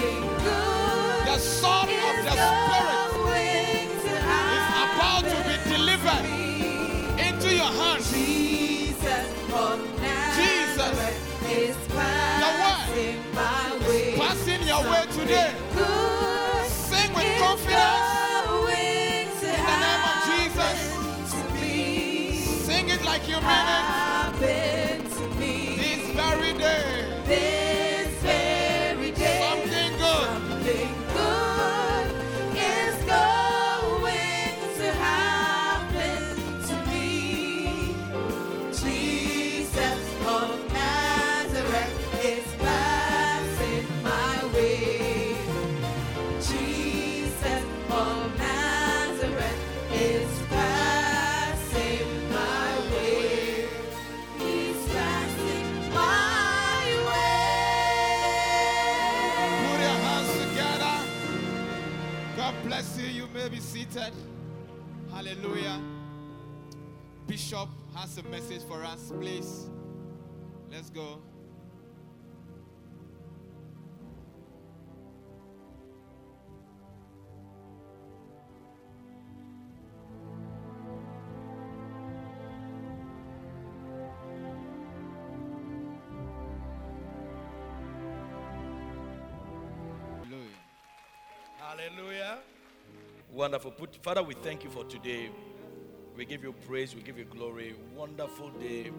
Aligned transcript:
The 0.00 1.38
Son 1.38 1.88
of 1.88 2.16
the 2.24 2.32
Spirit 2.32 3.90
is 3.90 4.68
about 4.84 5.24
to 5.24 5.38
be 5.48 5.56
delivered 5.70 6.24
into 7.18 7.54
your 7.54 7.72
hands. 7.80 8.10
Jesus, 8.12 9.26
Jesus. 10.36 10.94
the 12.40 12.50
word 12.60 12.86
is 13.88 14.16
passing 14.18 14.62
your 14.66 14.82
way 14.90 15.04
today. 15.12 15.59
has 68.00 68.16
a 68.16 68.22
message 68.30 68.62
for 68.62 68.82
us, 68.82 69.12
please, 69.20 69.68
let's 70.70 70.88
go. 70.88 71.20
Hallelujah. 90.22 90.48
Hallelujah. 91.58 92.38
Wonderful. 93.30 93.74
Father, 94.02 94.22
we 94.22 94.32
thank 94.32 94.64
you 94.64 94.70
for 94.70 94.84
today. 94.84 95.28
We 96.20 96.26
give 96.26 96.44
you 96.44 96.52
praise, 96.68 96.94
we 96.94 97.00
give 97.00 97.16
you 97.16 97.24
glory. 97.24 97.74
Wonderful 97.96 98.50
day, 98.50 98.90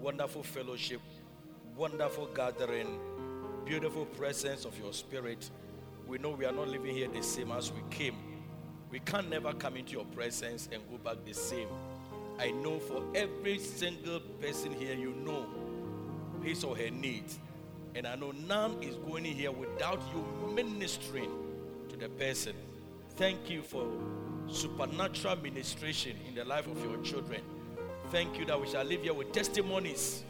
wonderful 0.00 0.42
fellowship, 0.42 1.00
wonderful 1.76 2.26
gathering, 2.34 2.98
beautiful 3.64 4.04
presence 4.04 4.64
of 4.64 4.76
your 4.76 4.92
spirit. 4.92 5.48
We 6.08 6.18
know 6.18 6.30
we 6.30 6.46
are 6.46 6.52
not 6.52 6.66
living 6.66 6.96
here 6.96 7.06
the 7.06 7.22
same 7.22 7.52
as 7.52 7.70
we 7.70 7.78
came. 7.88 8.16
We 8.90 8.98
can 8.98 9.30
never 9.30 9.52
come 9.52 9.76
into 9.76 9.92
your 9.92 10.06
presence 10.06 10.68
and 10.72 10.82
go 10.90 10.98
back 10.98 11.24
the 11.24 11.34
same. 11.34 11.68
I 12.40 12.50
know 12.50 12.80
for 12.80 13.00
every 13.14 13.60
single 13.60 14.18
person 14.18 14.72
here, 14.72 14.96
you 14.96 15.14
know 15.24 15.46
his 16.42 16.64
or 16.64 16.76
her 16.76 16.90
needs. 16.90 17.38
And 17.94 18.08
I 18.08 18.16
know 18.16 18.32
none 18.32 18.82
is 18.82 18.96
going 18.96 19.24
in 19.24 19.36
here 19.36 19.52
without 19.52 20.02
you 20.12 20.52
ministering 20.52 21.30
to 21.90 21.96
the 21.96 22.08
person. 22.08 22.56
Thank 23.10 23.48
you 23.48 23.62
for 23.62 23.86
supernatural 24.52 25.36
ministration 25.36 26.16
in 26.28 26.34
the 26.34 26.44
life 26.44 26.66
of 26.66 26.82
your 26.82 26.96
children. 27.02 27.40
Thank 28.10 28.38
you 28.38 28.44
that 28.46 28.60
we 28.60 28.68
shall 28.68 28.84
live 28.84 29.02
here 29.02 29.14
with 29.14 29.32
testimonies, 29.32 30.24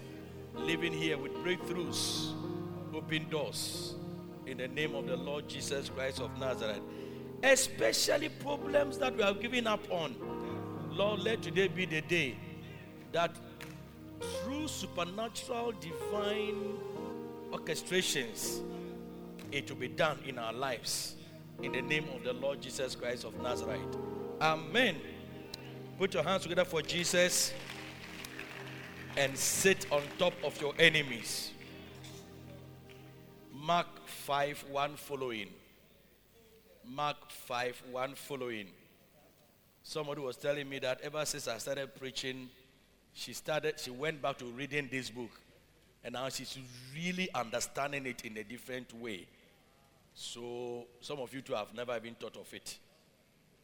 living 0.54 0.92
here 0.92 1.16
with 1.16 1.32
breakthroughs, 1.36 2.32
open 2.94 3.28
doors. 3.30 3.94
In 4.46 4.58
the 4.58 4.68
name 4.68 4.94
of 4.94 5.06
the 5.06 5.16
Lord 5.16 5.48
Jesus 5.48 5.88
Christ 5.88 6.20
of 6.20 6.36
Nazareth. 6.38 6.82
Especially 7.42 8.28
problems 8.28 8.98
that 8.98 9.16
we 9.16 9.22
have 9.22 9.40
given 9.40 9.66
up 9.66 9.80
on. 9.90 10.14
Lord, 10.90 11.20
let 11.20 11.42
today 11.42 11.68
be 11.68 11.86
the 11.86 12.02
day 12.02 12.36
that 13.12 13.34
through 14.20 14.68
supernatural 14.68 15.72
divine 15.80 16.78
orchestrations, 17.50 18.60
it 19.50 19.70
will 19.70 19.78
be 19.78 19.88
done 19.88 20.18
in 20.26 20.38
our 20.38 20.52
lives. 20.52 21.16
In 21.62 21.72
the 21.72 21.82
name 21.82 22.04
of 22.14 22.24
the 22.24 22.32
Lord 22.32 22.60
Jesus 22.60 22.94
Christ 22.94 23.24
of 23.24 23.40
Nazareth. 23.42 23.96
Amen. 24.40 24.96
Put 25.98 26.14
your 26.14 26.22
hands 26.22 26.44
together 26.44 26.64
for 26.64 26.80
Jesus 26.80 27.52
and 29.18 29.36
sit 29.36 29.84
on 29.92 30.00
top 30.18 30.32
of 30.42 30.58
your 30.62 30.72
enemies. 30.78 31.50
Mark 33.52 33.86
5 34.06 34.64
1 34.70 34.96
following. 34.96 35.48
Mark 36.86 37.16
5 37.28 37.82
1 37.92 38.14
following. 38.14 38.68
Somebody 39.82 40.22
was 40.22 40.38
telling 40.38 40.70
me 40.70 40.78
that 40.78 41.02
ever 41.02 41.22
since 41.26 41.46
I 41.46 41.58
started 41.58 41.94
preaching, 41.94 42.48
she 43.12 43.34
started, 43.34 43.78
she 43.78 43.90
went 43.90 44.22
back 44.22 44.38
to 44.38 44.46
reading 44.46 44.88
this 44.90 45.10
book. 45.10 45.30
And 46.02 46.14
now 46.14 46.30
she's 46.30 46.58
really 46.94 47.28
understanding 47.34 48.06
it 48.06 48.24
in 48.24 48.38
a 48.38 48.44
different 48.44 48.94
way. 48.94 49.26
So 50.14 50.86
some 51.02 51.18
of 51.18 51.34
you 51.34 51.42
too 51.42 51.52
have 51.52 51.74
never 51.74 51.94
even 51.94 52.14
thought 52.14 52.38
of 52.38 52.50
it. 52.54 52.78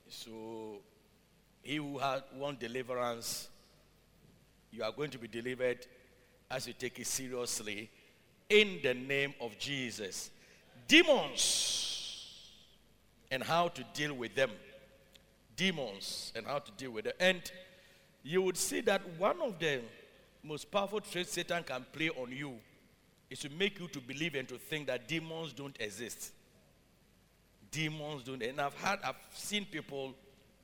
So 0.08 0.78
he 1.62 1.76
who 1.76 1.98
had 1.98 2.22
one 2.34 2.56
deliverance, 2.58 3.48
you 4.70 4.82
are 4.82 4.92
going 4.92 5.10
to 5.10 5.18
be 5.18 5.28
delivered 5.28 5.86
as 6.50 6.66
you 6.66 6.72
take 6.72 6.98
it 6.98 7.06
seriously 7.06 7.90
in 8.48 8.78
the 8.82 8.94
name 8.94 9.34
of 9.40 9.58
Jesus. 9.58 10.30
Demons 10.86 12.52
and 13.30 13.42
how 13.42 13.68
to 13.68 13.84
deal 13.94 14.14
with 14.14 14.34
them. 14.34 14.50
Demons 15.56 16.32
and 16.36 16.46
how 16.46 16.58
to 16.58 16.70
deal 16.72 16.92
with 16.92 17.06
them. 17.06 17.14
And 17.18 17.42
you 18.22 18.42
would 18.42 18.56
see 18.56 18.80
that 18.82 19.02
one 19.18 19.40
of 19.40 19.58
the 19.58 19.80
most 20.42 20.70
powerful 20.70 21.00
tricks 21.00 21.30
Satan 21.30 21.64
can 21.64 21.84
play 21.92 22.10
on 22.10 22.30
you 22.30 22.54
is 23.28 23.40
to 23.40 23.50
make 23.50 23.80
you 23.80 23.88
to 23.88 24.00
believe 24.00 24.34
and 24.36 24.48
to 24.48 24.58
think 24.58 24.86
that 24.86 25.08
demons 25.08 25.52
don't 25.52 25.76
exist. 25.80 26.32
Demons 27.76 28.22
don't. 28.22 28.42
And 28.42 28.58
I've 28.58 28.74
had, 28.80 29.00
I've 29.04 29.16
seen 29.34 29.66
people 29.66 30.14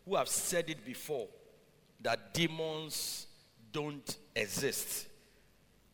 who 0.07 0.17
have 0.17 0.29
said 0.29 0.71
it 0.71 0.83
before 0.83 1.27
that 2.01 2.33
demons 2.33 3.27
don't 3.71 4.17
exist. 4.35 5.09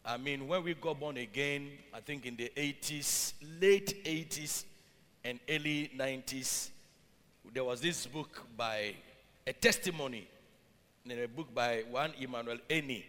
I 0.05 0.17
mean, 0.17 0.47
when 0.47 0.63
we 0.63 0.75
got 0.75 1.01
born 1.01 1.17
again, 1.17 1.71
I 1.93 1.99
think 1.99 2.25
in 2.25 2.37
the 2.37 2.53
80s, 2.57 3.33
late 3.61 4.05
80s 4.05 4.65
and 5.25 5.41
early 5.51 5.91
90s, 5.97 6.71
there 7.53 7.65
was 7.65 7.81
this 7.81 8.07
book 8.07 8.47
by 8.57 8.95
a 9.45 9.53
testimony 9.53 10.29
in 11.05 11.19
a 11.19 11.27
book 11.27 11.53
by 11.53 11.83
one 11.91 12.13
Emmanuel 12.21 12.59
Eni, 12.71 13.03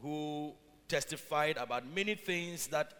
who 0.00 0.52
testified 0.86 1.56
about 1.56 1.82
many 1.92 2.14
things 2.14 2.68
that 2.68 2.92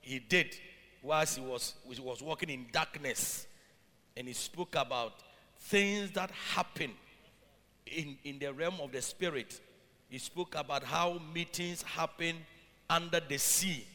he 0.00 0.18
did 0.18 0.56
whilst 1.02 1.36
he 1.36 1.44
was, 1.44 1.74
he 1.86 2.00
was 2.00 2.22
walking 2.22 2.48
in 2.48 2.64
darkness. 2.72 3.46
And 4.16 4.28
he 4.28 4.34
spoke 4.34 4.74
about 4.76 5.12
things 5.58 6.10
that 6.12 6.30
happen 6.30 6.92
in, 7.86 8.16
in 8.24 8.38
the 8.38 8.52
realm 8.52 8.80
of 8.80 8.92
the 8.92 9.02
spirit. 9.02 9.60
He 10.08 10.18
spoke 10.18 10.54
about 10.54 10.84
how 10.84 11.20
meetings 11.34 11.82
happen 11.82 12.36
under 12.88 13.20
the 13.20 13.38
sea. 13.38 13.86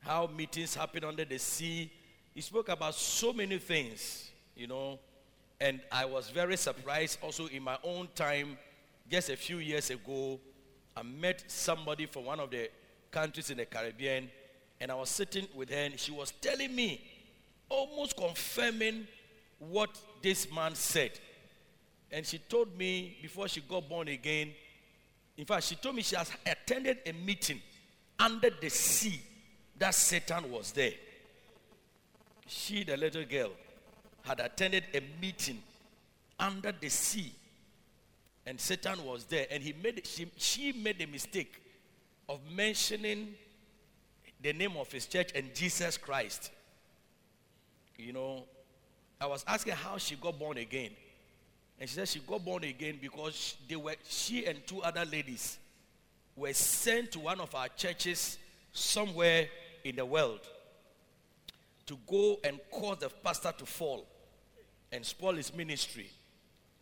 How 0.00 0.26
meetings 0.26 0.74
happen 0.74 1.04
under 1.04 1.24
the 1.24 1.38
sea. 1.38 1.90
He 2.34 2.40
spoke 2.40 2.68
about 2.68 2.94
so 2.94 3.32
many 3.32 3.58
things, 3.58 4.30
you 4.56 4.66
know. 4.66 4.98
And 5.60 5.80
I 5.90 6.04
was 6.04 6.30
very 6.30 6.56
surprised 6.56 7.18
also 7.22 7.46
in 7.46 7.62
my 7.62 7.78
own 7.82 8.08
time, 8.14 8.56
just 9.10 9.30
a 9.30 9.36
few 9.36 9.58
years 9.58 9.90
ago, 9.90 10.38
I 10.96 11.02
met 11.02 11.44
somebody 11.46 12.06
from 12.06 12.26
one 12.26 12.40
of 12.40 12.50
the 12.50 12.70
countries 13.10 13.50
in 13.50 13.56
the 13.56 13.66
Caribbean, 13.66 14.28
and 14.80 14.90
I 14.90 14.94
was 14.94 15.10
sitting 15.10 15.46
with 15.54 15.70
her, 15.70 15.76
and 15.76 15.98
she 15.98 16.12
was 16.12 16.32
telling 16.40 16.74
me, 16.74 17.00
almost 17.68 18.16
confirming 18.16 19.06
what 19.58 19.90
this 20.22 20.50
man 20.52 20.74
said. 20.74 21.12
And 22.10 22.24
she 22.24 22.38
told 22.38 22.76
me 22.76 23.16
before 23.20 23.48
she 23.48 23.60
got 23.60 23.88
born 23.88 24.08
again, 24.08 24.52
in 25.36 25.44
fact, 25.44 25.64
she 25.64 25.76
told 25.76 25.94
me 25.94 26.02
she 26.02 26.16
has 26.16 26.30
attended 26.44 26.98
a 27.06 27.12
meeting 27.12 27.60
under 28.18 28.50
the 28.50 28.68
sea 28.68 29.20
that 29.78 29.94
Satan 29.94 30.50
was 30.50 30.72
there. 30.72 30.92
She, 32.46 32.82
the 32.82 32.96
little 32.96 33.24
girl, 33.24 33.50
had 34.22 34.40
attended 34.40 34.84
a 34.94 35.02
meeting 35.20 35.62
under 36.38 36.72
the 36.72 36.88
sea 36.88 37.32
and 38.48 38.58
Satan 38.58 39.04
was 39.04 39.24
there 39.24 39.46
and 39.50 39.62
he 39.62 39.74
made 39.82 40.06
she, 40.06 40.26
she 40.36 40.72
made 40.72 40.98
the 40.98 41.04
mistake 41.04 41.60
of 42.30 42.40
mentioning 42.50 43.34
the 44.40 44.54
name 44.54 44.74
of 44.78 44.90
his 44.90 45.06
church 45.06 45.30
and 45.34 45.54
Jesus 45.54 45.98
Christ. 45.98 46.50
You 47.98 48.12
know, 48.12 48.44
I 49.20 49.26
was 49.26 49.44
asking 49.46 49.74
how 49.74 49.98
she 49.98 50.14
got 50.14 50.38
born 50.38 50.56
again. 50.56 50.92
And 51.80 51.88
she 51.88 51.96
said 51.96 52.08
she 52.08 52.20
got 52.20 52.44
born 52.44 52.64
again 52.64 52.98
because 53.00 53.56
they 53.68 53.76
were 53.76 53.96
she 54.08 54.46
and 54.46 54.64
two 54.66 54.82
other 54.82 55.04
ladies 55.04 55.58
were 56.36 56.52
sent 56.52 57.12
to 57.12 57.20
one 57.20 57.40
of 57.40 57.54
our 57.54 57.68
churches 57.68 58.38
somewhere 58.72 59.48
in 59.84 59.96
the 59.96 60.04
world 60.04 60.40
to 61.86 61.98
go 62.06 62.38
and 62.44 62.60
cause 62.70 62.98
the 62.98 63.08
pastor 63.08 63.52
to 63.58 63.66
fall 63.66 64.06
and 64.92 65.04
spoil 65.04 65.34
his 65.34 65.54
ministry. 65.54 66.08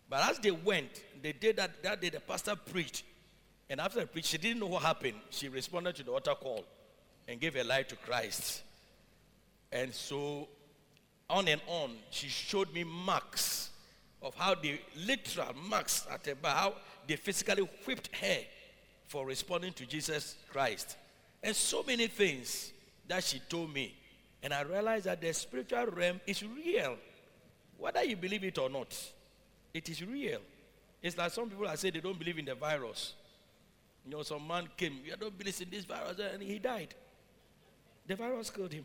But 0.09 0.31
as 0.31 0.39
they 0.39 0.51
went, 0.51 1.03
they 1.23 1.33
did 1.33 1.57
that, 1.57 1.83
that 1.83 2.01
day 2.01 2.11
the 2.11 2.21
pastor 2.21 2.55
preached. 2.57 3.05
And 3.69 3.81
after 3.81 4.01
the 4.01 4.07
preach, 4.07 4.27
she 4.27 4.39
didn't 4.39 4.61
know 4.61 4.67
what 4.67 4.83
happened. 4.83 5.17
She 5.31 5.49
responded 5.49 5.97
to 5.97 6.03
the 6.05 6.13
altar 6.13 6.35
call 6.35 6.65
and 7.27 7.41
gave 7.41 7.55
her 7.55 7.65
life 7.65 7.89
to 7.89 7.97
Christ. 7.97 8.63
And 9.73 9.93
so 9.93 10.49
on 11.29 11.49
and 11.49 11.61
on, 11.67 11.93
she 12.11 12.29
showed 12.29 12.73
me 12.73 12.85
marks 12.85 13.71
of 14.23 14.35
how 14.35 14.55
the 14.55 14.79
literal 15.05 15.53
marks 15.69 16.07
at 16.11 16.27
her 16.27 16.35
how 16.43 16.75
they 17.07 17.17
physically 17.17 17.69
whipped 17.85 18.15
her 18.17 18.39
for 19.07 19.27
responding 19.27 19.73
to 19.73 19.87
Jesus 19.87 20.37
Christ. 20.51 20.97
And 21.43 21.55
so 21.55 21.83
many 21.83 22.07
things 22.09 22.73
that 23.07 23.23
she 23.23 23.41
told 23.49 23.73
me. 23.73 23.95
And 24.43 24.53
I 24.53 24.63
realized 24.63 25.05
that 25.07 25.21
the 25.21 25.33
spiritual 25.33 25.87
realm 25.87 26.21
is 26.27 26.43
real. 26.43 26.97
Whether 27.79 28.05
you 28.05 28.17
believe 28.17 28.45
it 28.45 28.59
or 28.59 28.69
not, 28.69 28.97
it 29.73 29.89
is 29.89 30.05
real. 30.05 30.41
It's 31.03 31.17
like 31.17 31.31
some 31.31 31.49
people 31.49 31.69
are 31.69 31.77
saying 31.77 31.95
they 31.95 32.01
don't 32.01 32.19
believe 32.19 32.39
in 32.39 32.45
the 32.45 32.55
virus. 32.55 33.15
You 34.05 34.13
know, 34.13 34.23
some 34.23 34.47
man 34.47 34.69
came, 34.77 34.99
you 35.05 35.15
don't 35.17 35.37
believe 35.37 35.61
in 35.61 35.71
this 35.71 35.85
virus, 35.85 36.19
and 36.19 36.43
he 36.43 36.59
died. 36.59 36.95
The 38.07 38.17
virus 38.17 38.51
killed 38.51 38.73
him. 38.73 38.85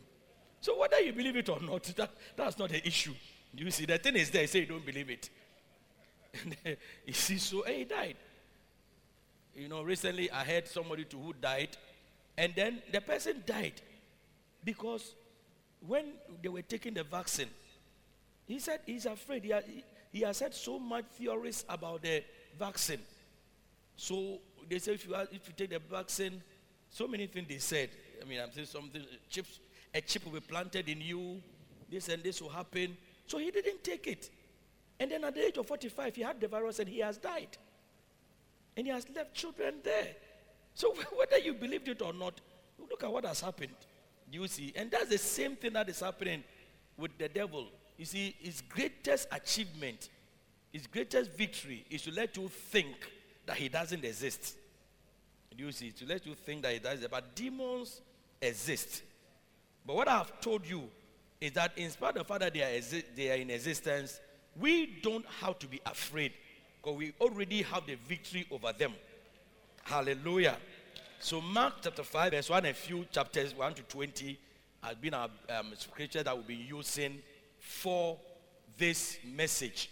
So 0.62 0.78
whether 0.78 1.00
you 1.00 1.12
believe 1.12 1.36
it 1.36 1.48
or 1.48 1.60
not, 1.60 1.82
that, 1.96 2.10
that's 2.36 2.56
not 2.56 2.70
the 2.70 2.86
issue. 2.86 3.12
You 3.52 3.68
see, 3.72 3.84
the 3.84 3.98
thing 3.98 4.14
is 4.14 4.30
there, 4.30 4.46
say 4.46 4.60
you 4.60 4.66
don't 4.66 4.86
believe 4.86 5.10
it. 5.10 5.28
you 7.04 7.12
see, 7.12 7.36
so 7.36 7.64
and 7.64 7.74
he 7.74 7.84
died. 7.84 8.16
You 9.56 9.68
know, 9.68 9.82
recently 9.82 10.30
I 10.30 10.44
heard 10.44 10.68
somebody 10.68 11.04
who 11.12 11.34
died, 11.40 11.70
and 12.38 12.52
then 12.54 12.80
the 12.92 13.00
person 13.00 13.42
died 13.44 13.82
because 14.64 15.16
when 15.84 16.12
they 16.40 16.48
were 16.48 16.62
taking 16.62 16.94
the 16.94 17.02
vaccine, 17.02 17.50
he 18.46 18.60
said 18.60 18.80
he's 18.86 19.06
afraid. 19.06 19.42
He, 19.42 19.84
he, 20.12 20.20
has 20.20 20.36
said 20.36 20.54
so 20.54 20.78
much 20.78 21.06
theories 21.18 21.64
about 21.68 22.02
the 22.02 22.22
vaccine. 22.56 23.00
So 23.96 24.38
they 24.70 24.78
say 24.78 24.94
if 24.94 25.08
you, 25.08 25.14
if 25.16 25.48
you 25.48 25.54
take 25.56 25.70
the 25.70 25.80
vaccine, 25.80 26.40
so 26.88 27.08
many 27.08 27.26
things 27.26 27.48
they 27.48 27.58
said. 27.58 27.90
I 28.22 28.28
mean, 28.28 28.40
I'm 28.40 28.52
saying 28.52 28.68
something, 28.68 29.02
chips, 29.28 29.58
a 29.94 30.00
chip 30.00 30.24
will 30.24 30.32
be 30.32 30.40
planted 30.40 30.88
in 30.88 31.00
you, 31.00 31.40
this 31.90 32.08
and 32.08 32.22
this 32.22 32.40
will 32.40 32.48
happen. 32.48 32.96
So 33.26 33.38
he 33.38 33.50
didn't 33.50 33.84
take 33.84 34.06
it. 34.06 34.30
And 34.98 35.10
then 35.10 35.24
at 35.24 35.34
the 35.34 35.46
age 35.46 35.56
of 35.58 35.66
45, 35.66 36.14
he 36.14 36.22
had 36.22 36.40
the 36.40 36.48
virus 36.48 36.78
and 36.78 36.88
he 36.88 37.00
has 37.00 37.18
died. 37.18 37.56
And 38.76 38.86
he 38.86 38.92
has 38.92 39.06
left 39.14 39.34
children 39.34 39.74
there. 39.82 40.08
So 40.74 40.94
whether 41.16 41.38
you 41.38 41.54
believed 41.54 41.88
it 41.88 42.00
or 42.02 42.12
not, 42.12 42.40
look 42.78 43.04
at 43.04 43.12
what 43.12 43.24
has 43.24 43.40
happened. 43.40 43.74
You 44.30 44.46
see, 44.48 44.72
and 44.76 44.90
that's 44.90 45.10
the 45.10 45.18
same 45.18 45.56
thing 45.56 45.74
that 45.74 45.88
is 45.88 46.00
happening 46.00 46.42
with 46.96 47.16
the 47.18 47.28
devil. 47.28 47.66
You 47.98 48.06
see, 48.06 48.34
his 48.38 48.62
greatest 48.62 49.28
achievement, 49.30 50.08
his 50.72 50.86
greatest 50.86 51.32
victory 51.32 51.84
is 51.90 52.02
to 52.02 52.12
let 52.12 52.36
you 52.36 52.48
think 52.48 52.96
that 53.44 53.56
he 53.56 53.68
doesn't 53.68 54.04
exist. 54.04 54.56
You 55.56 55.70
see, 55.72 55.90
to 55.90 56.06
let 56.06 56.24
you 56.24 56.34
think 56.34 56.62
that 56.62 56.72
he 56.72 56.78
doesn't. 56.78 57.10
But 57.10 57.34
demons 57.34 58.00
exist. 58.40 59.02
But 59.86 59.96
what 59.96 60.08
I 60.08 60.18
have 60.18 60.40
told 60.40 60.66
you 60.66 60.88
is 61.40 61.52
that 61.52 61.72
in 61.76 61.90
spite 61.90 62.10
of 62.10 62.14
the 62.16 62.24
fact 62.24 62.40
that 62.40 62.54
they 62.54 62.62
are, 62.62 62.78
exi- 62.80 63.04
they 63.16 63.30
are 63.30 63.36
in 63.36 63.50
existence, 63.50 64.20
we 64.58 64.86
don't 65.02 65.26
have 65.40 65.58
to 65.58 65.66
be 65.66 65.80
afraid 65.86 66.32
because 66.80 66.96
we 66.96 67.12
already 67.20 67.62
have 67.62 67.86
the 67.86 67.96
victory 68.06 68.46
over 68.50 68.72
them. 68.72 68.94
Hallelujah. 69.82 70.56
So 71.18 71.40
Mark 71.40 71.74
chapter 71.82 72.02
5, 72.02 72.32
verse 72.32 72.50
1 72.50 72.66
and 72.66 72.76
few 72.76 73.04
chapters 73.10 73.54
1 73.54 73.74
to 73.74 73.82
20 73.82 74.38
has 74.82 74.96
been 74.96 75.14
our 75.14 75.28
um, 75.50 75.72
scripture 75.76 76.22
that 76.22 76.34
we'll 76.34 76.46
be 76.46 76.54
using 76.56 77.22
for 77.58 78.18
this 78.76 79.18
message. 79.24 79.90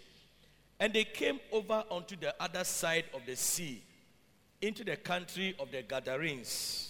And 0.79 0.93
they 0.93 1.05
came 1.05 1.39
over 1.53 1.85
onto 1.91 2.17
the 2.17 2.35
other 2.43 2.65
side 2.65 3.05
of 3.15 3.21
the 3.27 3.37
sea, 3.37 3.83
into 4.61 4.83
the 4.83 4.97
country 4.97 5.55
of 5.59 5.71
the 5.71 5.83
Gadarenes. 5.83 6.90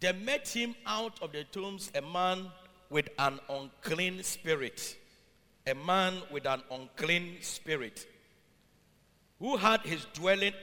There 0.00 0.12
met 0.12 0.48
him 0.48 0.74
out 0.86 1.22
of 1.22 1.32
the 1.32 1.44
tombs 1.44 1.90
a 1.94 2.02
man 2.02 2.46
with 2.90 3.08
an 3.18 3.40
unclean 3.48 4.22
spirit. 4.22 4.96
A 5.66 5.74
man 5.74 6.22
with 6.30 6.46
an 6.46 6.62
unclean 6.70 7.38
spirit. 7.40 8.06
Who 9.38 9.56
had 9.56 9.80
his 9.82 10.06
dwelling 10.12 10.54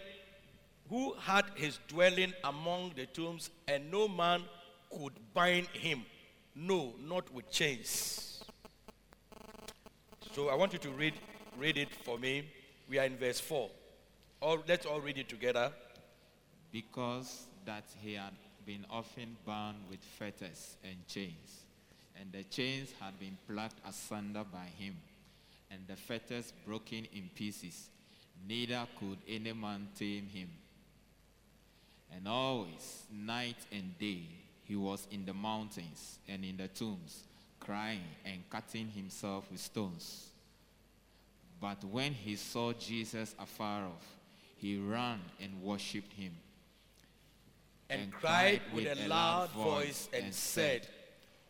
who 0.89 1.13
had 1.13 1.45
his 1.55 1.79
dwelling 1.87 2.33
among 2.43 2.91
the 2.95 3.05
tombs 3.05 3.49
and 3.67 3.89
no 3.89 4.07
man 4.07 4.43
could 4.91 5.13
bind 5.33 5.67
him. 5.67 6.05
No 6.55 6.93
not 6.99 7.33
with 7.33 7.49
chains. 7.49 8.43
So 10.33 10.49
i 10.49 10.55
want 10.55 10.73
you 10.73 10.79
to 10.79 10.89
read 10.89 11.13
read 11.57 11.77
it 11.77 11.89
for 12.03 12.17
me. 12.17 12.49
We 12.89 12.99
are 12.99 13.05
in 13.05 13.17
verse 13.17 13.39
4 13.39 13.69
all, 14.43 14.63
let's 14.67 14.85
all 14.85 14.99
read 14.99 15.17
it 15.17 15.29
together. 15.29 15.71
Because 16.71 17.47
that 17.65 17.85
he 18.01 18.13
had 18.13 18.33
been 18.65 18.86
often 18.89 19.36
bound 19.46 19.77
with 19.89 20.00
fetters 20.00 20.77
and 20.84 21.08
chains, 21.08 21.63
and 22.20 22.32
the 22.32 22.43
chains 22.43 22.93
had 23.00 23.20
been 23.20 23.38
plucked 23.48 23.79
asunder 23.88 24.43
by 24.43 24.67
him, 24.77 24.96
and 25.72 25.82
the 25.88 25.96
fetters 25.96 26.53
broken 26.65 27.08
in 27.13 27.29
pieces, 27.36 27.89
neither 28.48 28.86
could 29.00 29.17
any 29.27 29.53
man 29.53 29.88
tame 29.98 30.27
him. 30.27 30.50
And 32.15 32.27
always, 32.27 33.03
night 33.12 33.58
and 33.72 33.98
day, 33.98 34.27
he 34.65 34.75
was 34.75 35.08
in 35.12 35.25
the 35.25 35.34
mountains 35.34 36.20
and 36.27 36.46
in 36.46 36.58
the 36.58 36.67
tombs, 36.67 37.24
crying 37.60 38.03
and 38.25 38.48
cutting 38.50 38.89
himself 38.89 39.50
with 39.51 39.60
stones. 39.60 40.29
But 41.60 41.84
when 41.84 42.13
he 42.13 42.36
saw 42.36 42.74
Jesus 42.74 43.36
afar 43.39 43.86
off, 43.86 44.05
he 44.58 44.77
ran 44.77 45.20
and 45.41 45.61
worshipped 45.61 46.14
him. 46.14 46.33
And, 48.00 48.12
cried 48.12 48.62
with 48.74 48.88
a 48.88 49.08
loud 49.08 49.50
voice 49.51 50.10
and 50.14 50.34
said, 50.34 50.88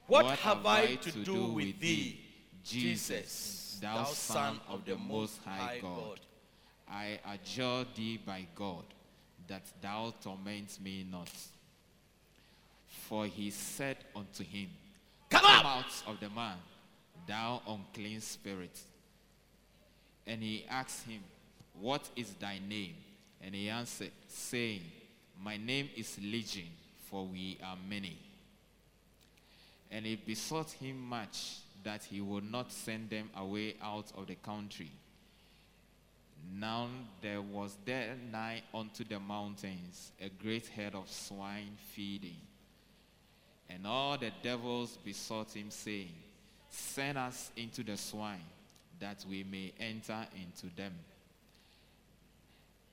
What 0.08 0.38
have 0.40 0.66
I 0.66 0.96
to 0.96 1.12
do 1.12 1.46
with 1.46 1.80
thee, 1.80 2.20
Jesus, 2.64 3.80
thou 3.82 4.04
Son 4.06 4.60
of 4.68 4.86
the 4.86 4.96
Most 4.96 5.40
High 5.44 5.80
God? 5.82 6.20
I 6.90 7.20
adjure 7.26 7.86
thee 7.96 8.20
by 8.24 8.46
God 8.56 8.84
that 9.48 9.64
thou 9.82 10.14
torment 10.22 10.78
me 10.84 11.06
not. 11.10 11.32
For 12.88 13.26
he 13.26 13.50
said 13.50 13.98
unto 14.16 14.44
him, 14.44 14.70
Come 15.30 15.46
out! 15.46 15.66
out 15.66 16.04
of 16.08 16.20
the 16.20 16.30
man, 16.30 16.58
thou 17.28 17.62
unclean 17.68 18.22
spirit. 18.22 18.80
And 20.26 20.42
he 20.42 20.66
asked 20.70 21.06
him, 21.08 21.22
What 21.80 22.08
is 22.16 22.34
thy 22.34 22.60
name? 22.68 22.96
And 23.42 23.54
he 23.54 23.70
answered, 23.70 24.12
saying, 24.28 24.82
My 25.44 25.58
name 25.58 25.90
is 25.98 26.18
Legion, 26.22 26.70
for 27.10 27.26
we 27.26 27.58
are 27.62 27.76
many. 27.90 28.18
And 29.92 30.06
it 30.06 30.26
besought 30.26 30.72
him 30.72 31.02
much 31.02 31.58
that 31.84 32.04
he 32.04 32.22
would 32.22 32.50
not 32.50 32.72
send 32.72 33.10
them 33.10 33.30
away 33.36 33.76
out 33.84 34.06
of 34.18 34.28
the 34.28 34.36
country. 34.36 34.90
Now 36.58 36.88
there 37.22 37.42
was 37.42 37.76
there 37.84 38.16
nigh 38.32 38.62
unto 38.74 39.04
the 39.04 39.20
mountains 39.20 40.12
a 40.22 40.30
great 40.30 40.68
herd 40.68 40.96
of 40.96 41.10
swine 41.10 41.76
feeding. 41.92 42.38
And 43.70 43.86
all 43.86 44.18
the 44.18 44.32
devils 44.42 44.98
besought 45.04 45.52
him, 45.52 45.70
saying, 45.72 46.14
Send 46.70 47.18
us 47.18 47.52
into 47.58 47.84
the 47.84 47.98
swine, 47.98 48.40
that 49.00 49.26
we 49.30 49.44
may 49.44 49.74
enter 49.78 50.26
into 50.42 50.74
them. 50.76 50.94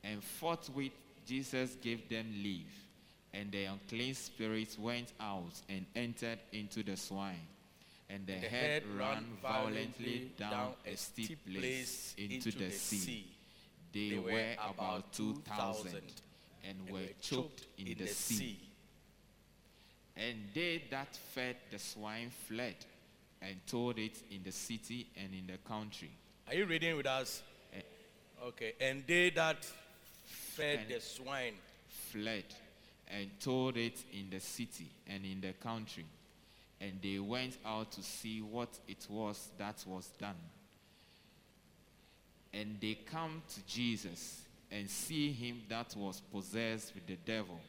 And 0.02 0.22
forthwith 0.22 0.92
Jesus 1.30 1.76
gave 1.80 2.08
them 2.08 2.26
leave, 2.42 2.72
and 3.32 3.52
the 3.52 3.66
unclean 3.66 4.14
spirits 4.14 4.76
went 4.76 5.12
out 5.20 5.52
and 5.68 5.86
entered 5.94 6.40
into 6.52 6.82
the 6.82 6.96
swine. 6.96 7.46
And 8.08 8.26
the, 8.26 8.32
The 8.32 8.48
head 8.48 8.82
head 8.82 8.82
ran 8.98 9.24
violently 9.40 10.32
down 10.36 10.72
a 10.84 10.96
steep 10.96 11.38
place 11.46 12.16
into 12.18 12.50
the 12.50 12.72
sea. 12.72 13.26
They 13.92 14.18
were 14.18 14.56
about 14.74 15.12
two 15.12 15.40
thousand, 15.46 16.02
and 16.68 16.90
were 16.90 17.06
choked 17.22 17.64
in 17.78 17.96
the 17.96 18.08
sea. 18.08 18.58
And 20.16 20.36
they 20.52 20.82
that 20.90 21.16
fed 21.32 21.56
the 21.70 21.78
swine 21.78 22.32
fled, 22.48 22.74
and 23.40 23.54
told 23.68 24.00
it 24.00 24.20
in 24.32 24.42
the 24.42 24.50
city 24.52 25.06
and 25.16 25.32
in 25.32 25.46
the 25.46 25.58
country. 25.58 26.10
Are 26.48 26.54
you 26.54 26.66
reading 26.66 26.96
with 26.96 27.06
us? 27.06 27.40
Eh. 27.72 27.82
Okay. 28.48 28.72
And 28.80 29.04
they 29.06 29.30
that 29.30 29.64
fed 30.56 30.80
the 30.88 31.00
swine 31.00 31.54
fled 32.10 32.44
and 33.08 33.28
told 33.40 33.76
it 33.76 34.04
in 34.12 34.30
the 34.30 34.40
city 34.40 34.90
and 35.06 35.24
in 35.24 35.40
the 35.40 35.52
country. 35.54 36.06
And 36.80 36.92
they 37.02 37.18
went 37.18 37.58
out 37.66 37.92
to 37.92 38.02
see 38.02 38.40
what 38.40 38.68
it 38.88 39.06
was 39.10 39.50
that 39.58 39.84
was 39.86 40.08
done. 40.18 40.36
And 42.52 42.78
they 42.80 42.98
come 43.10 43.42
to 43.54 43.60
Jesus 43.66 44.42
and 44.70 44.88
see 44.88 45.32
him 45.32 45.62
that 45.68 45.94
was 45.96 46.20
possessed 46.32 46.94
with 46.94 47.06
the 47.06 47.16
devil 47.16 47.60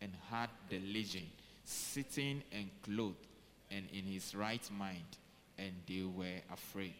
and 0.00 0.12
had 0.30 0.48
the 0.68 0.78
legion, 0.78 1.26
sitting 1.64 2.42
and 2.52 2.70
clothed 2.82 3.26
and 3.70 3.86
in 3.92 4.04
his 4.04 4.34
right 4.34 4.68
mind, 4.70 5.18
and 5.58 5.72
they 5.88 6.02
were 6.02 6.40
afraid. 6.52 6.94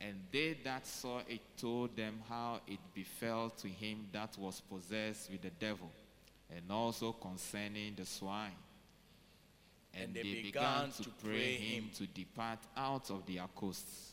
And 0.00 0.14
they 0.32 0.56
that 0.64 0.86
saw 0.86 1.18
it 1.28 1.40
told 1.58 1.94
them 1.94 2.20
how 2.28 2.60
it 2.66 2.78
befell 2.94 3.50
to 3.50 3.68
him 3.68 4.06
that 4.12 4.36
was 4.38 4.60
possessed 4.60 5.30
with 5.30 5.42
the 5.42 5.50
devil, 5.50 5.90
and 6.50 6.70
also 6.70 7.12
concerning 7.12 7.94
the 7.96 8.06
swine. 8.06 8.52
And, 9.92 10.04
And 10.04 10.14
they, 10.14 10.22
they 10.22 10.42
began, 10.42 10.86
began 10.86 10.90
to 10.92 11.02
to 11.02 11.10
pray 11.22 11.54
him 11.56 11.84
him. 11.84 11.90
to 11.96 12.06
depart 12.06 12.60
out 12.76 13.10
of 13.10 13.26
their 13.26 13.46
coasts. 13.54 14.12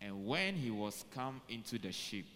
And 0.00 0.26
when 0.26 0.54
he 0.54 0.70
was 0.70 1.04
come 1.14 1.40
into 1.48 1.78
the 1.78 1.92
ship, 1.92 2.26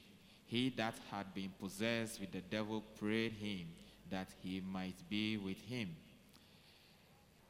he 0.47 0.71
that 0.77 0.95
had 1.11 1.33
been 1.35 1.53
possessed 1.61 2.21
with 2.21 2.33
the 2.33 2.41
devil 2.41 2.83
prayed 2.99 3.33
him 3.33 3.67
that 4.11 4.29
he 4.43 4.61
might 4.61 4.97
be 5.09 5.37
with 5.37 5.61
him. 5.63 5.95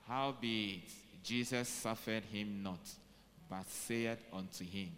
Howbeit, 0.09 0.89
Jesus 1.23 1.69
suffered 1.69 2.25
him 2.25 2.63
not, 2.63 2.79
but 3.49 3.69
said 3.69 4.19
unto 4.33 4.65
him, 4.65 4.91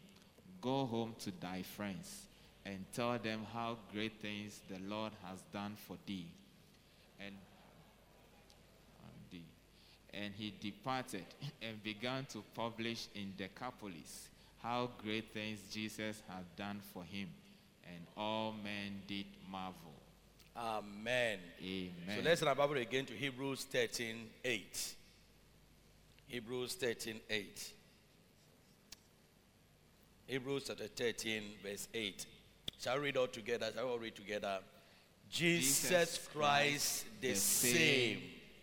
Go 0.60 0.86
home 0.86 1.14
to 1.20 1.32
thy 1.40 1.62
friends, 1.62 2.26
and 2.64 2.84
tell 2.92 3.18
them 3.18 3.46
how 3.52 3.76
great 3.92 4.20
things 4.20 4.60
the 4.68 4.78
Lord 4.88 5.12
has 5.24 5.38
done 5.52 5.76
for 5.86 5.96
thee. 6.06 6.26
And, 7.20 7.34
and 9.02 9.30
thee. 9.30 9.44
and 10.12 10.34
he 10.34 10.52
departed 10.60 11.24
and 11.62 11.82
began 11.82 12.26
to 12.26 12.42
publish 12.54 13.06
in 13.14 13.32
Decapolis 13.36 14.28
how 14.62 14.90
great 15.02 15.32
things 15.32 15.60
Jesus 15.72 16.22
had 16.28 16.44
done 16.56 16.80
for 16.92 17.04
him. 17.04 17.28
And 17.84 18.04
all 18.16 18.52
men 18.52 19.00
did 19.06 19.26
marvel. 19.50 19.94
Amen. 20.56 21.38
Amen. 21.62 22.16
So 22.16 22.22
let's 22.22 22.40
turn 22.40 22.48
our 22.48 22.54
Bible 22.54 22.76
again 22.76 23.06
to 23.06 23.14
Hebrews 23.14 23.64
13 23.64 24.16
8. 24.44 24.94
Hebrews 26.26 26.74
13 26.74 27.20
8. 27.30 27.72
Hebrews 30.28 30.64
chapter 30.66 30.88
13, 30.88 31.42
verse 31.64 31.88
8. 31.94 32.26
Shall 32.78 32.96
we 32.96 33.04
read 33.04 33.16
all 33.16 33.28
together? 33.28 33.70
Shall 33.74 33.86
we 33.86 33.90
all 33.92 33.98
read 33.98 34.14
together? 34.14 34.58
Jesus, 35.30 35.88
Jesus 35.88 36.28
Christ, 36.34 37.06
the 37.22 37.30
the 37.30 37.34
same 37.34 38.18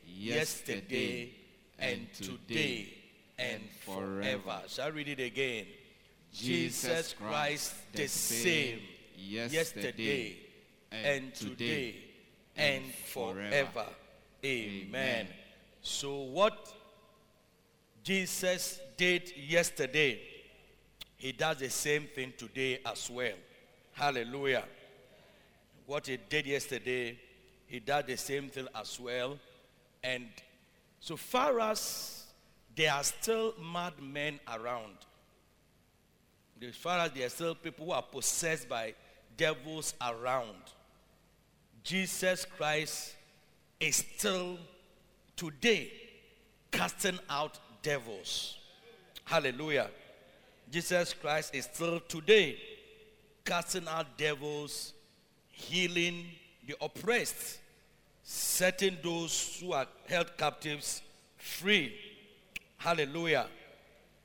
yesterday 0.06 1.32
and 1.80 2.08
today 2.14 2.94
and 3.40 3.64
forever. 3.84 4.62
Shall 4.68 4.86
I 4.86 4.90
read 4.90 5.08
it 5.08 5.20
again? 5.20 5.66
Jesus 6.32 7.14
Christ, 7.14 7.74
the 7.94 8.06
same 8.06 8.82
yesterday 9.18 10.38
and 10.92 11.34
today 11.34 11.96
and 12.56 12.84
forever. 13.12 13.88
Amen. 14.46 15.28
So, 15.82 16.16
what 16.16 16.72
Jesus 18.04 18.80
did 18.98 19.36
yesterday, 19.36 20.35
he 21.26 21.32
does 21.32 21.58
the 21.58 21.72
same 21.72 22.04
thing 22.04 22.32
today 22.38 22.80
as 22.86 23.10
well. 23.10 23.34
Hallelujah. 23.94 24.64
What 25.88 26.06
he 26.06 26.20
did 26.30 26.46
yesterday, 26.46 27.18
he 27.66 27.80
does 27.80 28.04
the 28.06 28.16
same 28.16 28.48
thing 28.50 28.68
as 28.76 29.00
well. 29.00 29.40
And 30.04 30.28
so 31.00 31.18
far 31.18 31.60
as 31.62 32.26
there 32.76 32.94
are 32.94 33.04
still 33.04 33.56
madmen 33.60 34.40
around, 34.54 34.94
as 36.62 36.76
far 36.76 37.00
as 37.00 37.12
there 37.14 37.26
are 37.26 37.30
still 37.30 37.56
people 37.56 37.88
who 37.88 37.92
are 37.94 38.04
possessed 38.04 38.70
by 38.70 38.94
devils 39.36 39.96
around, 40.00 40.62
Jesus 41.84 42.46
Christ 42.46 43.16
is 43.80 43.96
still 43.96 44.60
today 45.36 45.92
casting 46.72 47.18
out 47.32 47.58
devils. 47.82 48.60
Hallelujah. 49.24 49.90
Jesus 50.72 51.14
Christ 51.14 51.56
is 51.56 51.66
still 51.66 52.00
today 52.02 52.58
casting 53.44 53.88
out 53.88 54.18
devils, 54.18 54.94
healing 55.52 56.26
the 56.68 56.76
oppressed, 56.82 57.60
setting 58.24 58.98
those 59.04 59.60
who 59.62 59.72
are 59.74 59.88
held 60.08 60.36
captives 60.38 61.02
free. 61.38 61.96
Hallelujah. 62.78 63.48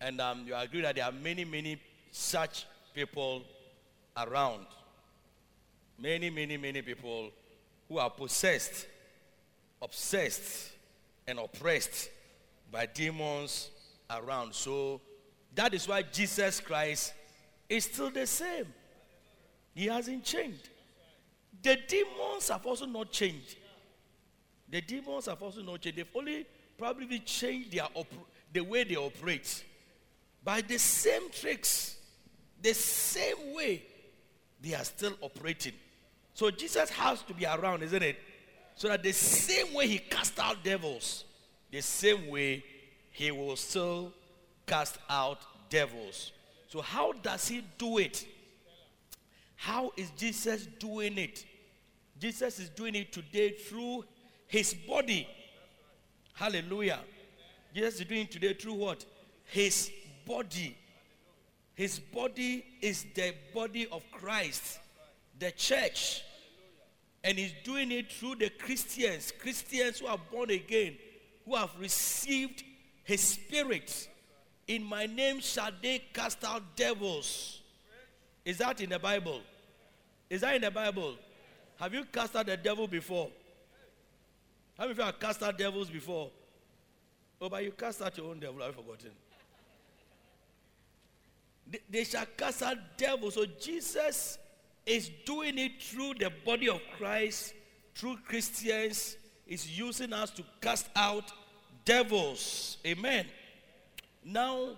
And 0.01 0.21
um, 0.21 0.45
you 0.47 0.55
agree 0.55 0.81
that 0.81 0.97
there 0.97 1.05
are 1.05 1.13
many, 1.13 1.45
many 1.45 1.79
such 2.11 2.65
people 2.95 3.43
around. 4.17 4.67
Many, 5.99 6.31
many, 6.31 6.57
many 6.57 6.81
people 6.81 7.31
who 7.89 7.99
are 7.99 8.09
possessed, 8.09 8.87
obsessed, 9.83 10.73
and 11.27 11.39
oppressed 11.39 12.09
by 12.73 12.87
demons 12.87 13.71
around. 14.11 14.55
So 14.55 15.01
that 15.55 15.75
is 15.75 15.87
why 15.89 16.03
Jesus 16.03 16.61
Christ 16.61 17.13
is 17.69 17.85
still 17.85 18.11
the 18.11 18.27
same. 18.27 18.67
He 19.75 19.87
hasn't 19.87 20.25
changed. 20.25 20.69
The 21.63 21.79
demons 21.87 22.49
have 22.49 22.65
also 22.67 22.87
not 22.87 23.11
changed. 23.13 23.57
The 24.69 24.81
demons 24.81 25.27
have 25.27 25.43
also 25.43 25.63
not 25.63 25.81
changed. 25.81 25.99
They've 25.99 26.17
only 26.17 26.47
probably 26.79 27.19
changed 27.21 27.73
their 27.73 27.87
op- 27.95 28.07
the 28.53 28.61
way 28.61 28.85
they 28.85 28.97
operate. 28.97 29.65
By 30.43 30.63
the 30.63 30.79
same 30.79 31.31
tricks, 31.31 31.97
the 32.63 32.73
same 32.73 33.55
way, 33.55 33.83
they 34.61 34.75
are 34.75 34.85
still 34.85 35.15
operating. 35.21 35.75
So 36.35 36.51
Jesus 36.51 36.91
has 36.91 37.23
to 37.23 37.35
be 37.35 37.45
around, 37.45 37.83
isn't 37.83 38.03
it? 38.03 38.17
So 38.75 38.89
that 38.89 39.03
the 39.03 39.13
same 39.13 39.75
way 39.75 39.87
he 39.87 39.99
cast 39.99 40.39
out 40.39 40.65
devils, 40.65 41.25
the 41.71 41.81
same 41.83 42.29
way 42.29 42.65
he 43.11 43.31
will 43.31 43.57
still 43.57 44.13
cast 44.71 44.99
out 45.09 45.41
devils. 45.69 46.31
So, 46.69 46.81
how 46.81 47.13
does 47.13 47.49
he 47.49 47.65
do 47.77 47.99
it? 47.99 48.25
How 49.57 49.91
is 49.97 50.11
Jesus 50.17 50.67
doing 50.79 51.19
it? 51.19 51.45
Jesus 52.21 52.61
is 52.61 52.69
doing 52.69 52.95
it 52.95 53.13
today 53.13 53.51
through 53.51 54.05
his 54.47 54.73
body. 54.73 55.27
Hallelujah. 56.35 57.01
Jesus 57.75 58.01
is 58.01 58.07
doing 58.07 58.23
it 58.23 58.31
today 58.31 58.55
through 58.55 58.75
what? 58.75 59.05
His 59.45 59.91
body. 60.27 60.77
His 61.75 61.99
body 61.99 62.65
is 62.81 63.07
the 63.15 63.35
body 63.53 63.89
of 63.91 64.03
Christ, 64.13 64.79
the 65.39 65.51
church. 65.51 66.23
And 67.25 67.37
he's 67.37 67.55
doing 67.65 67.91
it 67.91 68.13
through 68.13 68.37
the 68.37 68.51
Christians, 68.51 69.33
Christians 69.39 69.99
who 69.99 70.07
are 70.07 70.19
born 70.31 70.51
again, 70.51 70.97
who 71.45 71.57
have 71.57 71.71
received 71.79 72.63
his 73.03 73.21
spirit. 73.21 74.09
In 74.71 74.85
my 74.85 75.05
name 75.05 75.41
shall 75.41 75.73
they 75.83 75.99
cast 76.13 76.45
out 76.45 76.63
devils. 76.77 77.61
Is 78.45 78.59
that 78.59 78.81
in 78.81 78.91
the 78.91 79.01
Bible? 79.01 79.41
Is 80.31 80.43
that 80.43 80.55
in 80.55 80.63
the 80.63 80.71
Bible? 80.71 81.17
Have 81.81 81.93
you 81.93 82.05
cast 82.05 82.37
out 82.37 82.47
the 82.47 82.57
devil 82.57 82.87
before? 82.87 83.31
How 84.79 84.85
many 84.85 84.93
of 84.93 84.99
you 84.99 85.05
have 85.05 85.19
cast 85.19 85.43
out 85.43 85.59
devils 85.59 85.91
before? 85.91 86.31
Oh, 87.41 87.49
but 87.49 87.65
you 87.65 87.73
cast 87.73 88.01
out 88.01 88.17
your 88.17 88.31
own 88.31 88.39
devil, 88.39 88.63
I've 88.63 88.77
forgotten. 88.77 89.11
They, 91.67 91.81
they 91.91 92.05
shall 92.05 92.27
cast 92.37 92.63
out 92.63 92.77
devils. 92.97 93.35
So 93.35 93.47
Jesus 93.61 94.39
is 94.87 95.11
doing 95.27 95.59
it 95.59 95.83
through 95.83 96.15
the 96.21 96.31
body 96.45 96.69
of 96.69 96.81
Christ, 96.97 97.55
through 97.97 98.19
Christians, 98.25 99.17
is 99.49 99.77
using 99.77 100.13
us 100.13 100.31
to 100.31 100.45
cast 100.61 100.89
out 100.95 101.25
devils. 101.85 102.79
Amen. 102.87 103.27
Now, 104.25 104.77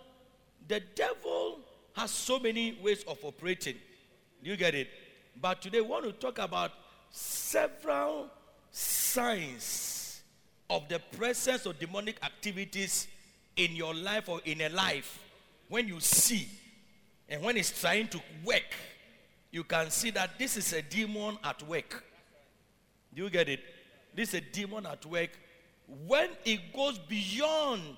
the 0.68 0.80
devil 0.94 1.60
has 1.94 2.10
so 2.10 2.38
many 2.38 2.78
ways 2.82 3.04
of 3.06 3.18
operating. 3.24 3.76
Do 4.42 4.50
you 4.50 4.56
get 4.56 4.74
it? 4.74 4.88
But 5.40 5.62
today, 5.62 5.80
we 5.80 5.88
want 5.88 6.04
to 6.04 6.12
talk 6.12 6.38
about 6.38 6.72
several 7.10 8.28
signs 8.70 10.22
of 10.70 10.88
the 10.88 10.98
presence 10.98 11.66
of 11.66 11.78
demonic 11.78 12.16
activities 12.24 13.08
in 13.56 13.76
your 13.76 13.94
life 13.94 14.28
or 14.28 14.40
in 14.44 14.62
a 14.62 14.68
life. 14.70 15.22
When 15.68 15.88
you 15.88 16.00
see 16.00 16.48
and 17.28 17.42
when 17.42 17.56
it's 17.56 17.78
trying 17.78 18.08
to 18.08 18.20
work, 18.44 18.74
you 19.50 19.64
can 19.64 19.90
see 19.90 20.10
that 20.10 20.38
this 20.38 20.56
is 20.56 20.72
a 20.72 20.82
demon 20.82 21.38
at 21.44 21.62
work. 21.68 22.04
Do 23.14 23.24
you 23.24 23.30
get 23.30 23.48
it? 23.48 23.60
This 24.14 24.30
is 24.30 24.34
a 24.36 24.40
demon 24.40 24.86
at 24.86 25.04
work. 25.04 25.30
When 26.06 26.30
it 26.44 26.72
goes 26.74 26.98
beyond 26.98 27.96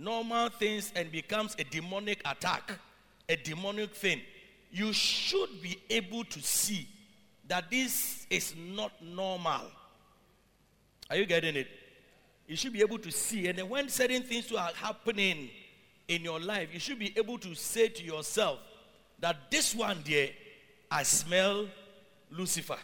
normal 0.00 0.48
things 0.48 0.92
and 0.96 1.12
becomes 1.12 1.54
a 1.58 1.64
demonic 1.64 2.20
attack, 2.24 2.72
a 3.28 3.36
demonic 3.36 3.94
thing, 3.94 4.20
you 4.72 4.92
should 4.92 5.60
be 5.62 5.78
able 5.90 6.24
to 6.24 6.40
see 6.40 6.88
that 7.48 7.70
this 7.70 8.26
is 8.30 8.54
not 8.56 8.92
normal. 9.02 9.62
Are 11.10 11.16
you 11.16 11.26
getting 11.26 11.56
it? 11.56 11.68
You 12.46 12.56
should 12.56 12.72
be 12.72 12.80
able 12.80 12.98
to 12.98 13.10
see. 13.10 13.48
And 13.48 13.58
then 13.58 13.68
when 13.68 13.88
certain 13.88 14.22
things 14.22 14.50
are 14.52 14.70
happening 14.74 15.50
in 16.08 16.22
your 16.22 16.40
life, 16.40 16.70
you 16.72 16.80
should 16.80 16.98
be 16.98 17.12
able 17.16 17.38
to 17.38 17.54
say 17.54 17.88
to 17.88 18.02
yourself 18.02 18.58
that 19.18 19.50
this 19.50 19.74
one 19.74 19.98
there, 20.06 20.30
I 20.90 21.02
smell 21.02 21.66
Lucifer. 22.30 22.78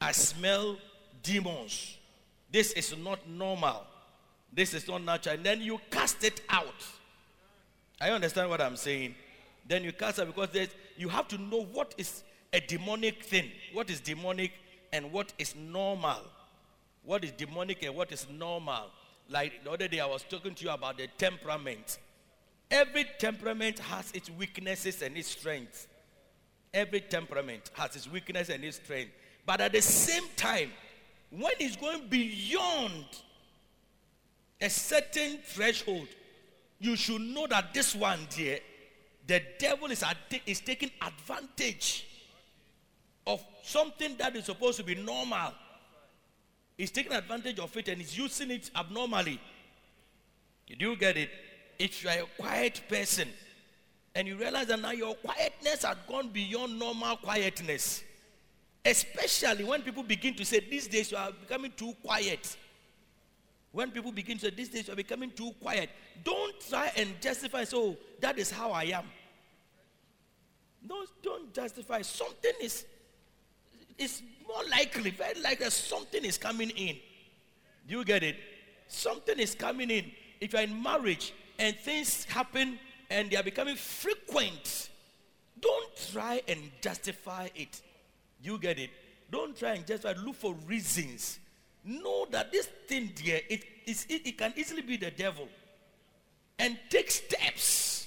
I 0.00 0.12
smell 0.12 0.76
demons. 1.22 1.98
This 2.50 2.72
is 2.72 2.96
not 2.96 3.28
normal. 3.28 3.84
This 4.52 4.74
is 4.74 4.86
not 4.86 5.02
natural. 5.02 5.36
And 5.36 5.44
then 5.44 5.60
you 5.60 5.80
cast 5.90 6.24
it 6.24 6.42
out. 6.48 6.84
I 8.00 8.10
understand 8.10 8.50
what 8.50 8.60
I'm 8.60 8.76
saying. 8.76 9.14
Then 9.66 9.84
you 9.84 9.92
cast 9.92 10.18
it 10.18 10.26
because 10.26 10.68
you 10.96 11.08
have 11.08 11.28
to 11.28 11.38
know 11.38 11.62
what 11.62 11.94
is 11.96 12.22
a 12.52 12.60
demonic 12.60 13.22
thing, 13.22 13.50
what 13.72 13.88
is 13.88 14.00
demonic 14.00 14.52
and 14.92 15.10
what 15.10 15.32
is 15.38 15.54
normal. 15.56 16.20
What 17.04 17.24
is 17.24 17.32
demonic 17.32 17.82
and 17.82 17.94
what 17.94 18.12
is 18.12 18.26
normal. 18.30 18.90
Like 19.28 19.64
the 19.64 19.70
other 19.70 19.88
day, 19.88 20.00
I 20.00 20.06
was 20.06 20.22
talking 20.22 20.54
to 20.54 20.64
you 20.64 20.70
about 20.70 20.98
the 20.98 21.08
temperament. 21.18 21.98
Every 22.70 23.06
temperament 23.18 23.78
has 23.78 24.10
its 24.12 24.30
weaknesses 24.30 25.02
and 25.02 25.16
its 25.16 25.28
strengths. 25.28 25.88
Every 26.72 27.00
temperament 27.00 27.70
has 27.74 27.96
its 27.96 28.08
weakness 28.08 28.48
and 28.48 28.62
its 28.64 28.76
strength. 28.76 29.12
But 29.44 29.60
at 29.60 29.72
the 29.72 29.82
same 29.82 30.24
time, 30.36 30.70
when 31.30 31.52
it's 31.58 31.76
going 31.76 32.08
beyond 32.08 33.04
a 34.62 34.70
certain 34.70 35.38
threshold, 35.44 36.06
you 36.78 36.96
should 36.96 37.20
know 37.20 37.46
that 37.48 37.74
this 37.74 37.94
one 37.94 38.20
dear, 38.30 38.60
the 39.26 39.42
devil 39.58 39.90
is, 39.90 40.02
ad- 40.02 40.16
is 40.46 40.60
taking 40.60 40.90
advantage 41.00 42.06
of 43.26 43.44
something 43.62 44.16
that 44.16 44.34
is 44.36 44.46
supposed 44.46 44.78
to 44.78 44.84
be 44.84 44.94
normal. 44.94 45.52
He's 46.78 46.90
taking 46.90 47.12
advantage 47.12 47.58
of 47.58 47.76
it 47.76 47.88
and 47.88 48.00
he's 48.00 48.16
using 48.16 48.50
it 48.50 48.70
abnormally. 48.74 49.40
You 50.66 50.96
get 50.96 51.16
it? 51.16 51.30
If 51.78 52.02
you 52.02 52.10
are 52.10 52.18
a 52.20 52.26
quiet 52.40 52.82
person 52.88 53.28
and 54.14 54.26
you 54.26 54.36
realize 54.36 54.68
that 54.68 54.80
now 54.80 54.92
your 54.92 55.14
quietness 55.16 55.84
has 55.84 55.96
gone 56.08 56.28
beyond 56.28 56.78
normal 56.78 57.16
quietness, 57.16 58.02
especially 58.84 59.64
when 59.64 59.82
people 59.82 60.02
begin 60.02 60.34
to 60.34 60.44
say, 60.44 60.60
These 60.60 60.86
days 60.86 61.10
you 61.10 61.16
are 61.16 61.32
becoming 61.32 61.72
too 61.76 61.94
quiet. 62.02 62.56
When 63.72 63.90
people 63.90 64.12
begin 64.12 64.38
to 64.38 64.46
say, 64.46 64.50
These 64.50 64.68
days 64.68 64.86
you 64.86 64.92
are 64.92 64.96
becoming 64.96 65.30
too 65.30 65.52
quiet, 65.60 65.90
don't 66.22 66.54
try 66.68 66.92
and 66.96 67.20
justify, 67.20 67.64
so 67.64 67.96
that 68.20 68.38
is 68.38 68.50
how 68.50 68.70
I 68.70 68.84
am. 68.84 69.04
Don't, 70.86 71.08
don't 71.22 71.52
justify. 71.54 72.02
Something 72.02 72.52
is, 72.60 72.84
is 73.98 74.22
more 74.46 74.62
likely, 74.70 75.10
very 75.10 75.40
likely, 75.40 75.70
something 75.70 76.24
is 76.24 76.36
coming 76.36 76.70
in. 76.70 76.96
Do 77.88 77.98
you 77.98 78.04
get 78.04 78.22
it? 78.22 78.36
Something 78.88 79.38
is 79.38 79.54
coming 79.54 79.90
in. 79.90 80.12
if 80.40 80.52
you're 80.52 80.62
in 80.62 80.82
marriage 80.82 81.32
and 81.58 81.76
things 81.76 82.24
happen 82.24 82.78
and 83.08 83.30
they 83.30 83.36
are 83.36 83.42
becoming 83.42 83.76
frequent, 83.76 84.90
don't 85.60 85.96
try 86.12 86.42
and 86.48 86.58
justify 86.80 87.48
it. 87.54 87.80
You 88.42 88.58
get 88.58 88.78
it? 88.78 88.90
Don't 89.30 89.56
try 89.56 89.74
and 89.74 89.86
justify. 89.86 90.20
Look 90.20 90.34
for 90.34 90.54
reasons. 90.66 91.38
Know 91.84 92.26
that 92.30 92.52
this 92.52 92.66
thing 92.86 93.12
there, 93.24 93.40
it, 93.48 93.64
it, 93.86 94.06
it 94.08 94.38
can 94.38 94.52
easily 94.56 94.82
be 94.82 94.96
the 94.96 95.10
devil. 95.10 95.48
And 96.58 96.78
take 96.90 97.10
steps 97.10 98.06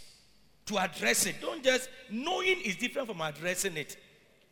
to 0.65 0.77
address 0.77 1.25
it. 1.25 1.35
Don't 1.41 1.63
just 1.63 1.89
knowing 2.09 2.61
is 2.61 2.75
different 2.75 3.07
from 3.07 3.21
addressing 3.21 3.75
it. 3.77 3.97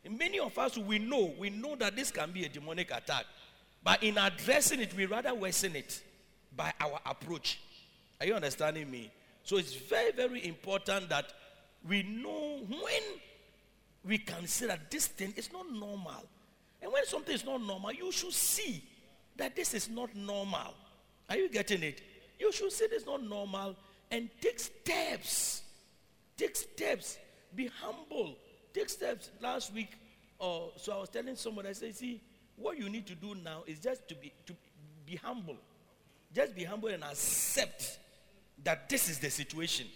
Many 0.10 0.40
of 0.40 0.58
us 0.58 0.78
we 0.78 1.00
know, 1.00 1.34
we 1.38 1.50
know 1.50 1.76
that 1.78 1.96
this 1.96 2.12
can 2.12 2.32
be 2.32 2.44
a 2.44 2.50
demonic 2.50 2.92
attack. 2.92 3.26
But 3.84 4.04
in 4.04 4.18
addressing 4.18 4.82
it, 4.82 4.94
we 4.96 5.06
rather 5.06 5.34
worsen 5.34 5.76
it 5.76 6.02
by 6.56 6.74
our 6.80 7.00
approach. 7.06 7.60
Are 8.20 8.26
you 8.26 8.34
understanding 8.34 8.90
me? 8.90 9.12
So 9.44 9.58
it's 9.58 9.74
very, 9.74 10.12
very 10.12 10.46
important 10.46 11.10
that 11.10 11.32
we 11.88 12.04
know 12.04 12.60
when 12.70 13.02
we 14.06 14.18
can 14.18 14.48
say 14.48 14.68
that 14.68 14.90
this 14.92 15.08
thing 15.08 15.34
is 15.36 15.52
not 15.52 15.72
normal. 15.72 16.24
And 16.82 16.92
when 16.92 17.06
something 17.06 17.34
is 17.34 17.46
not 17.46 17.62
normal, 17.62 17.92
you 17.94 18.12
should 18.12 18.34
see 18.34 18.84
that 19.38 19.56
this 19.56 19.74
is 19.74 19.90
not 19.90 20.16
normal. 20.16 20.74
Are 21.30 21.38
you 21.38 21.50
getting 21.50 21.84
it? 21.84 22.02
You 22.40 22.52
should 22.52 22.72
see 22.72 22.88
this 22.88 23.02
is 23.02 23.08
not 23.08 23.24
normal 23.24 23.76
and 24.12 24.30
take 24.42 24.60
steps. 24.60 25.64
Take 26.38 26.56
steps. 26.56 27.18
Be 27.56 27.70
humble. 27.82 28.36
Take 28.74 28.90
steps. 28.90 29.30
Last 29.42 29.74
week, 29.74 29.90
uh, 30.40 30.60
so 30.78 30.94
I 30.94 31.00
was 31.00 31.10
telling 31.10 31.36
someone, 31.36 31.66
I 31.66 31.74
said, 31.74 31.96
see, 31.96 32.22
what 32.56 32.78
you 32.78 32.90
need 32.90 33.08
to 33.08 33.16
do 33.16 33.36
now 33.36 33.64
is 33.66 33.80
just 33.80 34.08
to 34.10 34.16
be 34.16 34.34
to 34.46 34.54
be 35.06 35.16
humble. 35.16 35.58
Just 36.34 36.56
be 36.56 36.64
humble 36.64 36.90
and 36.90 37.04
accept 37.04 38.00
that 38.64 38.90
this 38.90 39.10
is 39.10 39.20
the 39.20 39.30
situation. 39.30 39.88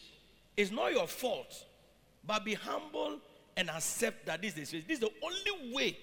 It's 0.55 0.71
not 0.71 0.91
your 0.91 1.07
fault, 1.07 1.65
but 2.25 2.45
be 2.45 2.53
humble 2.53 3.19
and 3.55 3.69
accept 3.69 4.25
that 4.25 4.41
this 4.41 4.51
is 4.51 4.55
the 4.55 4.65
situation. 4.65 4.87
This 4.87 4.99
is 4.99 5.01
the 5.01 5.11
only 5.23 5.73
way 5.73 5.97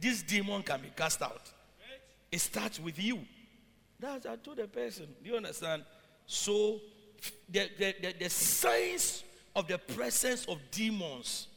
this 0.00 0.22
demon 0.22 0.62
can 0.62 0.80
be 0.80 0.90
cast 0.96 1.22
out. 1.22 1.52
It 2.30 2.40
starts 2.40 2.80
with 2.80 2.98
you. 3.02 3.20
That's 3.98 4.26
I 4.26 4.36
told 4.36 4.58
the 4.58 4.66
person. 4.66 5.06
Do 5.22 5.30
you 5.30 5.36
understand? 5.36 5.84
So 6.26 6.80
the, 7.48 7.68
the, 7.78 7.94
the, 8.00 8.14
the 8.20 8.30
signs 8.30 9.24
of 9.54 9.68
the 9.68 9.78
presence 9.78 10.44
of 10.46 10.58
demons, 10.70 11.48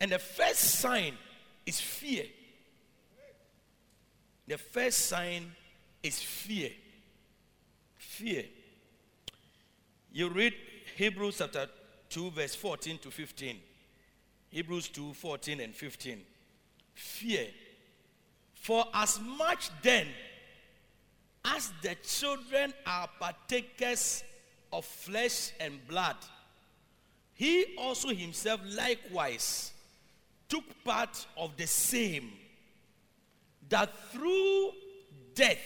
and 0.00 0.10
the 0.12 0.18
first 0.18 0.60
sign 0.60 1.14
is 1.64 1.80
fear. 1.80 2.24
The 4.46 4.58
first 4.58 5.06
sign 5.06 5.50
is 6.02 6.20
fear. 6.20 6.70
Fear. 7.96 8.44
You 10.12 10.28
read 10.28 10.52
Hebrews 10.96 11.38
chapter 11.38 11.68
2, 12.10 12.30
verse 12.32 12.54
14 12.54 12.98
to 12.98 13.10
15. 13.10 13.56
Hebrews 14.50 14.88
2, 14.88 15.14
14 15.14 15.60
and 15.60 15.74
15. 15.74 16.20
Fear. 16.94 17.46
For 18.62 18.84
as 18.94 19.20
much 19.20 19.70
then 19.82 20.06
as 21.44 21.72
the 21.82 21.96
children 21.96 22.72
are 22.86 23.08
partakers 23.18 24.22
of 24.72 24.84
flesh 24.84 25.50
and 25.58 25.84
blood, 25.88 26.14
he 27.34 27.74
also 27.76 28.10
himself 28.10 28.60
likewise 28.64 29.72
took 30.48 30.62
part 30.84 31.26
of 31.36 31.56
the 31.56 31.66
same, 31.66 32.30
that 33.68 33.90
through 34.12 34.70
death 35.34 35.58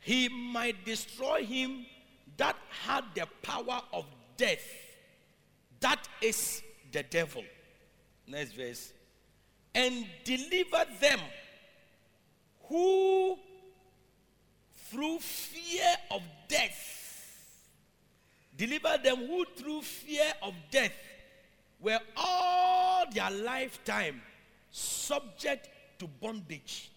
he 0.00 0.30
might 0.30 0.86
destroy 0.86 1.44
him 1.44 1.84
that 2.38 2.56
had 2.86 3.04
the 3.14 3.26
power 3.42 3.82
of 3.92 4.06
death. 4.38 4.64
That 5.80 6.08
is 6.22 6.62
the 6.92 7.02
devil. 7.02 7.44
Next 8.26 8.52
verse. 8.52 8.90
And 9.74 10.06
deliver 10.24 10.86
them 10.98 11.20
who 12.68 13.36
through 14.90 15.18
fear 15.18 15.94
of 16.10 16.22
death 16.48 16.98
deliver 18.58 18.98
them 19.02 19.16
who 19.16 19.44
through 19.56 19.80
fear 19.82 20.32
of 20.42 20.52
death 20.70 20.92
were 21.80 22.00
all 22.16 23.04
their 23.12 23.30
lifetime 23.30 24.20
subject 24.70 25.68
to 25.98 26.08
bondage. 26.20 26.90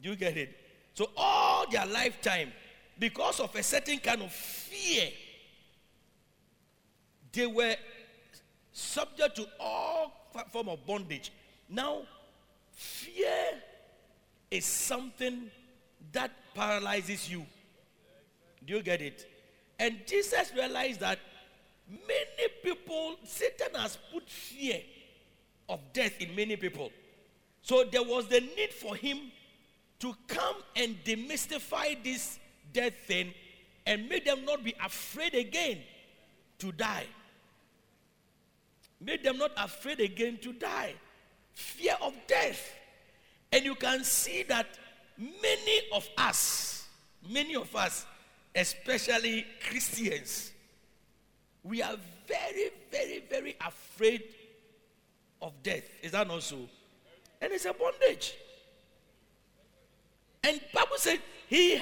You 0.00 0.16
get 0.16 0.36
it? 0.36 0.56
So 0.94 1.10
all 1.16 1.70
their 1.70 1.86
lifetime, 1.86 2.50
because 2.98 3.40
of 3.40 3.54
a 3.54 3.62
certain 3.62 3.98
kind 3.98 4.22
of 4.22 4.32
fear, 4.32 5.10
they 7.30 7.46
were 7.46 7.76
subject 8.72 9.36
to 9.36 9.46
all 9.60 10.12
form 10.50 10.68
of 10.70 10.84
bondage. 10.86 11.30
Now, 11.68 12.02
fear 12.72 13.62
is 14.52 14.66
something 14.66 15.50
that 16.12 16.30
paralyzes 16.54 17.30
you. 17.30 17.46
Do 18.66 18.74
you 18.74 18.82
get 18.82 19.00
it? 19.00 19.26
And 19.78 19.96
Jesus 20.06 20.52
realized 20.54 21.00
that 21.00 21.18
many 21.88 22.48
people, 22.62 23.16
Satan 23.24 23.74
has 23.74 23.98
put 24.12 24.28
fear 24.28 24.80
of 25.68 25.80
death 25.92 26.20
in 26.20 26.36
many 26.36 26.56
people. 26.56 26.90
So 27.62 27.84
there 27.90 28.02
was 28.02 28.28
the 28.28 28.40
need 28.40 28.72
for 28.72 28.94
him 28.94 29.32
to 30.00 30.14
come 30.28 30.56
and 30.76 30.96
demystify 31.04 32.02
this 32.04 32.38
death 32.72 32.94
thing 33.06 33.32
and 33.86 34.08
make 34.08 34.24
them 34.24 34.44
not 34.44 34.62
be 34.62 34.74
afraid 34.84 35.34
again 35.34 35.78
to 36.58 36.72
die. 36.72 37.06
Make 39.00 39.24
them 39.24 39.38
not 39.38 39.52
afraid 39.56 40.00
again 40.00 40.38
to 40.42 40.52
die. 40.52 40.94
Fear 41.54 41.96
of 42.02 42.14
death. 42.26 42.72
And 43.52 43.64
you 43.64 43.74
can 43.74 44.02
see 44.02 44.42
that 44.44 44.66
many 45.18 45.82
of 45.92 46.08
us, 46.16 46.88
many 47.28 47.54
of 47.54 47.74
us, 47.76 48.06
especially 48.54 49.46
Christians, 49.68 50.52
we 51.62 51.82
are 51.82 51.96
very, 52.26 52.70
very, 52.90 53.22
very 53.28 53.56
afraid 53.60 54.22
of 55.40 55.52
death. 55.62 55.84
Is 56.02 56.12
that 56.12 56.26
not 56.26 56.42
so? 56.42 56.56
And 57.40 57.52
it's 57.52 57.66
a 57.66 57.74
bondage. 57.74 58.34
And 60.44 60.60
Bible 60.72 60.96
said 60.96 61.18
he, 61.48 61.80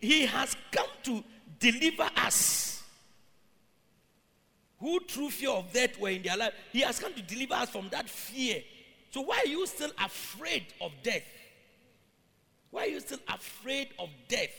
he 0.00 0.24
has 0.26 0.56
come 0.70 0.86
to 1.04 1.24
deliver 1.58 2.08
us 2.16 2.82
who 4.80 5.00
through 5.00 5.30
fear 5.30 5.50
of 5.50 5.72
death 5.72 5.98
were 5.98 6.10
in 6.10 6.22
their 6.22 6.36
life. 6.36 6.52
He 6.72 6.80
has 6.80 7.00
come 7.00 7.12
to 7.14 7.22
deliver 7.22 7.54
us 7.54 7.70
from 7.70 7.88
that 7.90 8.08
fear. 8.08 8.62
So 9.10 9.22
why 9.22 9.38
are 9.44 9.48
you 9.48 9.66
still 9.66 9.90
afraid 10.02 10.66
of 10.80 10.92
death? 11.02 11.24
Why 12.70 12.82
are 12.82 12.88
you 12.88 13.00
still 13.00 13.20
afraid 13.28 13.88
of 13.98 14.10
death? 14.28 14.50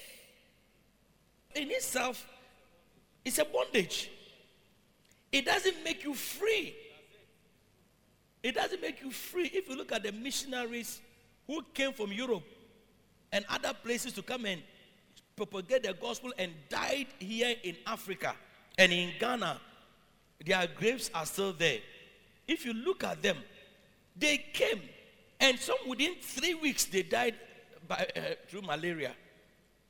In 1.56 1.70
itself, 1.72 2.26
it's 3.24 3.38
a 3.38 3.46
bondage. 3.46 4.10
It 5.32 5.46
doesn't 5.46 5.84
make 5.84 6.04
you 6.04 6.14
free. 6.14 6.76
It 8.42 8.56
doesn't 8.56 8.82
make 8.82 9.02
you 9.02 9.12
free. 9.12 9.52
If 9.54 9.70
you 9.70 9.76
look 9.76 9.92
at 9.92 10.04
the 10.04 10.12
missionaries 10.12 11.02
who 11.46 11.62
came 11.74 11.94
from 11.94 12.12
Europe 12.12 12.44
and 13.32 13.46
other 13.50 13.74
places 13.74 14.14
to 14.14 14.22
come 14.22 14.46
and 14.46 14.62
propagate 15.36 15.84
the 15.84 15.94
gospel 15.94 16.34
and 16.38 16.52
died 16.70 17.08
here 17.20 17.56
in 17.64 17.76
Africa 17.86 18.34
and 18.78 18.92
in 18.92 19.12
Ghana, 19.20 19.60
their 20.46 20.68
graves 20.68 21.12
are 21.14 21.26
still 21.26 21.54
there. 21.54 21.80
If 22.48 22.66
you 22.66 22.74
look 22.74 23.04
at 23.04 23.22
them, 23.22 23.38
they 24.20 24.38
came 24.54 24.82
and 25.40 25.58
some 25.58 25.78
within 25.88 26.16
three 26.22 26.54
weeks 26.54 26.86
they 26.86 27.04
died 27.04 27.36
by, 27.88 28.08
uh, 28.16 28.22
through 28.48 28.62
malaria, 28.62 29.14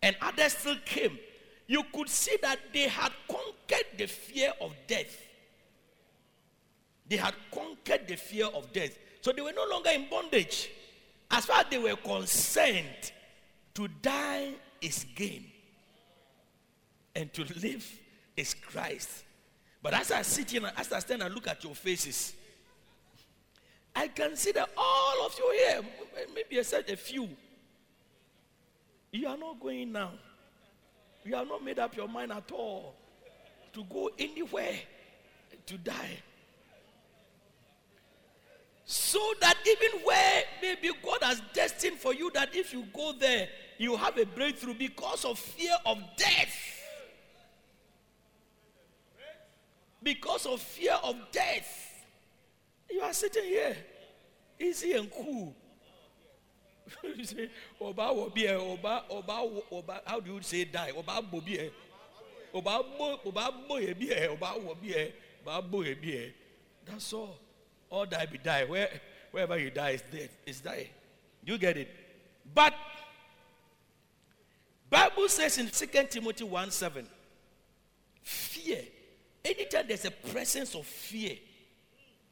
and 0.02 0.16
others 0.22 0.54
still 0.54 0.78
came. 0.86 1.18
You 1.68 1.84
could 1.94 2.10
see 2.10 2.38
that 2.42 2.60
they 2.74 2.88
had 2.88 3.12
conquered 3.28 3.86
the 3.98 4.08
fear 4.08 4.54
of 4.62 4.74
death. 4.88 5.16
They 7.08 7.18
had 7.18 7.34
conquered 7.52 8.08
the 8.08 8.16
fear 8.16 8.46
of 8.46 8.72
death. 8.72 8.98
So 9.22 9.32
they 9.32 9.42
were 9.42 9.54
no 9.54 9.66
longer 9.68 9.90
in 9.90 10.08
bondage. 10.10 10.70
As 11.32 11.46
far 11.46 11.62
as 11.62 11.66
they 11.70 11.78
were 11.78 11.96
concerned, 11.96 13.12
to 13.74 13.88
die 13.88 14.52
is 14.82 15.06
gain, 15.16 15.46
and 17.16 17.32
to 17.34 17.44
live 17.60 17.86
is 18.36 18.54
Christ. 18.54 19.26
But 19.82 19.94
as 19.94 20.12
I 20.12 20.22
sit 20.22 20.52
here, 20.52 20.72
as 20.76 20.92
I 20.92 21.00
stand 21.00 21.24
and 21.24 21.34
look 21.34 21.48
at 21.48 21.64
your 21.64 21.76
faces, 21.76 22.34
I 24.00 24.08
can 24.08 24.36
see 24.38 24.52
that 24.54 24.70
all 24.78 25.26
of 25.26 25.38
you 25.38 25.52
here, 25.52 25.82
maybe 26.34 26.64
said 26.64 26.90
a 26.90 26.96
few, 26.96 27.28
you 29.12 29.28
are 29.28 29.38
not 29.38 29.60
going 29.60 29.92
now. 29.92 30.12
You 31.26 31.36
have 31.36 31.48
not 31.48 31.64
made 31.64 31.80
up 31.80 31.96
your 31.98 32.08
mind 32.08 32.32
at 32.32 32.50
all 32.52 32.96
to 33.74 33.84
go 33.84 34.10
anywhere 34.18 34.76
to 35.66 35.78
die. 35.78 36.18
So 38.86 39.20
that 39.42 39.56
even 39.68 40.00
where 40.06 40.44
maybe 40.62 40.92
God 41.04 41.20
has 41.22 41.42
destined 41.54 41.98
for 41.98 42.14
you 42.14 42.32
that 42.32 42.56
if 42.56 42.72
you 42.72 42.86
go 42.94 43.12
there, 43.12 43.50
you 43.78 43.98
have 43.98 44.18
a 44.18 44.26
breakthrough 44.26 44.76
because 44.76 45.26
of 45.26 45.38
fear 45.38 45.76
of 45.86 45.98
death. 46.18 46.56
because 50.02 50.46
of 50.46 50.62
fear 50.62 50.98
of 51.04 51.16
death. 51.32 52.06
You 52.90 53.02
are 53.02 53.14
sitting 53.14 53.44
here, 53.44 53.76
easy 54.60 54.94
and 54.94 55.10
cool. 55.12 55.56
you 57.16 57.24
say, 57.24 57.50
Oba 57.80 58.10
Oba, 58.10 59.04
Oba, 59.10 59.44
Oba, 59.72 60.02
how 60.06 60.20
do 60.20 60.34
you 60.34 60.42
say 60.42 60.66
die? 60.66 60.92
Oba 60.96 61.22
bobi 61.22 61.60
e. 61.60 61.72
Oba 62.54 62.80
Oba 62.80 63.18
Oba 63.26 63.54
wobi 63.70 64.12
e, 64.12 64.28
Oba. 64.28 64.56
That's 66.86 67.14
all. 67.14 67.38
All 67.90 68.06
die 68.06 68.26
be 68.26 68.38
die. 68.38 68.66
Where, 68.66 68.90
wherever 69.32 69.58
you 69.58 69.70
die 69.70 69.92
is 69.92 70.04
death, 70.12 70.38
is 70.46 70.62
die. 70.62 70.90
You 71.44 71.58
get 71.58 71.78
it? 71.78 71.90
But 72.54 72.74
Bible 74.90 75.30
says 75.30 75.58
in 75.58 75.70
2 75.70 75.86
Timothy 76.10 76.44
1 76.44 76.72
7, 76.72 77.06
fear. 78.24 78.82
Anytime 79.46 79.86
there's 79.88 80.06
a 80.06 80.12
presence 80.12 80.76
of 80.76 80.86
fear, 80.86 81.36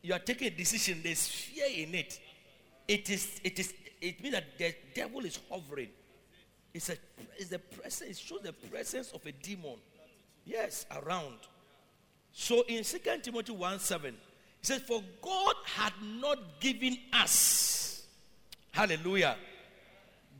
you 0.08 0.14
are 0.14 0.20
taking 0.20 0.48
a 0.48 0.52
decision, 0.52 1.02
there's 1.04 1.28
fear 1.28 1.66
in 1.70 1.94
it. 1.94 2.18
It 2.88 3.10
is, 3.10 3.42
it 3.44 3.60
is, 3.60 3.74
it 4.00 4.24
means 4.24 4.36
that 4.36 4.58
the 4.58 4.74
devil 4.96 5.26
is 5.26 5.38
hovering. 5.52 5.90
It's 6.74 6.88
a, 6.88 6.94
it's 7.38 7.50
the 7.50 7.60
presence, 7.60 8.12
it 8.12 8.18
shows 8.18 8.40
the 8.42 8.54
presence 8.54 9.12
of 9.12 9.26
a 9.26 9.34
demon. 9.34 9.76
Yes, 10.46 10.86
around. 10.96 11.36
So 12.32 12.62
in 12.70 12.86
2 12.86 13.00
Timothy 13.22 13.52
1 13.52 13.80
7, 13.80 14.14
it 14.14 14.16
says, 14.62 14.82
For 14.84 15.04
God 15.22 15.56
had 15.66 15.92
not 16.22 16.62
given 16.62 16.98
us, 17.12 18.08
hallelujah, 18.72 19.36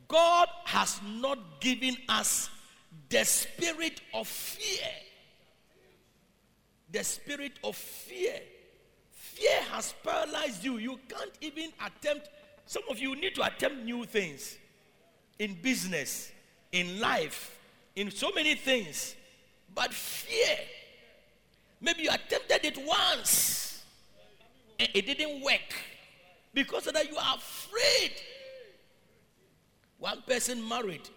God 0.08 0.48
has 0.64 1.02
not 1.20 1.60
given 1.60 1.98
us 2.08 2.50
the 3.10 3.26
spirit 3.26 4.00
of 4.14 4.28
fear. 4.30 4.88
The 6.90 7.04
spirit 7.04 7.60
of 7.66 7.76
fear. 7.76 8.40
Fear 9.38 9.62
has 9.72 9.94
paralyzed 10.04 10.64
you. 10.64 10.78
You 10.78 11.00
can't 11.08 11.32
even 11.42 11.72
attempt, 11.86 12.30
some 12.66 12.82
of 12.90 12.98
you 12.98 13.16
need 13.16 13.36
to 13.36 13.44
attempt 13.44 13.84
new 13.84 14.04
things 14.06 14.58
in 15.38 15.54
business, 15.62 16.32
in 16.72 17.00
life, 17.00 17.60
in 17.96 18.10
so 18.10 18.32
many 18.34 18.56
things. 18.56 19.16
But 19.76 19.94
fear, 19.94 20.58
maybe 21.80 22.04
you 22.04 22.10
attempted 22.10 22.66
it 22.66 22.78
once 22.84 23.84
and 24.80 24.90
it 24.94 25.06
didn't 25.06 25.44
work 25.44 25.76
because 26.54 26.88
of 26.88 26.94
that 26.96 27.08
you 27.08 27.18
are 27.18 27.36
afraid 27.36 28.14
one 30.00 30.22
person 30.28 30.68
married, 30.68 31.10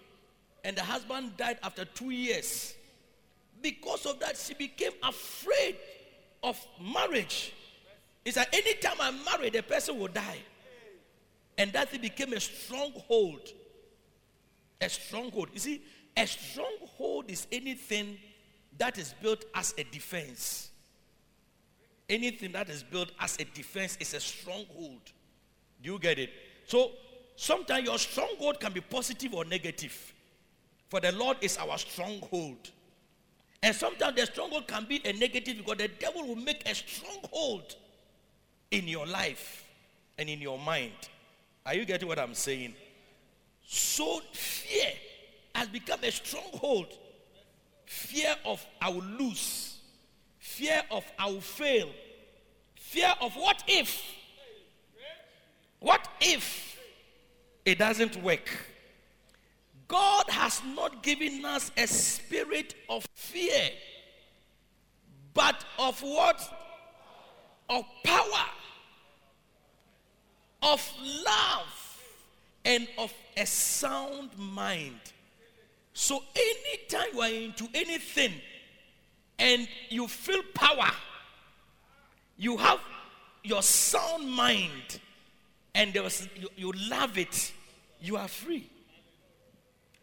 and 0.64 0.76
the 0.76 0.82
husband 0.82 1.36
died 1.36 1.58
after 1.62 1.84
two 1.84 2.10
years. 2.10 2.74
Because 3.62 4.06
of 4.06 4.18
that, 4.20 4.38
she 4.38 4.54
became 4.54 4.92
afraid 5.02 5.76
of 6.42 6.58
marriage. 6.80 7.52
It's 8.24 8.36
like 8.36 8.54
anytime 8.54 8.96
I 9.00 9.10
marry, 9.10 9.50
the 9.50 9.62
person 9.62 9.98
will 9.98 10.08
die. 10.08 10.38
And 11.58 11.72
that 11.72 11.90
became 12.00 12.32
a 12.32 12.40
stronghold. 12.40 13.40
A 14.80 14.88
stronghold. 14.88 15.50
You 15.52 15.60
see, 15.60 15.82
a 16.16 16.26
stronghold 16.26 17.30
is 17.30 17.46
anything 17.52 18.18
that 18.78 18.98
is 18.98 19.14
built 19.22 19.44
as 19.54 19.74
a 19.76 19.84
defense. 19.84 20.70
Anything 22.08 22.52
that 22.52 22.68
is 22.68 22.82
built 22.82 23.12
as 23.20 23.36
a 23.38 23.44
defense 23.44 23.96
is 24.00 24.14
a 24.14 24.20
stronghold. 24.20 25.00
Do 25.82 25.92
you 25.92 25.98
get 25.98 26.18
it? 26.18 26.30
So 26.66 26.92
Sometimes 27.40 27.86
your 27.86 27.98
stronghold 27.98 28.60
can 28.60 28.70
be 28.70 28.82
positive 28.82 29.32
or 29.32 29.46
negative. 29.46 30.12
For 30.90 31.00
the 31.00 31.10
Lord 31.12 31.38
is 31.40 31.56
our 31.56 31.78
stronghold. 31.78 32.68
And 33.62 33.74
sometimes 33.74 34.14
the 34.14 34.26
stronghold 34.26 34.68
can 34.68 34.84
be 34.84 35.00
a 35.06 35.14
negative 35.14 35.56
because 35.56 35.78
the 35.78 35.88
devil 35.88 36.28
will 36.28 36.36
make 36.36 36.68
a 36.68 36.74
stronghold 36.74 37.76
in 38.70 38.86
your 38.88 39.06
life 39.06 39.64
and 40.18 40.28
in 40.28 40.40
your 40.40 40.58
mind. 40.58 40.92
Are 41.66 41.74
you 41.74 41.84
getting 41.84 42.08
what 42.08 42.18
I'm 42.18 42.34
saying? 42.34 42.74
So 43.66 44.20
fear 44.32 44.92
has 45.54 45.68
become 45.68 46.00
a 46.02 46.10
stronghold. 46.10 46.86
Fear 47.86 48.34
of 48.44 48.64
I 48.80 48.88
will 48.90 49.02
lose. 49.02 49.78
Fear 50.38 50.82
of 50.90 51.04
I 51.18 51.26
will 51.26 51.40
fail. 51.40 51.90
Fear 52.76 53.14
of 53.20 53.34
what 53.34 53.62
if? 53.66 54.02
What 55.80 56.06
if? 56.20 56.70
it 57.64 57.78
doesn't 57.78 58.20
work. 58.22 58.48
God 59.88 60.24
has 60.28 60.62
not 60.74 61.02
given 61.02 61.44
us 61.44 61.70
a 61.76 61.86
spirit 61.86 62.74
of 62.88 63.06
fear, 63.14 63.70
but 65.34 65.64
of 65.78 66.00
what? 66.00 66.40
Of 67.68 67.84
power, 68.04 68.46
of 70.62 70.92
love, 71.24 72.02
and 72.64 72.86
of 72.98 73.12
a 73.36 73.46
sound 73.46 74.30
mind. 74.36 75.00
So, 75.92 76.22
anytime 76.34 77.08
you 77.14 77.20
are 77.20 77.30
into 77.30 77.68
anything 77.74 78.32
and 79.38 79.66
you 79.88 80.06
feel 80.08 80.42
power, 80.54 80.90
you 82.36 82.56
have 82.56 82.80
your 83.42 83.62
sound 83.62 84.30
mind 84.30 85.00
and 85.74 85.92
there 85.92 86.02
was, 86.02 86.28
you, 86.36 86.48
you 86.56 86.72
love 86.88 87.18
it, 87.18 87.52
you 88.00 88.16
are 88.16 88.28
free. 88.28 88.68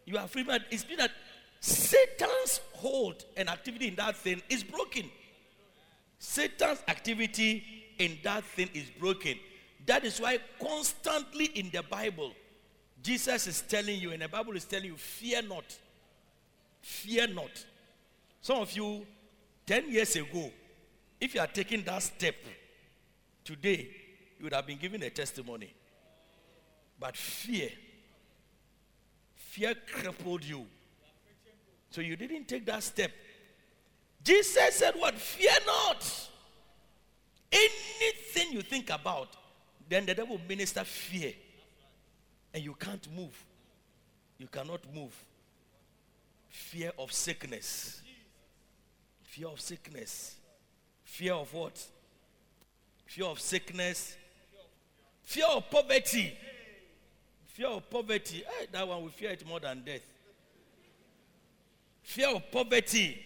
You 0.06 0.18
are 0.18 0.26
free. 0.26 0.42
But 0.42 0.62
it's 0.70 0.84
been 0.84 0.98
that 0.98 1.12
Satan's 1.60 2.60
hold 2.74 3.24
and 3.36 3.48
activity 3.48 3.88
in 3.88 3.94
that 3.96 4.16
thing 4.16 4.42
is 4.48 4.64
broken. 4.64 5.10
Satan's 6.18 6.82
activity 6.88 7.64
in 7.98 8.18
that 8.24 8.44
thing 8.44 8.70
is 8.74 8.84
broken. 8.98 9.38
That 9.88 10.04
is 10.04 10.20
why 10.20 10.38
constantly 10.60 11.46
in 11.46 11.70
the 11.70 11.82
Bible, 11.82 12.34
Jesus 13.02 13.46
is 13.46 13.62
telling 13.62 13.98
you, 13.98 14.12
and 14.12 14.20
the 14.20 14.28
Bible 14.28 14.54
is 14.54 14.66
telling 14.66 14.84
you, 14.84 14.96
fear 14.98 15.40
not. 15.40 15.64
Fear 16.82 17.28
not. 17.28 17.64
Some 18.42 18.58
of 18.58 18.70
you, 18.76 19.06
10 19.66 19.90
years 19.90 20.14
ago, 20.14 20.50
if 21.18 21.34
you 21.34 21.40
are 21.40 21.46
taking 21.46 21.82
that 21.84 22.02
step 22.02 22.34
today, 23.42 23.88
you 24.38 24.44
would 24.44 24.52
have 24.52 24.66
been 24.66 24.76
given 24.76 25.02
a 25.02 25.08
testimony. 25.08 25.72
But 27.00 27.16
fear, 27.16 27.70
fear 29.36 29.74
crippled 29.90 30.44
you. 30.44 30.66
So 31.92 32.02
you 32.02 32.14
didn't 32.14 32.46
take 32.46 32.66
that 32.66 32.82
step. 32.82 33.10
Jesus 34.22 34.74
said, 34.74 34.92
What? 34.98 35.14
Fear 35.14 35.52
not. 35.66 36.28
Anything 37.50 38.52
you 38.52 38.60
think 38.60 38.90
about, 38.90 39.28
then 39.88 40.06
the 40.06 40.14
devil 40.14 40.40
minister 40.48 40.84
fear. 40.84 41.32
And 42.52 42.64
you 42.64 42.74
can't 42.74 43.06
move. 43.14 43.44
You 44.38 44.46
cannot 44.46 44.80
move. 44.94 45.14
Fear 46.48 46.92
of 46.98 47.12
sickness. 47.12 48.00
Fear 49.22 49.48
of 49.48 49.60
sickness. 49.60 50.36
Fear 51.04 51.34
of 51.34 51.52
what? 51.52 51.84
Fear 53.06 53.26
of 53.26 53.40
sickness. 53.40 54.16
Fear 55.24 55.46
of 55.46 55.70
poverty. 55.70 56.36
Fear 57.48 57.68
of 57.68 57.90
poverty. 57.90 58.44
Hey, 58.58 58.66
that 58.72 58.86
one 58.86 59.02
we 59.04 59.10
fear 59.10 59.30
it 59.30 59.46
more 59.46 59.60
than 59.60 59.82
death. 59.84 60.02
Fear 62.02 62.36
of 62.36 62.50
poverty. 62.50 63.18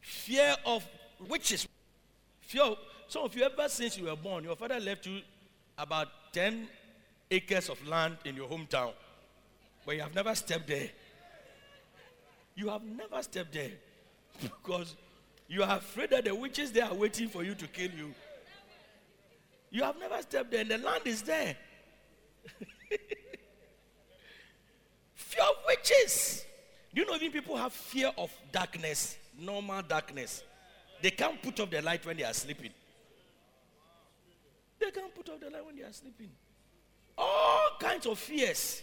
Fear 0.00 0.56
of 0.66 0.86
witches. 1.28 1.66
Fear 2.42 2.62
of, 2.62 2.78
some 3.08 3.24
of 3.24 3.34
you 3.34 3.42
ever 3.42 3.68
since 3.68 3.98
you 3.98 4.04
were 4.04 4.16
born, 4.16 4.44
your 4.44 4.56
father 4.56 4.78
left 4.78 5.06
you 5.06 5.20
about 5.80 6.08
10 6.32 6.68
acres 7.30 7.68
of 7.68 7.86
land 7.86 8.16
in 8.24 8.36
your 8.36 8.48
hometown. 8.48 8.92
But 9.86 9.96
you 9.96 10.02
have 10.02 10.14
never 10.14 10.34
stepped 10.34 10.68
there. 10.68 10.90
You 12.54 12.68
have 12.68 12.82
never 12.84 13.22
stepped 13.22 13.52
there. 13.52 13.70
Because 14.40 14.94
you 15.48 15.62
are 15.62 15.78
afraid 15.78 16.10
that 16.10 16.24
the 16.24 16.34
witches 16.34 16.70
there 16.72 16.84
are 16.84 16.94
waiting 16.94 17.28
for 17.28 17.42
you 17.42 17.54
to 17.54 17.66
kill 17.66 17.90
you. 17.90 18.14
You 19.70 19.82
have 19.84 19.98
never 19.98 20.20
stepped 20.22 20.50
there, 20.50 20.60
and 20.60 20.70
the 20.70 20.78
land 20.78 21.02
is 21.06 21.22
there. 21.22 21.56
fear 25.14 25.44
of 25.44 25.56
witches. 25.66 26.44
Do 26.92 27.00
you 27.00 27.06
know 27.06 27.14
even 27.14 27.30
people 27.30 27.56
have 27.56 27.72
fear 27.72 28.12
of 28.18 28.30
darkness, 28.50 29.16
normal 29.38 29.82
darkness? 29.82 30.42
They 31.00 31.12
can't 31.12 31.40
put 31.40 31.60
up 31.60 31.70
the 31.70 31.80
light 31.80 32.04
when 32.04 32.16
they 32.16 32.24
are 32.24 32.34
sleeping. 32.34 32.72
They 34.80 34.90
can't 34.90 35.14
put 35.14 35.28
off 35.28 35.40
the 35.40 35.50
light 35.50 35.64
when 35.64 35.76
they 35.76 35.82
are 35.82 35.92
sleeping. 35.92 36.30
All 37.16 37.76
kinds 37.78 38.06
of 38.06 38.18
fears. 38.18 38.82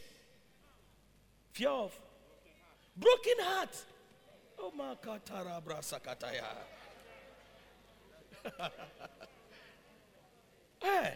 Fear 1.52 1.70
of 1.70 2.00
broken 2.96 3.34
heart. 3.40 3.76
Oh 4.60 4.72
my 4.76 4.96
brasakataya. 4.96 6.44
Hey. 8.44 8.70
Eh. 10.84 11.12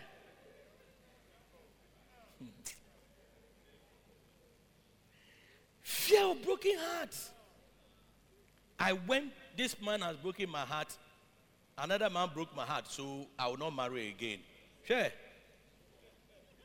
Fear 5.81 6.25
of 6.31 6.41
broken 6.43 6.73
hearts. 6.77 7.29
I 8.79 8.93
went, 8.93 9.31
this 9.55 9.79
man 9.79 10.01
has 10.01 10.15
broken 10.17 10.49
my 10.49 10.61
heart 10.61 10.97
Another 11.77 12.11
man 12.11 12.29
broke 12.31 12.55
my 12.55 12.63
heart, 12.63 12.85
so 12.87 13.25
I 13.39 13.47
will 13.47 13.57
not 13.57 13.75
marry 13.75 14.09
again. 14.09 14.39
Sure. 14.87 15.07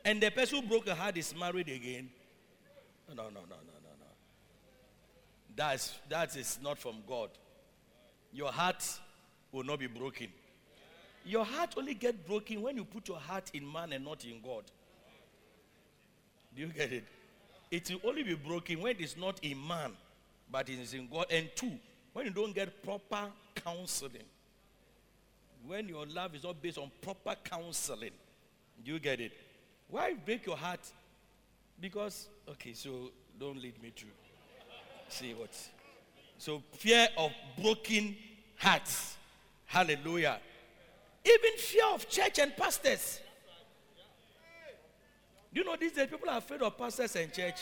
And 0.05 0.21
the 0.21 0.31
person 0.31 0.61
who 0.61 0.69
broke 0.69 0.89
her 0.89 0.95
heart 0.95 1.17
is 1.17 1.35
married 1.35 1.69
again. 1.69 2.09
No, 3.09 3.15
no, 3.15 3.23
no, 3.25 3.41
no, 3.41 3.41
no, 3.41 3.91
no. 3.99 4.07
That's, 5.55 5.99
that 6.09 6.37
is 6.37 6.59
not 6.63 6.79
from 6.79 6.97
God. 7.09 7.31
Your 8.33 8.53
heart 8.53 8.85
will 9.51 9.65
not 9.65 9.79
be 9.79 9.87
broken. 9.87 10.29
Your 11.25 11.45
heart 11.45 11.75
only 11.77 11.95
get 11.95 12.27
broken 12.27 12.63
when 12.63 12.77
you 12.77 12.85
put 12.85 13.09
your 13.09 13.19
heart 13.19 13.51
in 13.53 13.71
man 13.71 13.93
and 13.93 14.05
not 14.05 14.25
in 14.25 14.41
God. 14.41 14.65
Do 16.55 16.63
you 16.63 16.69
get 16.69 16.93
it? 16.93 17.05
It 17.71 17.91
will 17.91 18.11
only 18.11 18.23
be 18.23 18.35
broken 18.35 18.81
when 18.81 18.93
it 18.93 19.01
is 19.01 19.17
not 19.17 19.41
in 19.43 19.67
man, 19.67 19.93
but 20.51 20.69
it 20.69 20.79
is 20.79 20.95
in 20.95 21.09
God. 21.09 21.27
And 21.31 21.49
two, 21.57 21.73
when 22.13 22.27
you 22.27 22.33
don't 22.33 22.55
get 22.55 22.83
proper 22.85 23.29
counseling. 23.57 24.23
When 25.67 25.89
your 25.89 26.07
love 26.07 26.35
is 26.35 26.45
not 26.45 26.63
based 26.63 26.79
on 26.79 26.91
proper 27.01 27.35
counseling. 27.43 28.13
Do 28.85 28.93
you 28.93 28.99
get 28.99 29.21
it? 29.21 29.33
Why 29.89 30.15
break 30.15 30.47
your 30.47 30.57
heart? 30.57 30.81
Because, 31.81 32.29
okay, 32.49 32.73
so 32.73 33.11
don't 33.39 33.61
lead 33.61 33.83
me 33.83 33.93
to 33.97 34.07
see 35.09 35.35
what. 35.35 35.51
So, 36.39 36.63
fear 36.73 37.09
of 37.17 37.33
broken 37.61 38.17
hearts. 38.57 39.17
Hallelujah. 39.67 40.39
Even 41.25 41.59
fear 41.59 41.87
of 41.93 42.09
church 42.09 42.39
and 42.39 42.57
pastors. 42.57 43.21
Do 45.53 45.61
you 45.61 45.67
know 45.67 45.77
these 45.77 45.93
days 45.93 46.07
people 46.07 46.29
are 46.29 46.39
afraid 46.39 46.63
of 46.63 46.77
pastors 46.77 47.17
and 47.17 47.33
church? 47.33 47.61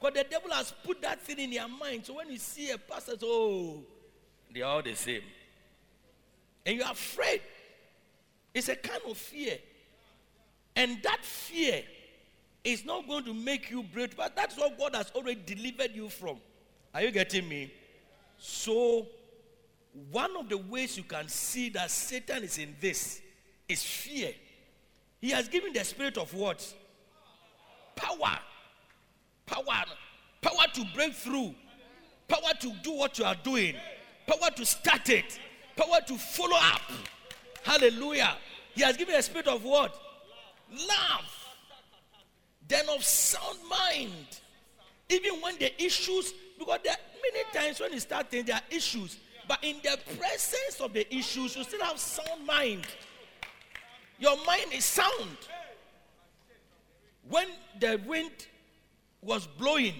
Because 0.00 0.14
the 0.14 0.24
devil 0.28 0.50
has 0.50 0.72
put 0.84 1.00
that 1.02 1.20
thing 1.20 1.38
in 1.38 1.50
their 1.50 1.68
mind. 1.68 2.04
So 2.06 2.14
when 2.14 2.30
you 2.30 2.38
see 2.38 2.70
a 2.70 2.78
pastor, 2.78 3.12
oh, 3.22 3.82
they 4.52 4.62
are 4.62 4.76
all 4.76 4.82
the 4.82 4.94
same. 4.94 5.22
And 6.66 6.76
you're 6.76 6.90
afraid. 6.90 7.40
It's 8.52 8.68
a 8.68 8.76
kind 8.76 9.00
of 9.08 9.16
fear. 9.16 9.58
And 10.76 11.02
that 11.02 11.24
fear 11.24 11.82
is 12.62 12.84
not 12.84 13.06
going 13.06 13.24
to 13.24 13.34
make 13.34 13.70
you 13.70 13.82
brave, 13.82 14.16
but 14.16 14.34
that's 14.34 14.56
what 14.56 14.78
God 14.78 14.94
has 14.94 15.10
already 15.14 15.40
delivered 15.44 15.90
you 15.94 16.08
from. 16.08 16.38
Are 16.94 17.02
you 17.02 17.10
getting 17.10 17.48
me? 17.48 17.72
So, 18.38 19.06
one 20.10 20.36
of 20.36 20.48
the 20.48 20.58
ways 20.58 20.96
you 20.96 21.04
can 21.04 21.28
see 21.28 21.68
that 21.70 21.90
Satan 21.90 22.42
is 22.42 22.58
in 22.58 22.74
this 22.80 23.20
is 23.68 23.82
fear. 23.82 24.32
He 25.20 25.30
has 25.30 25.48
given 25.48 25.72
the 25.72 25.84
spirit 25.84 26.18
of 26.18 26.32
what? 26.34 26.74
Power. 27.94 28.38
Power. 29.46 29.84
Power 30.40 30.66
to 30.74 30.84
break 30.94 31.14
through. 31.14 31.54
Power 32.28 32.52
to 32.60 32.72
do 32.82 32.92
what 32.92 33.18
you 33.18 33.24
are 33.24 33.36
doing. 33.42 33.74
Power 34.26 34.50
to 34.56 34.66
start 34.66 35.08
it. 35.08 35.38
Power 35.76 36.00
to 36.06 36.16
follow 36.16 36.56
up. 36.56 36.82
Hallelujah. 37.62 38.36
He 38.74 38.82
has 38.82 38.96
given 38.96 39.14
a 39.14 39.22
spirit 39.22 39.48
of 39.48 39.64
what? 39.64 39.94
Love. 40.70 41.48
Then 42.66 42.88
of 42.88 43.04
sound 43.04 43.58
mind. 43.68 44.40
Even 45.08 45.40
when 45.40 45.58
the 45.58 45.82
issues, 45.82 46.32
because 46.58 46.80
there 46.82 46.92
are 46.92 47.32
many 47.32 47.44
times 47.52 47.80
when 47.80 47.92
you 47.92 48.00
start 48.00 48.30
thinking 48.30 48.46
there 48.46 48.56
are 48.56 48.74
issues, 48.76 49.18
but 49.46 49.62
in 49.62 49.76
the 49.82 49.98
presence 50.18 50.80
of 50.80 50.92
the 50.92 51.14
issues, 51.14 51.56
you 51.56 51.64
still 51.64 51.82
have 51.82 51.98
sound 51.98 52.46
mind. 52.46 52.86
Your 54.18 54.36
mind 54.46 54.72
is 54.72 54.84
sound. 54.84 55.36
When 57.28 57.48
the 57.78 58.00
wind 58.06 58.30
was 59.20 59.46
blowing 59.46 59.94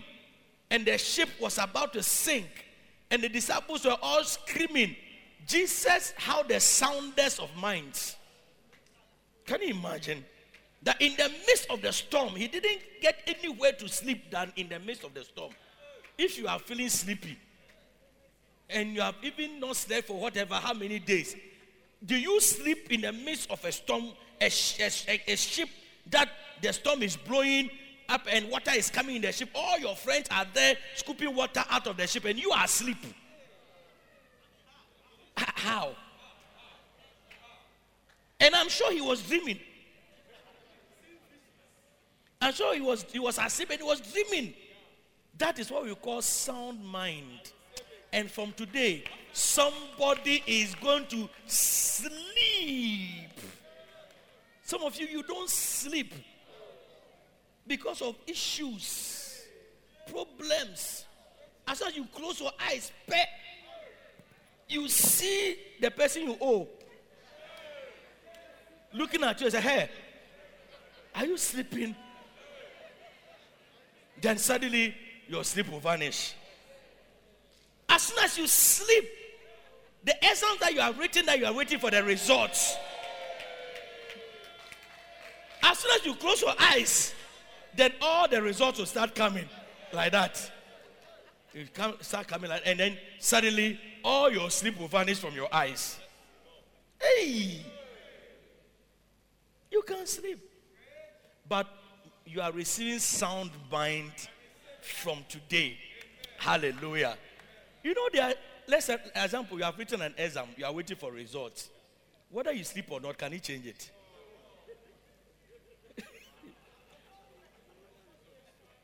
and 0.71 0.87
the 0.87 0.99
ship 0.99 1.29
was 1.41 1.59
about 1.59 1.93
to 1.95 2.03
sink, 2.03 2.47
and 3.11 3.23
the 3.23 3.29
disciples 3.29 3.85
were 3.85 3.97
all 4.03 4.25
screaming, 4.25 4.97
Jesus 5.47 6.13
had 6.17 6.49
the 6.49 6.61
soundest 6.61 7.41
of 7.41 7.55
minds. 7.57 8.17
Can 9.47 9.61
you 9.63 9.75
imagine? 9.75 10.25
That 10.83 11.01
in 11.01 11.15
the 11.17 11.31
midst 11.47 11.71
of 11.71 11.81
the 11.81 11.93
storm, 11.93 12.35
he 12.35 12.47
didn't 12.47 12.81
get 13.01 13.19
anywhere 13.27 13.73
to 13.73 13.89
sleep 13.89 14.31
than 14.31 14.53
in 14.57 14.69
the 14.69 14.79
midst 14.79 15.05
of 15.05 15.15
the 15.15 15.25
storm. 15.25 15.53
If 16.19 16.39
you 16.39 16.47
are 16.47 16.59
feeling 16.59 16.91
sleepy 16.91 17.39
and 18.69 18.95
you 18.95 19.01
have 19.01 19.17
even 19.23 19.61
not 19.61 19.77
slept 19.77 20.09
for 20.09 20.19
whatever, 20.19 20.55
how 20.55 20.75
many 20.75 20.99
days, 20.99 21.37
do 22.05 22.17
you 22.17 22.39
sleep 22.41 22.93
in 22.93 23.01
the 23.01 23.13
midst 23.13 23.51
of 23.51 23.65
a 23.65 23.73
storm, 23.73 24.11
a, 24.41 24.47
a, 24.47 25.21
a 25.27 25.37
ship 25.37 25.69
that 26.11 26.29
the 26.61 26.73
storm 26.73 27.03
is 27.03 27.17
blowing 27.17 27.71
up 28.09 28.23
and 28.31 28.51
water 28.51 28.73
is 28.77 28.91
coming 28.91 29.17
in 29.17 29.23
the 29.23 29.33
ship? 29.33 29.49
All 29.55 29.79
your 29.79 29.97
friends 29.97 30.29
are 30.31 30.47
there 30.53 30.77
scooping 30.97 31.35
water 31.35 31.65
out 31.71 31.87
of 31.87 31.97
the 31.97 32.07
ship 32.07 32.27
and 32.27 32.39
you 32.39 32.51
are 32.51 32.65
asleep. 32.65 32.99
How? 35.65 35.93
And 38.39 38.55
I'm 38.55 38.69
sure 38.69 38.93
he 38.93 39.01
was 39.01 39.23
dreaming. 39.23 39.59
I'm 42.39 42.53
sure 42.53 42.75
he 42.75 42.83
was 42.83 43.07
he 43.11 43.19
was 43.19 43.39
asleep 43.39 43.71
and 43.71 43.81
he 43.81 43.87
was 43.87 44.03
dreaming. 44.03 44.53
That 45.39 45.59
is 45.59 45.71
what 45.71 45.85
we 45.85 45.95
call 45.95 46.21
sound 46.21 46.85
mind. 46.85 47.53
And 48.13 48.31
from 48.31 48.53
today, 48.53 49.05
somebody 49.33 50.43
is 50.47 50.75
going 50.75 51.07
to 51.07 51.31
sleep. 51.47 52.11
Some 54.65 54.83
of 54.83 54.95
you, 54.97 55.07
you 55.07 55.23
don't 55.23 55.49
sleep 55.49 56.13
because 57.67 58.03
of 58.03 58.17
issues, 58.27 59.41
problems. 60.11 61.07
As 61.67 61.79
soon 61.79 61.89
as 61.89 61.97
you 61.97 62.05
close 62.15 62.41
your 62.41 62.53
eyes, 62.61 62.93
pet, 63.07 63.29
you 64.69 64.89
see 64.89 65.57
the 65.81 65.91
person 65.91 66.23
you 66.23 66.37
owe 66.41 66.69
looking 68.93 69.23
at 69.25 69.41
you 69.41 69.47
and 69.47 69.53
say, 69.53 69.61
Hey, 69.61 69.91
are 71.15 71.27
you 71.27 71.37
sleeping? 71.37 71.95
Then 74.21 74.39
suddenly 74.39 74.95
your 75.29 75.45
sleep 75.45 75.71
will 75.71 75.81
vanish. 75.81 76.35
As 77.89 78.03
soon 78.03 78.25
as 78.25 78.39
you 78.39 78.47
sleep, 78.47 79.05
the 80.05 80.25
essence 80.25 80.59
that 80.61 80.73
you 80.73 80.81
are 80.81 80.93
written 80.93 81.27
that 81.27 81.39
you 81.39 81.47
are 81.47 81.53
waiting 81.53 81.79
for 81.79 81.91
the 81.91 82.03
results. 82.03 82.77
As 85.63 85.79
soon 85.79 85.91
as 85.95 86.05
you 86.05 86.15
close 86.15 86.43
your 86.43 86.55
eyes, 86.59 87.15
then 87.75 87.93
all 88.01 88.29
the 88.29 88.41
results 88.41 88.79
will 88.79 88.87
start 88.87 89.15
coming 89.15 89.49
like 89.93 90.13
that. 90.13 90.51
You 91.55 91.67
come, 91.73 91.95
start 92.01 92.27
coming 92.27 92.51
like, 92.51 92.63
and 92.67 92.81
then 92.81 92.99
suddenly 93.21 93.79
all 94.03 94.29
your 94.31 94.51
sleep 94.51 94.77
will 94.79 94.89
vanish 94.89 95.21
from 95.21 95.35
your 95.35 95.55
eyes. 95.55 96.01
Hey, 97.01 97.65
you 99.71 99.83
can't 99.83 100.09
sleep, 100.09 100.41
but 101.49 101.69
you 102.27 102.41
are 102.41 102.51
receiving 102.51 102.99
sound 102.99 103.53
mind 103.71 104.11
from 104.81 105.19
today. 105.29 105.79
Hallelujah. 106.39 107.17
You 107.85 107.95
know, 107.95 108.09
there. 108.13 108.31
Are, 108.31 108.35
let's 108.67 108.87
say, 108.87 108.97
example. 109.15 109.57
You 109.57 109.65
have 109.65 109.79
written 109.79 110.03
an 110.03 110.15
exam. 110.19 110.49
You 110.57 110.67
are 110.67 110.73
waiting 110.73 110.97
for 110.97 111.13
results. 111.13 111.71
Whether 112.31 112.51
you 112.51 112.65
sleep 112.65 112.87
or 112.91 113.01
not, 113.01 113.17
can 113.17 113.31
he 113.31 113.39
change 113.39 113.67
it? 113.67 113.91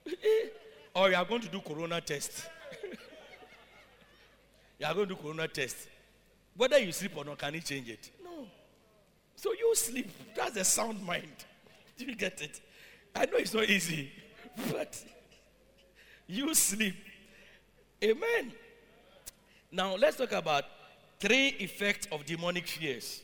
or 0.95 1.11
you 1.11 1.17
are 1.17 1.25
going 1.25 1.41
to 1.41 1.49
do 1.49 1.61
corona 1.61 2.01
test. 2.01 2.49
You 4.81 4.87
are 4.87 4.95
going 4.95 5.09
to 5.09 5.15
do 5.15 5.21
corona 5.21 5.47
test. 5.47 5.77
Whether 6.57 6.79
you 6.79 6.91
sleep 6.91 7.13
or 7.15 7.25
not, 7.25 7.39
can 7.39 7.53
he 7.53 7.61
change 7.61 7.89
it? 7.91 8.11
No. 8.25 8.47
So 9.37 9.53
you 9.53 9.75
sleep. 9.77 10.11
That's 10.35 10.57
a 10.57 10.65
sound 10.65 11.05
mind. 11.05 11.45
Do 11.99 12.07
you 12.07 12.17
get 12.17 12.41
it? 12.41 12.61
I 13.15 13.27
know 13.27 13.37
it's 13.37 13.53
not 13.53 13.69
easy, 13.69 14.11
but 14.73 14.99
you 16.27 16.55
sleep. 16.55 16.95
Amen. 18.03 18.53
Now 19.71 19.97
let's 19.97 20.17
talk 20.17 20.33
about 20.33 20.65
three 21.19 21.49
effects 21.59 22.09
of 22.11 22.25
demonic 22.25 22.67
fears. 22.67 23.21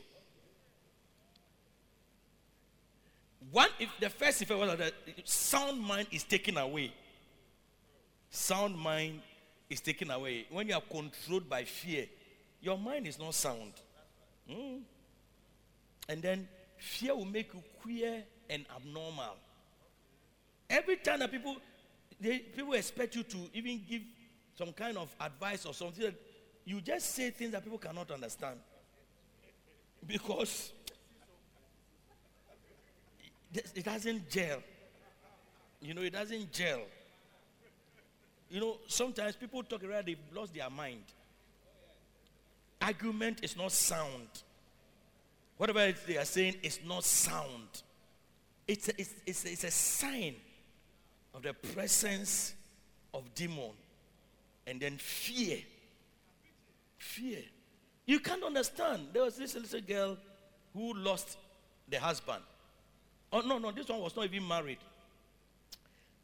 One, 3.51 3.69
if 3.79 3.89
the 3.99 4.09
first 4.09 4.41
effect 4.41 4.59
was 4.59 4.77
that 4.77 4.93
sound 5.23 5.81
mind 5.81 6.07
is 6.11 6.23
taken 6.23 6.57
away. 6.57 6.93
Sound 8.29 8.77
mind 8.77 9.21
is 9.69 9.81
taken 9.81 10.11
away. 10.11 10.45
When 10.49 10.67
you 10.67 10.75
are 10.75 10.81
controlled 10.81 11.49
by 11.49 11.63
fear, 11.63 12.05
your 12.61 12.77
mind 12.77 13.07
is 13.07 13.19
not 13.19 13.33
sound. 13.33 13.73
Mm. 14.49 14.81
And 16.09 16.21
then 16.21 16.47
fear 16.77 17.15
will 17.15 17.25
make 17.25 17.53
you 17.53 17.61
queer 17.81 18.23
and 18.49 18.65
abnormal. 18.75 19.35
Every 20.69 20.97
time 20.97 21.19
that 21.19 21.31
people 21.31 21.57
they, 22.19 22.39
people 22.39 22.73
expect 22.73 23.15
you 23.15 23.23
to 23.23 23.37
even 23.53 23.81
give 23.87 24.01
some 24.57 24.73
kind 24.73 24.97
of 24.97 25.13
advice 25.19 25.65
or 25.65 25.73
something, 25.73 26.13
you 26.65 26.81
just 26.81 27.13
say 27.13 27.29
things 27.29 27.51
that 27.51 27.63
people 27.63 27.77
cannot 27.77 28.09
understand. 28.11 28.57
Because 30.05 30.71
it 33.53 33.83
doesn't 33.83 34.29
gel. 34.29 34.59
You 35.81 35.93
know, 35.93 36.01
it 36.01 36.13
doesn't 36.13 36.51
gel. 36.51 36.81
You 38.49 38.61
know, 38.61 38.77
sometimes 38.87 39.35
people 39.35 39.63
talk 39.63 39.83
around, 39.83 40.05
they've 40.05 40.17
lost 40.33 40.53
their 40.53 40.69
mind. 40.69 41.03
argument 42.81 43.43
is 43.43 43.57
not 43.57 43.71
sound. 43.71 44.27
Whatever 45.57 45.93
they 46.05 46.17
are 46.17 46.25
saying 46.25 46.55
is 46.63 46.79
not 46.85 47.03
sound. 47.03 47.83
It's 48.67 48.89
a, 48.89 49.01
it's, 49.01 49.13
it's, 49.25 49.45
a, 49.45 49.51
it's 49.51 49.63
a 49.63 49.71
sign 49.71 50.35
of 51.33 51.41
the 51.41 51.53
presence 51.53 52.53
of 53.13 53.33
demon. 53.33 53.71
And 54.65 54.79
then 54.79 54.97
fear. 54.97 55.59
Fear. 56.97 57.39
You 58.05 58.19
can't 58.19 58.43
understand. 58.43 59.07
There 59.13 59.23
was 59.23 59.35
this 59.35 59.55
little 59.55 59.81
girl 59.81 60.17
who 60.73 60.93
lost 60.93 61.37
the 61.89 61.99
husband. 61.99 62.43
Oh, 63.31 63.41
no, 63.41 63.57
no, 63.57 63.71
this 63.71 63.87
one 63.87 63.99
was 63.99 64.15
not 64.15 64.25
even 64.25 64.47
married. 64.47 64.77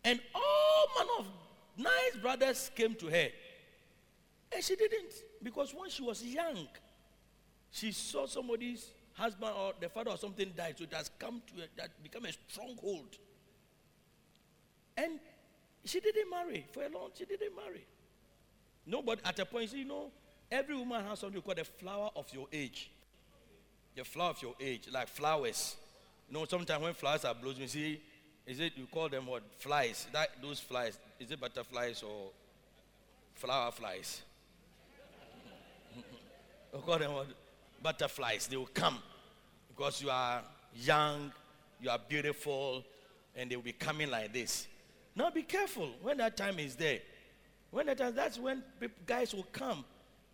And 0.03 0.19
all 0.35 0.87
manner 0.97 1.19
of 1.19 1.25
nice 1.77 2.15
brothers 2.21 2.71
came 2.75 2.95
to 2.95 3.07
her. 3.07 3.27
And 4.53 4.63
she 4.63 4.75
didn't. 4.75 5.13
Because 5.41 5.73
when 5.73 5.89
she 5.89 6.03
was 6.03 6.23
young, 6.23 6.67
she 7.71 7.91
saw 7.91 8.27
somebody's 8.27 8.87
husband 9.13 9.51
or 9.57 9.73
the 9.79 9.89
father 9.89 10.11
or 10.11 10.17
something 10.17 10.51
died. 10.55 10.75
So 10.77 10.83
it 10.83 10.93
has 10.93 11.09
come 11.19 11.41
to 11.47 11.67
that 11.77 12.03
become 12.03 12.25
a 12.25 12.31
stronghold. 12.31 13.17
And 14.95 15.19
she 15.85 15.99
didn't 15.99 16.29
marry 16.29 16.65
for 16.71 16.83
a 16.83 16.89
long. 16.89 17.09
She 17.17 17.25
didn't 17.25 17.55
marry. 17.55 17.85
Nobody 18.85 19.21
at 19.25 19.39
a 19.39 19.45
point, 19.45 19.73
you 19.73 19.85
know, 19.85 20.11
every 20.51 20.75
woman 20.75 21.03
has 21.05 21.19
something 21.19 21.41
called 21.41 21.57
the 21.57 21.63
flower 21.63 22.09
of 22.15 22.31
your 22.33 22.47
age. 22.51 22.91
The 23.95 24.03
flower 24.03 24.31
of 24.31 24.41
your 24.41 24.55
age, 24.59 24.87
like 24.91 25.07
flowers. 25.07 25.75
You 26.27 26.35
know, 26.37 26.45
sometimes 26.45 26.81
when 26.81 26.93
flowers 26.93 27.25
are 27.25 27.33
blooming, 27.33 27.61
you 27.61 27.67
see, 27.67 28.01
is 28.45 28.59
it 28.59 28.73
you 28.75 28.87
call 28.91 29.09
them 29.09 29.27
what 29.27 29.43
flies? 29.57 30.07
That 30.11 30.29
those 30.41 30.59
flies, 30.59 30.97
is 31.19 31.31
it 31.31 31.39
butterflies 31.39 32.03
or 32.03 32.29
flower 33.35 33.71
flies? 33.71 34.21
we 36.73 36.79
call 36.79 36.99
them 36.99 37.13
what 37.13 37.27
butterflies. 37.81 38.47
They 38.47 38.57
will 38.57 38.65
come 38.73 38.99
because 39.69 40.01
you 40.01 40.09
are 40.09 40.41
young, 40.75 41.31
you 41.81 41.89
are 41.89 41.99
beautiful, 42.07 42.83
and 43.35 43.49
they 43.49 43.55
will 43.55 43.63
be 43.63 43.73
coming 43.73 44.09
like 44.09 44.33
this. 44.33 44.67
Now 45.15 45.29
be 45.29 45.43
careful 45.43 45.89
when 46.01 46.17
that 46.17 46.35
time 46.35 46.59
is 46.59 46.75
there. 46.75 46.99
When 47.71 47.87
that 47.87 47.97
time, 47.97 48.13
that's 48.13 48.37
when 48.37 48.61
guys 49.05 49.33
will 49.33 49.47
come. 49.51 49.83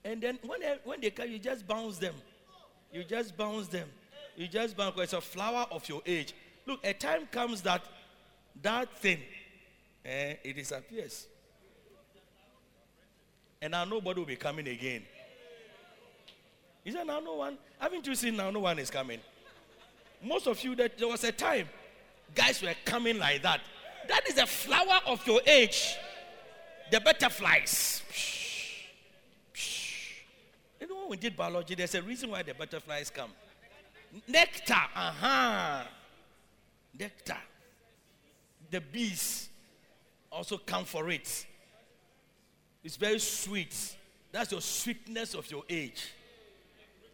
And 0.03 0.21
then 0.21 0.39
when 0.45 0.61
they, 0.61 0.77
when 0.83 1.01
they 1.01 1.09
come, 1.09 1.29
you 1.29 1.39
just 1.39 1.67
bounce 1.67 1.97
them. 1.97 2.15
You 2.91 3.03
just 3.03 3.37
bounce 3.37 3.67
them. 3.67 3.87
You 4.35 4.47
just 4.47 4.75
bounce 4.75 4.97
it's 4.99 5.13
a 5.13 5.21
flower 5.21 5.65
of 5.71 5.87
your 5.87 6.01
age. 6.05 6.33
Look, 6.65 6.79
a 6.83 6.93
time 6.93 7.27
comes 7.31 7.61
that 7.63 7.83
that 8.61 8.97
thing, 8.97 9.19
eh, 10.05 10.35
it 10.43 10.55
disappears. 10.55 11.27
And 13.61 13.71
now 13.71 13.85
nobody 13.85 14.19
will 14.19 14.27
be 14.27 14.35
coming 14.35 14.67
again. 14.67 15.03
He 16.83 16.91
said, 16.91 17.05
now 17.05 17.19
no 17.19 17.35
one, 17.35 17.57
haven't 17.77 18.07
you 18.07 18.15
seen 18.15 18.37
now 18.37 18.49
no 18.51 18.61
one 18.61 18.79
is 18.79 18.89
coming? 18.89 19.19
Most 20.23 20.47
of 20.47 20.61
you, 20.63 20.75
that 20.75 20.97
there 20.97 21.07
was 21.07 21.23
a 21.23 21.31
time 21.31 21.67
guys 22.35 22.61
were 22.61 22.75
coming 22.85 23.17
like 23.17 23.41
that. 23.43 23.61
That 24.07 24.27
is 24.27 24.37
a 24.37 24.45
flower 24.45 24.99
of 25.05 25.25
your 25.25 25.41
age. 25.45 25.95
The 26.91 26.99
butterflies. 26.99 28.01
You 30.81 30.87
know, 30.87 31.01
when 31.01 31.09
we 31.09 31.17
did 31.17 31.35
biology, 31.35 31.75
there's 31.75 31.95
a 31.95 32.01
reason 32.01 32.31
why 32.31 32.41
the 32.41 32.53
butterflies 32.53 33.09
come. 33.09 33.29
Nectar. 34.27 34.73
Uh-huh. 34.95 35.83
Nectar. 36.97 37.37
The 38.71 38.81
bees 38.81 39.49
also 40.31 40.57
come 40.57 40.85
for 40.85 41.09
it. 41.09 41.45
It's 42.83 42.95
very 42.95 43.19
sweet. 43.19 43.75
That's 44.31 44.51
your 44.51 44.61
sweetness 44.61 45.33
of 45.33 45.49
your 45.49 45.63
age. 45.69 46.13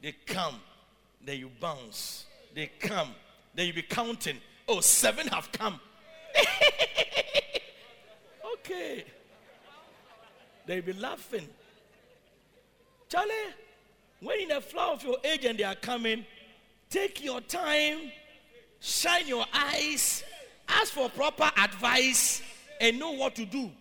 They 0.01 0.13
come, 0.25 0.55
then 1.23 1.39
you 1.39 1.49
bounce. 1.59 2.25
They 2.53 2.69
come, 2.79 3.09
then 3.53 3.67
you 3.67 3.73
be 3.73 3.81
counting. 3.81 4.37
Oh, 4.67 4.81
seven 4.81 5.27
have 5.27 5.51
come. 5.51 5.79
okay. 8.53 9.05
They'll 10.65 10.81
be 10.81 10.93
laughing. 10.93 11.47
Charlie, 13.07 13.33
when 14.19 14.41
in 14.41 14.47
the 14.49 14.61
flower 14.61 14.93
of 14.93 15.03
your 15.03 15.17
age 15.23 15.45
and 15.45 15.57
they 15.57 15.63
are 15.63 15.75
coming, 15.75 16.25
take 16.89 17.23
your 17.23 17.39
time, 17.41 18.11
shine 18.79 19.27
your 19.27 19.45
eyes, 19.53 20.23
ask 20.67 20.93
for 20.93 21.09
proper 21.09 21.51
advice, 21.57 22.41
and 22.79 22.99
know 22.99 23.11
what 23.11 23.35
to 23.35 23.45
do. 23.45 23.71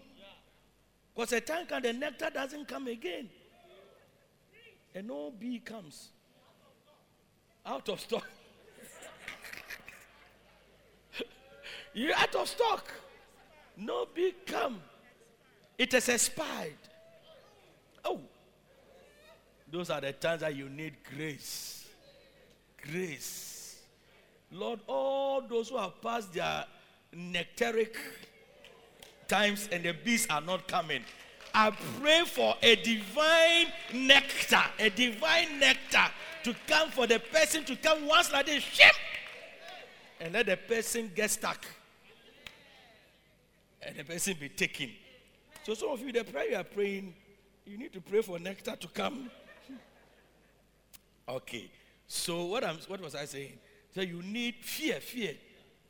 Because 1.14 1.32
a 1.32 1.40
time 1.40 1.66
can 1.66 1.82
the 1.82 1.92
nectar 1.92 2.30
doesn't 2.32 2.66
come 2.66 2.88
again. 2.88 3.28
And 4.94 5.08
no 5.08 5.30
bee 5.30 5.58
comes. 5.58 6.10
Out 7.66 7.88
of 7.88 8.00
stock. 8.00 8.28
You're 11.94 12.14
out 12.14 12.34
of 12.34 12.48
stock. 12.48 12.86
No 13.76 14.06
bee 14.12 14.34
come. 14.46 14.80
It 15.78 15.92
has 15.92 16.08
expired. 16.08 16.74
Oh. 18.04 18.20
Those 19.70 19.90
are 19.90 20.00
the 20.00 20.12
times 20.12 20.42
that 20.42 20.54
you 20.54 20.68
need 20.68 20.94
grace. 21.16 21.88
Grace. 22.82 23.53
Lord, 24.54 24.78
all 24.86 25.40
those 25.40 25.70
who 25.70 25.78
have 25.78 26.00
passed 26.00 26.32
their 26.32 26.64
nectaric 27.12 27.96
times 29.26 29.68
and 29.72 29.82
the 29.82 29.92
bees 29.92 30.28
are 30.30 30.40
not 30.40 30.68
coming. 30.68 31.02
I 31.52 31.72
pray 32.00 32.22
for 32.24 32.54
a 32.62 32.76
divine 32.76 33.72
nectar, 33.92 34.62
a 34.78 34.90
divine 34.90 35.58
nectar 35.58 36.06
to 36.44 36.54
come 36.68 36.90
for 36.90 37.08
the 37.08 37.18
person 37.18 37.64
to 37.64 37.74
come 37.74 38.06
once 38.06 38.32
like 38.32 38.46
this, 38.46 38.62
ship, 38.62 38.94
and 40.20 40.32
let 40.32 40.46
the 40.46 40.56
person 40.56 41.10
get 41.14 41.30
stuck. 41.32 41.64
And 43.82 43.96
the 43.96 44.04
person 44.04 44.36
be 44.38 44.48
taken. 44.48 44.90
So 45.64 45.74
some 45.74 45.90
of 45.90 46.00
you, 46.00 46.12
the 46.12 46.22
prayer 46.22 46.50
you 46.50 46.56
are 46.56 46.64
praying, 46.64 47.12
you 47.66 47.76
need 47.76 47.92
to 47.92 48.00
pray 48.00 48.22
for 48.22 48.38
nectar 48.38 48.76
to 48.76 48.88
come. 48.88 49.30
Okay. 51.28 51.70
So 52.06 52.44
what 52.44 52.62
I'm 52.62 52.76
what 52.86 53.00
was 53.00 53.14
I 53.14 53.24
saying? 53.24 53.58
So 53.94 54.00
you 54.00 54.22
need 54.22 54.56
fear, 54.56 55.00
fear. 55.00 55.34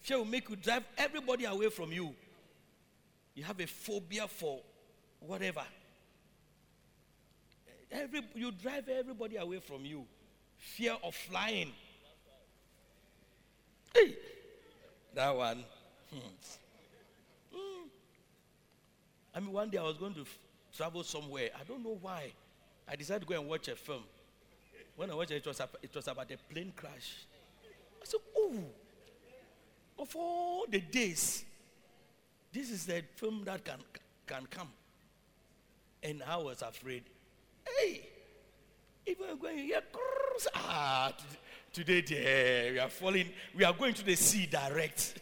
Fear 0.01 0.19
will 0.19 0.25
make 0.27 0.49
you 0.51 0.57
drive 0.57 0.85
everybody 0.99 1.47
away 1.47 1.71
from 1.71 1.91
you. 1.91 2.15
You 3.35 3.45
have 3.45 3.59
a 3.59 3.67
phobia 3.67 4.29
for 4.29 4.61
whatever. 5.21 5.63
Every, 7.91 8.21
you 8.35 8.51
drive 8.51 8.89
everybody 8.89 9.37
away 9.37 9.61
from 9.61 9.85
you. 9.85 10.05
Fear 10.59 10.97
of 11.03 11.15
flying. 11.15 11.73
Hey, 13.95 14.17
that 15.15 15.35
one. 15.35 15.65
Hmm. 16.13 16.19
Hmm. 17.53 17.87
I 19.35 19.41
mean, 19.41 19.53
one 19.53 19.71
day 19.71 19.79
I 19.79 19.83
was 19.83 19.97
going 19.97 20.15
to 20.15 20.23
f- 20.23 20.39
travel 20.77 21.05
somewhere. 21.05 21.51
I 21.59 21.65
don't 21.65 21.83
know 21.83 21.99
why. 22.01 22.33
I 22.89 22.97
decided 22.97 23.21
to 23.21 23.27
go 23.27 23.41
and 23.41 23.49
watch 23.49 23.69
a 23.69 23.77
film. 23.77 24.03
When 24.97 25.11
I 25.11 25.15
watched 25.15 25.31
it, 25.31 25.37
it 25.37 25.47
was, 25.47 25.61
it 25.83 25.95
was 25.95 26.09
about 26.09 26.31
a 26.31 26.37
plane 26.53 26.73
crash. 26.77 27.27
I 28.05 28.07
said, 28.07 28.21
oh, 28.37 28.53
of 29.99 30.15
all 30.15 30.67
the 30.69 30.81
days, 30.81 31.43
this 32.53 32.71
is 32.71 32.85
the 32.85 33.03
film 33.17 33.43
that 33.47 33.65
can, 33.65 33.79
can 34.27 34.45
come. 34.51 34.69
And 36.03 36.23
I 36.29 36.37
was 36.37 36.61
afraid. 36.61 37.05
Hey, 37.67 38.03
if 39.07 39.19
we're 39.19 39.37
going 39.37 39.57
here, 39.57 39.81
ah, 40.55 41.15
today 41.73 42.03
there, 42.03 42.73
we 42.73 42.79
are 42.79 42.91
falling, 42.91 43.31
we 43.55 43.65
are 43.65 43.73
going 43.73 43.95
to 43.95 44.05
the 44.05 44.17
sea 44.17 44.45
direct. 44.45 45.19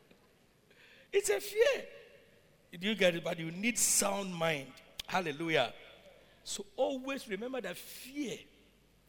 it's 1.12 1.28
a 1.28 1.38
fear. 1.38 1.84
Do 2.80 2.88
you 2.88 2.94
get 2.94 3.14
it? 3.14 3.22
But 3.22 3.38
you 3.38 3.50
need 3.50 3.76
sound 3.76 4.32
mind. 4.32 4.68
Hallelujah. 5.06 5.74
So 6.44 6.64
always 6.76 7.28
remember 7.28 7.60
that 7.60 7.76
fear 7.76 8.38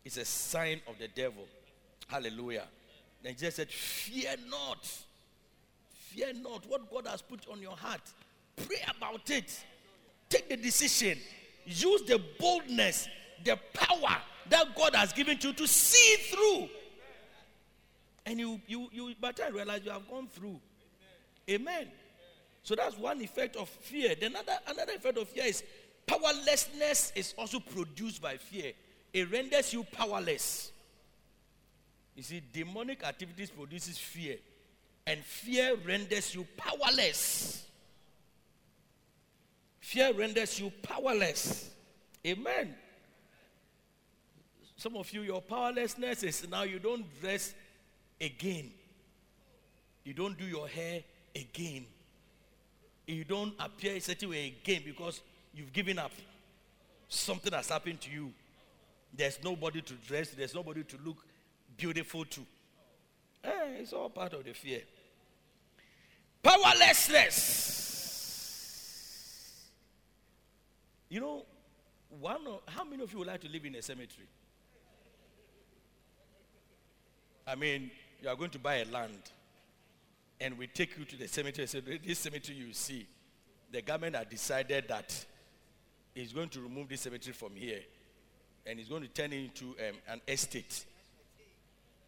is 0.03 0.17
a 0.17 0.25
sign 0.25 0.81
of 0.89 0.99
the 0.99 1.07
devil. 1.07 1.47
Hallelujah. 2.09 2.65
Then 3.24 3.34
Jesus 3.34 3.55
said, 3.55 3.69
Fear 3.69 4.36
not. 4.49 4.86
Fear 5.93 6.34
not 6.41 6.67
what 6.67 6.91
God 6.91 7.07
has 7.07 7.22
put 7.22 7.47
on 7.49 7.61
your 7.61 7.76
heart. 7.76 8.01
Pray 8.55 8.84
about 8.97 9.30
it. 9.30 9.63
Take 10.30 10.49
the 10.49 10.57
decision. 10.57 11.17
Use 11.65 12.01
the 12.03 12.22
boldness, 12.39 13.07
the 13.43 13.57
power 13.74 14.17
that 14.49 14.76
God 14.76 14.95
has 14.95 15.13
given 15.13 15.38
to 15.39 15.49
you 15.49 15.53
to 15.53 15.67
see 15.67 16.15
through. 16.24 16.69
And 18.26 18.39
you, 18.39 18.59
you, 18.67 18.89
you 18.91 19.15
by 19.19 19.32
the 19.32 19.51
realize 19.51 19.82
you 19.84 19.91
have 19.91 20.07
gone 20.09 20.28
through. 20.28 20.59
Amen. 21.49 21.88
So 22.63 22.76
that's 22.76 22.97
one 22.97 23.22
effect 23.22 23.55
of 23.55 23.67
fear. 23.69 24.15
Then 24.19 24.32
another, 24.32 24.57
another 24.67 24.93
effect 24.93 25.17
of 25.17 25.28
fear 25.30 25.45
is 25.45 25.63
powerlessness 26.05 27.11
is 27.15 27.34
also 27.38 27.59
produced 27.59 28.22
by 28.22 28.38
fear. 28.38 28.74
It 29.13 29.32
renders 29.32 29.74
you 29.74 29.84
powerless. 29.84 30.70
You 32.22 32.26
see, 32.26 32.41
demonic 32.53 33.03
activities 33.03 33.49
produces 33.49 33.97
fear, 33.97 34.36
and 35.07 35.24
fear 35.26 35.76
renders 35.84 36.36
you 36.36 36.45
powerless. 36.55 37.65
Fear 39.80 40.13
renders 40.13 40.59
you 40.59 40.72
powerless. 40.84 41.72
Amen. 42.24 42.76
Some 44.78 44.97
of 44.97 45.11
you, 45.11 45.22
your 45.24 45.41
powerlessness 45.41 46.22
is 46.22 46.47
now 46.47 46.61
you 46.61 46.78
don't 46.78 47.03
dress 47.19 47.55
again. 48.22 48.69
You 50.03 50.13
don't 50.13 50.38
do 50.38 50.45
your 50.45 50.67
hair 50.67 51.01
again. 51.36 51.88
You 53.07 53.24
don't 53.24 53.55
appear 53.59 53.95
a 53.95 53.99
certain 53.99 54.30
way 54.30 54.55
again 54.61 54.84
because 54.86 55.22
you've 55.55 55.74
given 55.74 55.97
up. 55.97 56.11
Something 57.07 57.53
has 57.53 57.69
happened 57.69 57.99
to 58.01 58.11
you. 58.11 58.32
There's 59.11 59.43
nobody 59.43 59.82
to 59.82 59.93
dress, 59.95 60.30
there's 60.30 60.53
nobody 60.53 60.84
to 60.84 60.97
look 61.03 61.17
beautiful 61.82 62.23
too. 62.25 62.45
Eh, 63.43 63.49
it's 63.79 63.91
all 63.91 64.09
part 64.09 64.34
of 64.34 64.43
the 64.43 64.53
fear. 64.53 64.82
Powerlessness. 66.43 67.79
You 71.09 71.21
know, 71.21 71.45
one 72.19 72.45
of, 72.47 72.61
how 72.67 72.84
many 72.84 73.01
of 73.03 73.11
you 73.11 73.17
would 73.19 73.27
like 73.27 73.41
to 73.41 73.49
live 73.49 73.65
in 73.65 73.73
a 73.75 73.82
cemetery? 73.82 74.27
I 77.47 77.55
mean, 77.55 77.89
you 78.21 78.29
are 78.29 78.36
going 78.36 78.51
to 78.51 78.59
buy 78.59 78.75
a 78.75 78.86
land, 78.86 79.32
and 80.39 80.55
we 80.57 80.67
take 80.67 80.95
you 80.99 81.05
to 81.05 81.17
the 81.17 81.27
cemetery. 81.27 81.67
So 81.67 81.82
this 81.82 82.19
cemetery 82.19 82.59
you 82.59 82.73
see, 82.73 83.07
the 83.71 83.82
government 83.82 84.15
has 84.15 84.27
decided 84.27 84.88
that 84.88 85.25
it's 86.15 86.32
going 86.32 86.49
to 86.49 86.61
remove 86.61 86.89
this 86.89 87.01
cemetery 87.01 87.34
from 87.34 87.55
here, 87.55 87.82
and 88.67 88.79
it's 88.79 88.88
going 88.89 89.01
to 89.01 89.07
turn 89.07 89.34
it 89.34 89.39
into 89.45 89.65
um, 89.65 89.95
an 90.07 90.21
estate. 90.27 90.86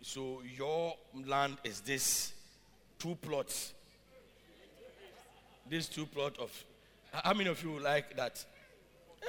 So 0.03 0.41
your 0.57 0.95
land 1.25 1.57
is 1.63 1.79
this 1.79 2.33
two 2.99 3.15
plots. 3.15 3.73
This 5.69 5.87
two 5.87 6.05
plot 6.05 6.37
of. 6.39 6.51
How 7.13 7.33
many 7.33 7.49
of 7.49 7.63
you 7.63 7.79
like 7.79 8.13
that? 8.17 8.43
Eh, 9.21 9.25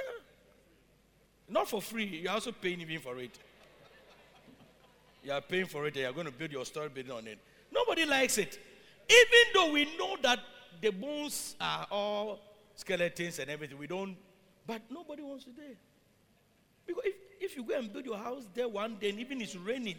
not 1.49 1.69
for 1.69 1.81
free. 1.81 2.23
You're 2.25 2.33
also 2.33 2.51
paying 2.51 2.81
even 2.81 2.99
for 2.99 3.17
it. 3.21 3.39
You 5.23 5.31
are 5.31 5.41
paying 5.41 5.67
for 5.67 5.87
it 5.87 5.95
and 5.95 6.03
you're 6.03 6.13
going 6.13 6.27
to 6.27 6.33
build 6.33 6.51
your 6.51 6.65
story 6.65 6.89
building 6.89 7.13
on 7.13 7.29
it. 7.29 7.39
Nobody 7.73 8.05
likes 8.05 8.37
it. 8.39 8.59
Even 9.09 9.55
though 9.55 9.73
we 9.73 9.85
know 9.97 10.17
that 10.23 10.41
the 10.81 10.91
bones 10.91 11.55
are 11.61 11.87
all 11.89 12.41
skeletons 12.75 13.39
and 13.39 13.49
everything, 13.49 13.79
we 13.79 13.87
don't, 13.87 14.17
but 14.67 14.83
nobody 14.91 15.23
wants 15.23 15.45
to 15.45 15.51
there. 15.57 15.77
Because 16.85 17.05
if, 17.05 17.15
if 17.41 17.57
you 17.57 17.63
go 17.63 17.79
and 17.79 17.93
build 17.93 18.07
your 18.07 18.19
house 18.19 18.49
there 18.55 18.69
one 18.69 18.97
day 18.97 19.11
and 19.11 19.21
even 19.21 19.41
it's 19.41 19.55
raining 19.55 19.97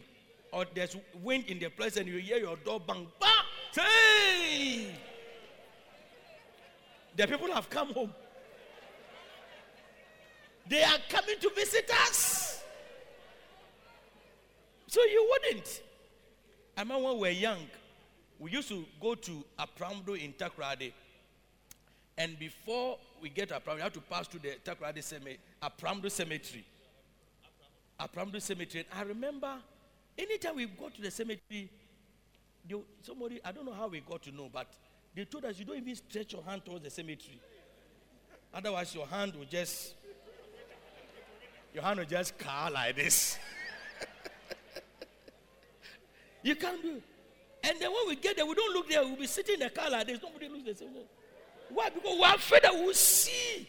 or 0.56 0.66
there's 0.74 0.96
wind 1.22 1.44
in 1.48 1.60
the 1.60 1.70
place 1.70 1.98
and 1.98 2.08
you 2.08 2.18
hear 2.18 2.38
your 2.38 2.56
door 2.56 2.80
bang, 2.80 3.06
bang, 3.20 3.84
hey! 3.84 4.96
The 7.18 7.28
people 7.28 7.54
have 7.54 7.70
come 7.70 7.94
home. 7.94 8.14
They 10.68 10.82
are 10.82 10.98
coming 11.10 11.36
to 11.42 11.50
visit 11.54 11.92
us. 12.08 12.64
So 14.88 15.02
you 15.04 15.30
wouldn't. 15.30 15.82
I 16.78 16.82
remember 16.82 17.04
when 17.04 17.16
we 17.16 17.20
were 17.20 17.30
young, 17.32 17.60
we 18.40 18.52
used 18.52 18.70
to 18.70 18.86
go 19.02 19.14
to 19.14 19.44
Apramdo 19.60 20.18
in 20.18 20.32
Takoradi. 20.34 20.94
And 22.18 22.40
before 22.40 22.98
we 23.22 23.28
get 23.28 23.50
to 23.50 23.62
we 23.76 23.82
have 23.82 23.92
to 23.92 24.02
pass 24.02 24.28
through 24.28 24.40
the 24.40 24.56
Takoradi 24.64 25.04
cemetery, 25.04 25.38
Apramdo 25.62 26.10
cemetery. 26.10 26.66
Apramdo 28.00 28.42
cemetery. 28.42 28.86
I 28.98 29.02
remember 29.02 29.58
anytime 30.18 30.56
we 30.56 30.66
go 30.66 30.90
to 30.90 31.02
the 31.02 31.12
cemetery, 31.12 31.70
they, 32.68 32.76
somebody, 33.02 33.40
I 33.44 33.52
don't 33.52 33.66
know 33.66 33.74
how 33.74 33.88
we 33.88 34.00
got 34.00 34.24
to 34.24 34.32
know, 34.32 34.50
but 34.52 34.68
they 35.16 35.26
told 35.26 35.46
us 35.46 35.60
you 35.60 35.66
don't 35.66 35.78
even 35.78 35.96
stretch 35.96 36.34
your 36.34 36.44
hand 36.44 36.66
towards 36.66 36.84
the 36.84 36.90
cemetery. 36.90 37.40
Otherwise, 38.54 38.96
your 38.96 39.08
hand 39.08 39.36
will 39.36 39.46
just, 39.46 39.94
your 41.74 41.84
hand 41.84 42.00
will 42.00 42.06
just 42.06 42.38
car 42.38 42.72
like 42.72 42.96
this. 42.96 43.38
you 46.44 46.56
can't 46.56 46.82
do 46.82 46.96
it. 46.96 47.04
And 47.64 47.80
then 47.80 47.92
when 47.92 48.08
we 48.08 48.16
get 48.16 48.36
there, 48.36 48.46
we 48.46 48.54
don't 48.54 48.74
look 48.74 48.90
there. 48.90 49.04
We'll 49.04 49.18
be 49.18 49.28
sitting 49.28 49.56
in 49.56 49.60
the 49.62 49.70
car 49.70 49.90
like 49.90 50.08
this. 50.08 50.20
Nobody 50.22 50.48
looks 50.48 50.66
the 50.66 50.76
same. 50.76 50.90
Why? 51.70 51.90
Because 51.90 52.18
we're 52.20 52.36
afraid 52.36 52.64
that 52.64 52.74
we'll 52.74 52.94
see. 52.94 53.68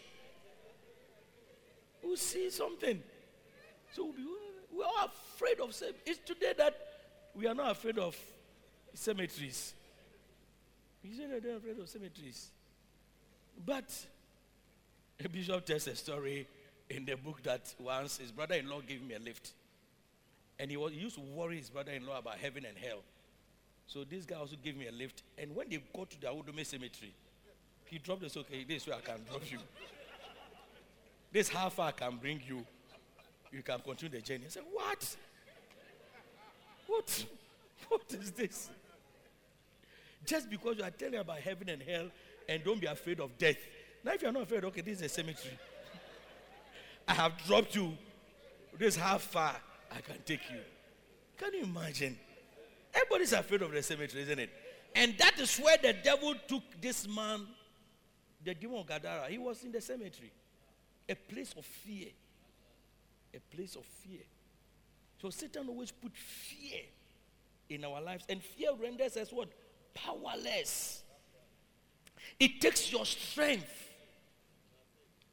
We'll 2.03 2.17
see 2.17 2.51
something. 2.51 3.03
So 3.93 4.05
we'll 4.05 4.13
be, 4.13 4.23
we're 4.77 4.85
all 4.85 5.07
afraid 5.07 5.61
of 5.61 5.75
cemeteries. 5.75 6.03
It's 6.07 6.19
today 6.27 6.53
that 6.59 6.77
we 7.35 7.47
are 7.47 7.55
not 7.55 7.71
afraid 7.71 7.99
of 7.99 8.17
cemeteries. 8.95 9.75
You 11.03 11.15
say 11.15 11.27
that 11.27 11.43
they're 11.43 11.57
afraid 11.57 11.79
of 11.79 11.89
cemeteries. 11.89 12.51
But 13.65 13.93
a 15.25 15.29
bishop 15.29 15.65
tells 15.65 15.87
a 15.87 15.97
story 15.97 16.47
in 16.91 17.05
the 17.05 17.17
book 17.17 17.43
that 17.43 17.75
once 17.79 18.19
his 18.19 18.31
brother 18.31 18.57
in 18.57 18.69
law 18.69 18.81
gave 18.81 19.01
him 19.01 19.11
a 19.15 19.19
lift. 19.19 19.53
And 20.59 20.71
he, 20.71 20.77
was, 20.77 20.93
he 20.93 21.01
used 21.01 21.17
to 21.17 21.21
worry 21.21 21.59
his 21.59 21.71
brother 21.71 21.93
in 21.93 22.07
law 22.07 22.19
about 22.19 22.39
heaven 22.39 22.65
and 22.65 22.77
hell. 22.77 23.01
So 23.87 24.05
this 24.05 24.25
guy 24.25 24.37
also 24.37 24.57
gave 24.63 24.77
me 24.77 24.87
a 24.89 24.93
lift. 24.93 25.23
And 25.39 25.55
when 25.55 25.69
they 25.69 25.81
got 25.95 26.11
to 26.11 26.21
the 26.21 26.27
Awudome 26.29 26.65
cemetery, 26.65 27.13
he 27.85 27.99
dropped 27.99 28.23
this, 28.23 28.37
okay, 28.37 28.65
this 28.65 28.87
way 28.87 28.95
I 28.95 29.01
can 29.01 29.21
drop 29.31 29.43
you. 29.51 29.59
this 31.33 31.49
how 31.49 31.69
far 31.69 31.89
I 31.89 31.93
can 31.93 32.17
bring 32.17 32.41
you. 32.47 32.65
You 33.53 33.63
can 33.63 33.81
continue 33.81 34.19
the 34.19 34.23
journey. 34.23 34.45
I 34.47 34.49
said, 34.49 34.63
What? 34.73 35.17
What? 36.87 37.25
What 37.89 38.13
is 38.21 38.33
this? 38.33 38.69
Just 40.25 40.51
because 40.51 40.77
you 40.77 40.83
are 40.83 40.91
telling 40.91 41.21
about 41.21 41.39
heaven 41.39 41.69
and 41.69 41.81
hell 41.81 42.07
and 42.49 42.65
don't 42.65 42.81
be 42.81 42.89
afraid 42.89 43.21
of 43.21 43.39
death. 43.39 43.59
Now, 44.03 44.13
if 44.13 44.23
you're 44.23 44.33
not 44.33 44.43
afraid, 44.43 44.65
okay, 44.65 44.81
this 44.81 44.99
is 44.99 45.03
a 45.03 45.09
cemetery. 45.09 45.57
I 47.07 47.15
have 47.15 47.33
dropped 47.47 47.77
you. 47.77 47.97
This 48.77 48.97
is 48.97 49.01
how 49.01 49.19
far 49.19 49.55
I 49.93 50.01
can 50.01 50.17
take 50.25 50.41
you. 50.51 50.59
Can 51.39 51.55
you 51.55 51.63
imagine? 51.63 52.19
Everybody's 52.93 53.33
afraid 53.33 53.63
of 53.63 53.71
the 53.71 53.83
cemetery, 53.83 54.23
isn't 54.23 54.39
it? 54.39 54.51
And 54.95 55.17
that 55.19 55.39
is 55.39 55.59
where 55.59 55.77
the 55.77 55.93
devil 55.93 56.35
took 56.49 56.63
this 56.81 57.07
man, 57.07 57.47
the 58.45 58.55
demon 58.55 58.85
Gadara. 58.89 59.29
He 59.29 59.39
was 59.39 59.63
in 59.63 59.71
the 59.71 59.81
cemetery, 59.81 60.33
a 61.09 61.15
place 61.15 61.55
of 61.57 61.65
fear. 61.65 62.09
A 63.37 63.55
place 63.55 63.77
of 63.77 63.85
fear. 63.85 64.23
So 65.21 65.29
Satan 65.29 65.69
always 65.69 65.91
put 65.91 66.17
fear 66.17 66.81
in 67.69 67.85
our 67.85 68.01
lives, 68.01 68.25
and 68.29 68.43
fear 68.43 68.71
renders 68.81 69.17
us 69.17 69.33
what? 69.33 69.49
Powerless. 69.93 71.03
It 72.41 72.61
takes 72.61 72.91
your 72.91 73.05
strength. 73.05 73.91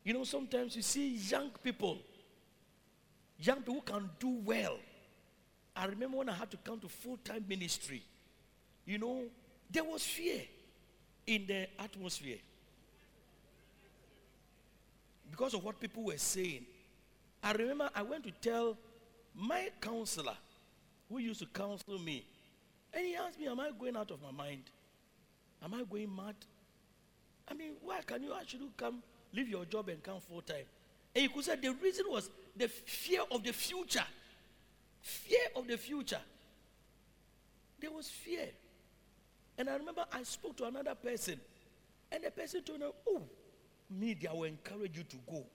You 0.03 0.13
know, 0.13 0.25
sometimes 0.25 0.75
you 0.75 0.81
see 0.81 1.15
young 1.15 1.51
people, 1.63 1.99
young 3.39 3.57
people 3.57 3.75
who 3.75 3.81
can 3.81 4.09
do 4.19 4.41
well. 4.43 4.77
I 5.75 5.85
remember 5.85 6.17
when 6.17 6.29
I 6.29 6.33
had 6.33 6.51
to 6.51 6.57
come 6.57 6.79
to 6.79 6.89
full 6.89 7.17
time 7.23 7.45
ministry, 7.47 8.03
you 8.85 8.97
know, 8.97 9.23
there 9.71 9.83
was 9.83 10.03
fear 10.03 10.41
in 11.25 11.47
the 11.47 11.67
atmosphere 11.79 12.39
because 15.31 15.53
of 15.53 15.63
what 15.63 15.79
people 15.79 16.03
were 16.03 16.17
saying. 16.17 16.65
I 17.43 17.51
remember 17.51 17.89
I 17.93 18.01
went 18.01 18.23
to 18.23 18.31
tell 18.31 18.77
my 19.35 19.69
counselor 19.81 20.37
who 21.09 21.19
used 21.19 21.41
to 21.41 21.45
counsel 21.47 21.99
me, 21.99 22.25
and 22.93 23.05
he 23.05 23.15
asked 23.15 23.39
me, 23.39 23.47
Am 23.47 23.59
I 23.59 23.71
going 23.77 23.97
out 23.97 24.11
of 24.11 24.21
my 24.21 24.31
mind? 24.31 24.63
Am 25.63 25.73
I 25.73 25.83
going 25.83 26.15
mad? 26.15 26.35
I 27.47 27.53
mean, 27.53 27.73
why 27.81 27.99
can 28.05 28.23
you 28.23 28.33
actually 28.33 28.69
come, 28.77 29.03
leave 29.33 29.49
your 29.49 29.65
job 29.65 29.89
and 29.89 30.01
come 30.01 30.21
full 30.21 30.41
time? 30.41 30.65
And 31.13 31.23
he 31.23 31.27
could 31.27 31.43
say 31.43 31.57
the 31.57 31.73
reason 31.73 32.05
was 32.09 32.29
the 32.55 32.67
fear 32.69 33.21
of 33.29 33.43
the 33.43 33.51
future. 33.51 34.05
Fear 35.01 35.47
of 35.57 35.67
the 35.67 35.77
future. 35.77 36.21
There 37.79 37.91
was 37.91 38.09
fear. 38.09 38.47
And 39.57 39.69
I 39.69 39.75
remember 39.75 40.05
I 40.11 40.23
spoke 40.23 40.55
to 40.57 40.65
another 40.65 40.95
person, 40.95 41.39
and 42.09 42.23
the 42.23 42.31
person 42.31 42.63
told 42.63 42.79
me, 42.79 42.87
Oh, 43.09 43.21
media 43.89 44.31
will 44.33 44.45
encourage 44.45 44.97
you 44.97 45.03
to 45.03 45.17
go. 45.29 45.45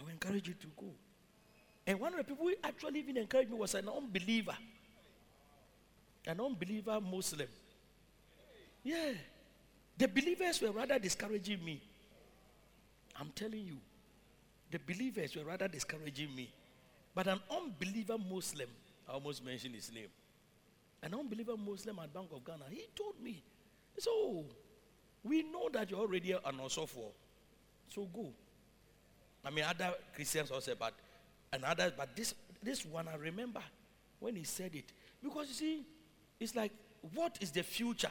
I 0.00 0.02
will 0.02 0.10
encourage 0.10 0.48
you 0.48 0.54
to 0.54 0.66
go. 0.78 0.86
And 1.86 2.00
one 2.00 2.12
of 2.14 2.18
the 2.18 2.24
people 2.24 2.46
who 2.46 2.54
actually 2.64 3.00
even 3.00 3.18
encouraged 3.18 3.50
me 3.50 3.58
was 3.58 3.74
an 3.74 3.88
unbeliever. 3.88 4.56
An 6.26 6.40
unbeliever 6.40 7.00
Muslim. 7.00 7.48
Yeah. 8.82 9.12
The 9.98 10.08
believers 10.08 10.62
were 10.62 10.70
rather 10.70 10.98
discouraging 10.98 11.62
me. 11.62 11.82
I'm 13.18 13.30
telling 13.34 13.66
you. 13.66 13.76
The 14.70 14.78
believers 14.78 15.36
were 15.36 15.44
rather 15.44 15.68
discouraging 15.68 16.34
me. 16.34 16.50
But 17.14 17.26
an 17.26 17.40
unbeliever 17.50 18.16
Muslim, 18.16 18.68
I 19.08 19.12
almost 19.12 19.44
mentioned 19.44 19.74
his 19.74 19.92
name. 19.92 20.08
An 21.02 21.14
unbeliever 21.14 21.56
Muslim 21.56 21.98
at 21.98 22.14
Bank 22.14 22.28
of 22.32 22.44
Ghana, 22.44 22.64
he 22.70 22.86
told 22.94 23.20
me, 23.22 23.42
so 23.98 24.10
oh, 24.12 24.44
we 25.24 25.42
know 25.42 25.68
that 25.72 25.90
you're 25.90 26.00
already 26.00 26.32
an 26.32 26.58
Osofo. 26.62 27.10
So 27.88 28.04
go. 28.14 28.32
I 29.44 29.50
mean, 29.50 29.64
other 29.64 29.94
Christians 30.14 30.50
also, 30.50 30.74
but 30.78 30.94
another, 31.52 31.92
but 31.96 32.14
this 32.14 32.34
this 32.62 32.84
one 32.84 33.08
I 33.08 33.16
remember 33.16 33.62
when 34.18 34.36
he 34.36 34.44
said 34.44 34.74
it. 34.74 34.92
Because 35.22 35.48
you 35.48 35.54
see, 35.54 35.84
it's 36.38 36.54
like, 36.54 36.72
what 37.14 37.38
is 37.40 37.50
the 37.50 37.62
future? 37.62 38.10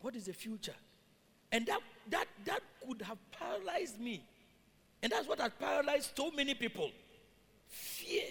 What 0.00 0.16
is 0.16 0.26
the 0.26 0.32
future? 0.32 0.74
And 1.52 1.66
that 1.66 1.80
that 2.10 2.26
that 2.44 2.60
could 2.86 3.02
have 3.02 3.18
paralyzed 3.30 4.00
me. 4.00 4.22
And 5.02 5.12
that's 5.12 5.28
what 5.28 5.38
has 5.38 5.52
paralyzed 5.58 6.12
so 6.16 6.30
many 6.30 6.54
people. 6.54 6.90
Fear 7.68 8.24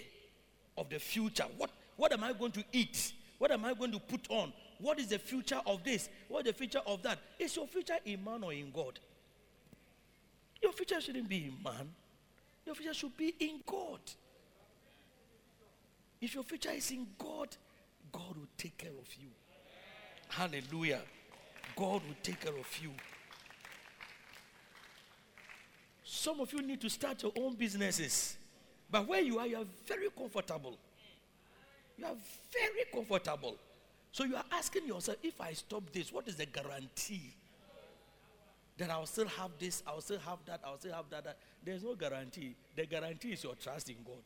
of 0.76 0.90
the 0.90 0.98
future. 0.98 1.44
What, 1.56 1.70
what 1.96 2.12
am 2.12 2.24
I 2.24 2.32
going 2.32 2.50
to 2.52 2.64
eat? 2.72 3.12
What 3.38 3.52
am 3.52 3.64
I 3.64 3.74
going 3.74 3.92
to 3.92 4.00
put 4.00 4.28
on? 4.28 4.52
What 4.80 4.98
is 4.98 5.06
the 5.06 5.20
future 5.20 5.60
of 5.66 5.84
this? 5.84 6.08
What 6.28 6.46
is 6.46 6.52
the 6.52 6.58
future 6.58 6.80
of 6.84 7.02
that? 7.04 7.20
Is 7.38 7.54
your 7.54 7.68
future 7.68 7.96
in 8.04 8.24
man 8.24 8.42
or 8.42 8.52
in 8.52 8.72
God? 8.72 8.98
Your 10.64 10.72
future 10.72 10.98
shouldn't 10.98 11.28
be 11.28 11.44
in 11.44 11.62
man. 11.62 11.90
Your 12.64 12.74
future 12.74 12.94
should 12.94 13.14
be 13.18 13.34
in 13.38 13.60
God. 13.66 14.00
If 16.22 16.34
your 16.34 16.42
future 16.42 16.70
is 16.70 16.90
in 16.90 17.06
God, 17.18 17.48
God 18.10 18.34
will 18.34 18.48
take 18.56 18.78
care 18.78 18.88
of 18.88 19.14
you. 19.20 19.28
Hallelujah. 20.26 21.02
God 21.76 22.00
will 22.08 22.16
take 22.22 22.40
care 22.40 22.56
of 22.58 22.78
you. 22.82 22.92
Some 26.02 26.40
of 26.40 26.50
you 26.50 26.62
need 26.62 26.80
to 26.80 26.88
start 26.88 27.22
your 27.22 27.32
own 27.36 27.56
businesses. 27.56 28.38
But 28.90 29.06
where 29.06 29.20
you 29.20 29.38
are, 29.40 29.46
you 29.46 29.58
are 29.58 29.66
very 29.86 30.08
comfortable. 30.16 30.78
You 31.98 32.06
are 32.06 32.16
very 32.50 32.86
comfortable. 32.90 33.58
So 34.12 34.24
you 34.24 34.36
are 34.36 34.44
asking 34.50 34.86
yourself, 34.86 35.18
if 35.22 35.38
I 35.42 35.52
stop 35.52 35.82
this, 35.92 36.10
what 36.10 36.26
is 36.26 36.36
the 36.36 36.46
guarantee? 36.46 37.34
That 38.76 38.90
I'll 38.90 39.06
still 39.06 39.28
have 39.28 39.52
this, 39.58 39.82
I'll 39.86 40.00
still 40.00 40.18
have 40.18 40.38
that, 40.46 40.60
I'll 40.64 40.78
still 40.78 40.94
have 40.94 41.08
that. 41.10 41.24
that. 41.24 41.38
There's 41.64 41.84
no 41.84 41.94
guarantee. 41.94 42.56
The 42.74 42.86
guarantee 42.86 43.32
is 43.32 43.44
your 43.44 43.54
trust 43.54 43.88
in 43.88 43.96
God. 44.04 44.22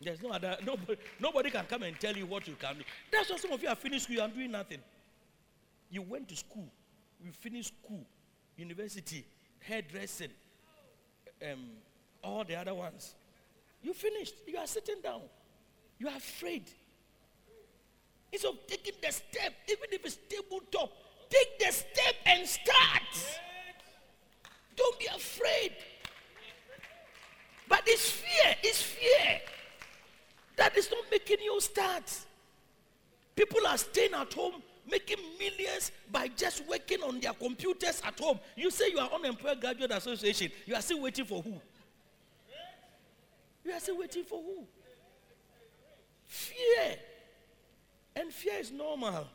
There's 0.00 0.22
no 0.22 0.30
other, 0.30 0.56
nobody, 0.64 0.96
nobody 1.18 1.50
can 1.50 1.64
come 1.64 1.82
and 1.82 1.98
tell 1.98 2.16
you 2.16 2.26
what 2.26 2.46
you 2.46 2.54
can 2.54 2.76
do. 2.76 2.82
That's 3.10 3.30
why 3.30 3.36
some 3.36 3.52
of 3.52 3.62
you 3.62 3.68
have 3.68 3.78
finished 3.78 4.04
school, 4.04 4.16
you 4.16 4.22
are 4.22 4.28
doing 4.28 4.50
nothing. 4.52 4.78
You 5.90 6.02
went 6.02 6.28
to 6.28 6.36
school, 6.36 6.68
you 7.24 7.32
finished 7.32 7.72
school, 7.82 8.04
university, 8.56 9.24
hairdressing, 9.60 10.30
um, 11.50 11.64
all 12.22 12.44
the 12.44 12.54
other 12.54 12.74
ones. 12.74 13.14
You 13.82 13.92
finished. 13.92 14.34
You 14.46 14.58
are 14.58 14.66
sitting 14.66 15.00
down. 15.02 15.22
You 15.98 16.08
are 16.08 16.16
afraid. 16.16 16.64
Instead 18.32 18.48
of 18.48 18.66
taking 18.66 18.94
the 19.02 19.12
step, 19.12 19.52
even 19.68 19.84
if 19.92 20.04
it's 20.04 20.18
tabletop, 20.28 20.92
take 21.30 21.58
the 21.58 21.72
step 21.72 22.14
and 22.26 22.46
start. 22.46 23.38
Don't 24.76 24.98
be 24.98 25.06
afraid. 25.06 25.72
But 27.68 27.82
it's 27.86 28.10
fear. 28.10 28.54
It's 28.62 28.82
fear. 28.82 29.40
That 30.56 30.76
is 30.76 30.90
not 30.90 31.04
making 31.10 31.38
you 31.42 31.60
start. 31.60 32.12
People 33.36 33.66
are 33.66 33.78
staying 33.78 34.14
at 34.14 34.32
home 34.32 34.62
making 34.90 35.18
millions 35.38 35.92
by 36.10 36.28
just 36.28 36.66
working 36.68 37.02
on 37.02 37.20
their 37.20 37.32
computers 37.32 38.00
at 38.04 38.18
home. 38.18 38.38
You 38.56 38.70
say 38.70 38.90
you 38.90 38.98
are 38.98 39.10
unemployed 39.10 39.60
graduate 39.60 39.90
association. 39.90 40.50
You 40.66 40.74
are 40.74 40.82
still 40.82 41.02
waiting 41.02 41.24
for 41.24 41.42
who? 41.42 41.54
You 43.64 43.72
are 43.72 43.80
still 43.80 43.98
waiting 43.98 44.24
for 44.24 44.40
who? 44.40 44.64
Fear. 46.26 46.96
And 48.16 48.32
fear 48.32 48.58
is 48.58 48.72
normal. 48.72 49.26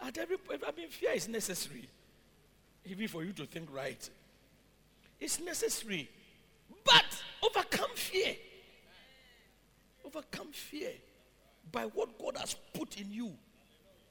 At 0.00 0.18
every 0.18 0.36
point, 0.36 0.62
I 0.66 0.72
mean, 0.72 0.88
fear 0.88 1.12
is 1.12 1.28
necessary. 1.28 1.88
Even 2.84 3.08
for 3.08 3.24
you 3.24 3.32
to 3.32 3.46
think 3.46 3.68
right. 3.72 4.08
It's 5.18 5.40
necessary. 5.40 6.08
But 6.84 7.04
overcome 7.42 7.90
fear. 7.94 8.36
Overcome 10.04 10.52
fear 10.52 10.92
by 11.72 11.84
what 11.84 12.18
God 12.18 12.36
has 12.38 12.54
put 12.74 13.00
in 13.00 13.10
you. 13.10 13.32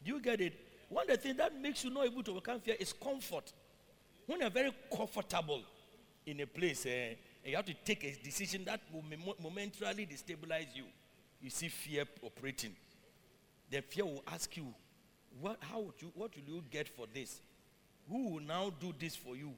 Do 0.03 0.11
you 0.11 0.21
get 0.21 0.41
it? 0.41 0.53
One 0.89 1.03
of 1.03 1.15
the 1.15 1.17
things 1.17 1.37
that 1.37 1.59
makes 1.59 1.83
you 1.83 1.89
not 1.89 2.05
able 2.05 2.23
to 2.23 2.31
overcome 2.31 2.59
fear 2.59 2.75
is 2.79 2.93
comfort. 2.93 3.51
When 4.25 4.41
you're 4.41 4.49
very 4.49 4.71
comfortable 4.95 5.61
in 6.25 6.41
a 6.41 6.47
place 6.47 6.85
eh, 6.85 7.09
and 7.43 7.51
you 7.51 7.55
have 7.55 7.65
to 7.65 7.73
take 7.85 8.03
a 8.03 8.15
decision 8.23 8.65
that 8.65 8.81
will 8.91 9.03
momentarily 9.41 10.05
destabilize 10.05 10.75
you, 10.75 10.85
you 11.41 11.49
see 11.49 11.69
fear 11.69 12.05
operating. 12.23 12.75
The 13.69 13.81
fear 13.81 14.05
will 14.05 14.23
ask 14.27 14.55
you, 14.57 14.73
what, 15.41 15.57
how 15.59 15.79
would 15.81 15.95
you, 15.99 16.11
what 16.15 16.31
will 16.35 16.55
you 16.55 16.63
get 16.69 16.87
for 16.87 17.05
this? 17.13 17.41
Who 18.09 18.29
will 18.29 18.41
now 18.41 18.71
do 18.79 18.93
this 18.97 19.15
for 19.15 19.35
you? 19.35 19.51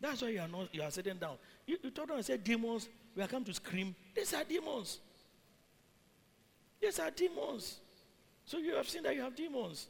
That's 0.00 0.22
why 0.22 0.28
you 0.28 0.40
are 0.40 0.48
not 0.48 0.72
you 0.72 0.82
are 0.82 0.90
sitting 0.90 1.16
down. 1.16 1.36
You, 1.66 1.76
you 1.82 1.90
told 1.90 2.08
them 2.08 2.16
and 2.16 2.24
said 2.24 2.44
demons, 2.44 2.88
we 3.16 3.22
are 3.22 3.26
come 3.26 3.44
to 3.44 3.52
scream. 3.54 3.94
These 4.14 4.32
are 4.34 4.44
demons. 4.44 4.98
These 6.80 6.98
are 7.00 7.10
demons. 7.10 7.78
So 8.44 8.58
you 8.58 8.74
have 8.76 8.88
seen 8.88 9.02
that 9.02 9.14
you 9.14 9.22
have 9.22 9.34
demons. 9.34 9.88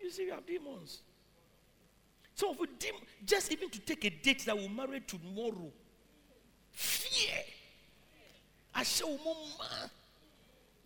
You 0.00 0.10
see, 0.10 0.24
you 0.24 0.32
have 0.32 0.46
demons. 0.46 1.00
Some 2.34 2.50
of 2.50 2.60
you, 2.60 2.68
dem- 2.78 2.94
just 3.24 3.52
even 3.52 3.68
to 3.68 3.80
take 3.80 4.04
a 4.04 4.10
date 4.10 4.44
that 4.46 4.56
will 4.56 4.68
marry 4.68 5.00
tomorrow. 5.00 5.70
Fear. 6.70 7.34
I 8.74 8.84
mama. 9.02 9.90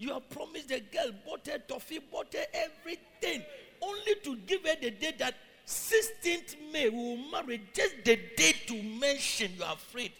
You 0.02 0.14
have 0.14 0.28
promised 0.30 0.68
the 0.68 0.80
girl, 0.80 1.12
bought 1.24 1.46
her 1.46 1.58
toffee, 1.58 2.00
bought 2.10 2.34
her 2.34 2.44
everything. 2.52 3.44
Only 3.80 4.14
to 4.24 4.36
give 4.46 4.66
her 4.66 4.74
the 4.80 4.90
date 4.90 5.20
that 5.20 5.36
16th 5.64 6.56
May 6.72 6.88
we 6.88 6.96
will 6.96 7.30
marry. 7.30 7.62
Just 7.72 7.94
the 8.04 8.18
date 8.36 8.66
to 8.66 8.82
mention, 8.82 9.52
you 9.56 9.62
are 9.62 9.74
afraid. 9.74 10.10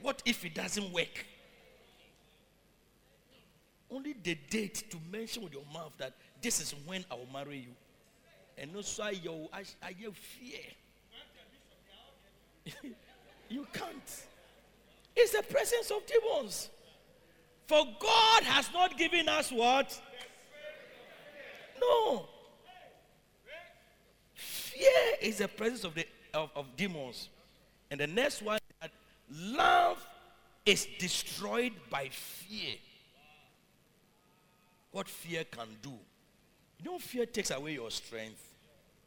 What 0.00 0.22
if 0.24 0.44
it 0.44 0.54
doesn't 0.54 0.92
work? 0.92 1.26
only 3.90 4.14
the 4.22 4.36
date 4.50 4.84
to 4.90 4.96
mention 5.10 5.42
with 5.42 5.52
your 5.52 5.64
mouth 5.72 5.92
that 5.98 6.12
this 6.40 6.60
is 6.60 6.74
when 6.86 7.04
I 7.10 7.14
will 7.14 7.28
marry 7.32 7.58
you. 7.58 7.74
And 8.58 8.74
also, 8.76 9.02
I, 9.02 9.14
I, 9.52 9.64
I 9.82 9.94
fear. 10.12 10.60
you 13.48 13.66
can't. 13.72 14.24
It's 15.16 15.32
the 15.32 15.42
presence 15.42 15.90
of 15.90 16.02
demons. 16.06 16.70
For 17.66 17.84
God 17.98 18.42
has 18.42 18.70
not 18.72 18.98
given 18.98 19.28
us 19.28 19.50
what? 19.50 20.00
No. 21.80 22.26
Fear 24.34 24.90
is 25.22 25.38
the 25.38 25.48
presence 25.48 25.84
of 25.84 25.94
the 25.94 26.06
of, 26.32 26.50
of 26.54 26.76
demons. 26.76 27.28
And 27.90 28.00
the 28.00 28.06
next 28.06 28.42
one 28.42 28.58
that 28.80 28.90
love 29.30 30.04
is 30.66 30.86
destroyed 30.98 31.72
by 31.90 32.08
fear 32.08 32.74
what 34.94 35.08
fear 35.08 35.42
can 35.42 35.66
do. 35.82 35.92
You 36.78 36.90
know, 36.90 36.98
fear 36.98 37.26
takes 37.26 37.50
away 37.50 37.74
your 37.74 37.90
strength. 37.90 38.40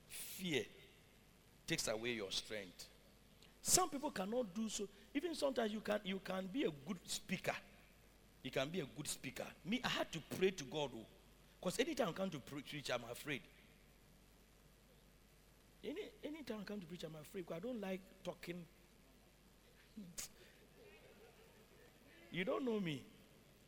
Fear 0.10 0.64
takes 1.66 1.88
away 1.88 2.12
your 2.12 2.30
strength. 2.30 2.86
Some 3.62 3.90
people 3.90 4.12
cannot 4.12 4.54
do 4.54 4.68
so. 4.68 4.88
Even 5.14 5.34
sometimes 5.34 5.72
you 5.72 5.80
can 5.80 6.00
you 6.04 6.20
can 6.24 6.48
be 6.52 6.64
a 6.64 6.72
good 6.86 7.00
speaker. 7.06 7.56
You 8.48 8.52
can 8.52 8.70
be 8.70 8.80
a 8.80 8.86
good 8.96 9.10
speaker. 9.10 9.44
Me, 9.66 9.82
I 9.84 9.90
had 9.90 10.10
to 10.14 10.20
pray 10.40 10.52
to 10.52 10.64
God. 10.64 10.92
Because 11.60 11.78
oh, 11.78 11.84
anytime 11.84 12.08
I 12.08 12.12
come 12.14 12.30
to 12.30 12.40
preach, 12.40 12.90
I'm 12.90 13.02
afraid. 13.12 13.42
Any 15.84 16.04
anytime 16.24 16.60
I 16.62 16.64
come 16.64 16.80
to 16.80 16.86
preach, 16.86 17.04
I'm 17.04 17.16
afraid 17.22 17.46
because 17.46 17.58
I 17.58 17.60
don't 17.68 17.82
like 17.82 18.00
talking. 18.24 18.64
You 22.30 22.44
don't 22.46 22.64
know 22.66 22.80
me. 22.80 23.02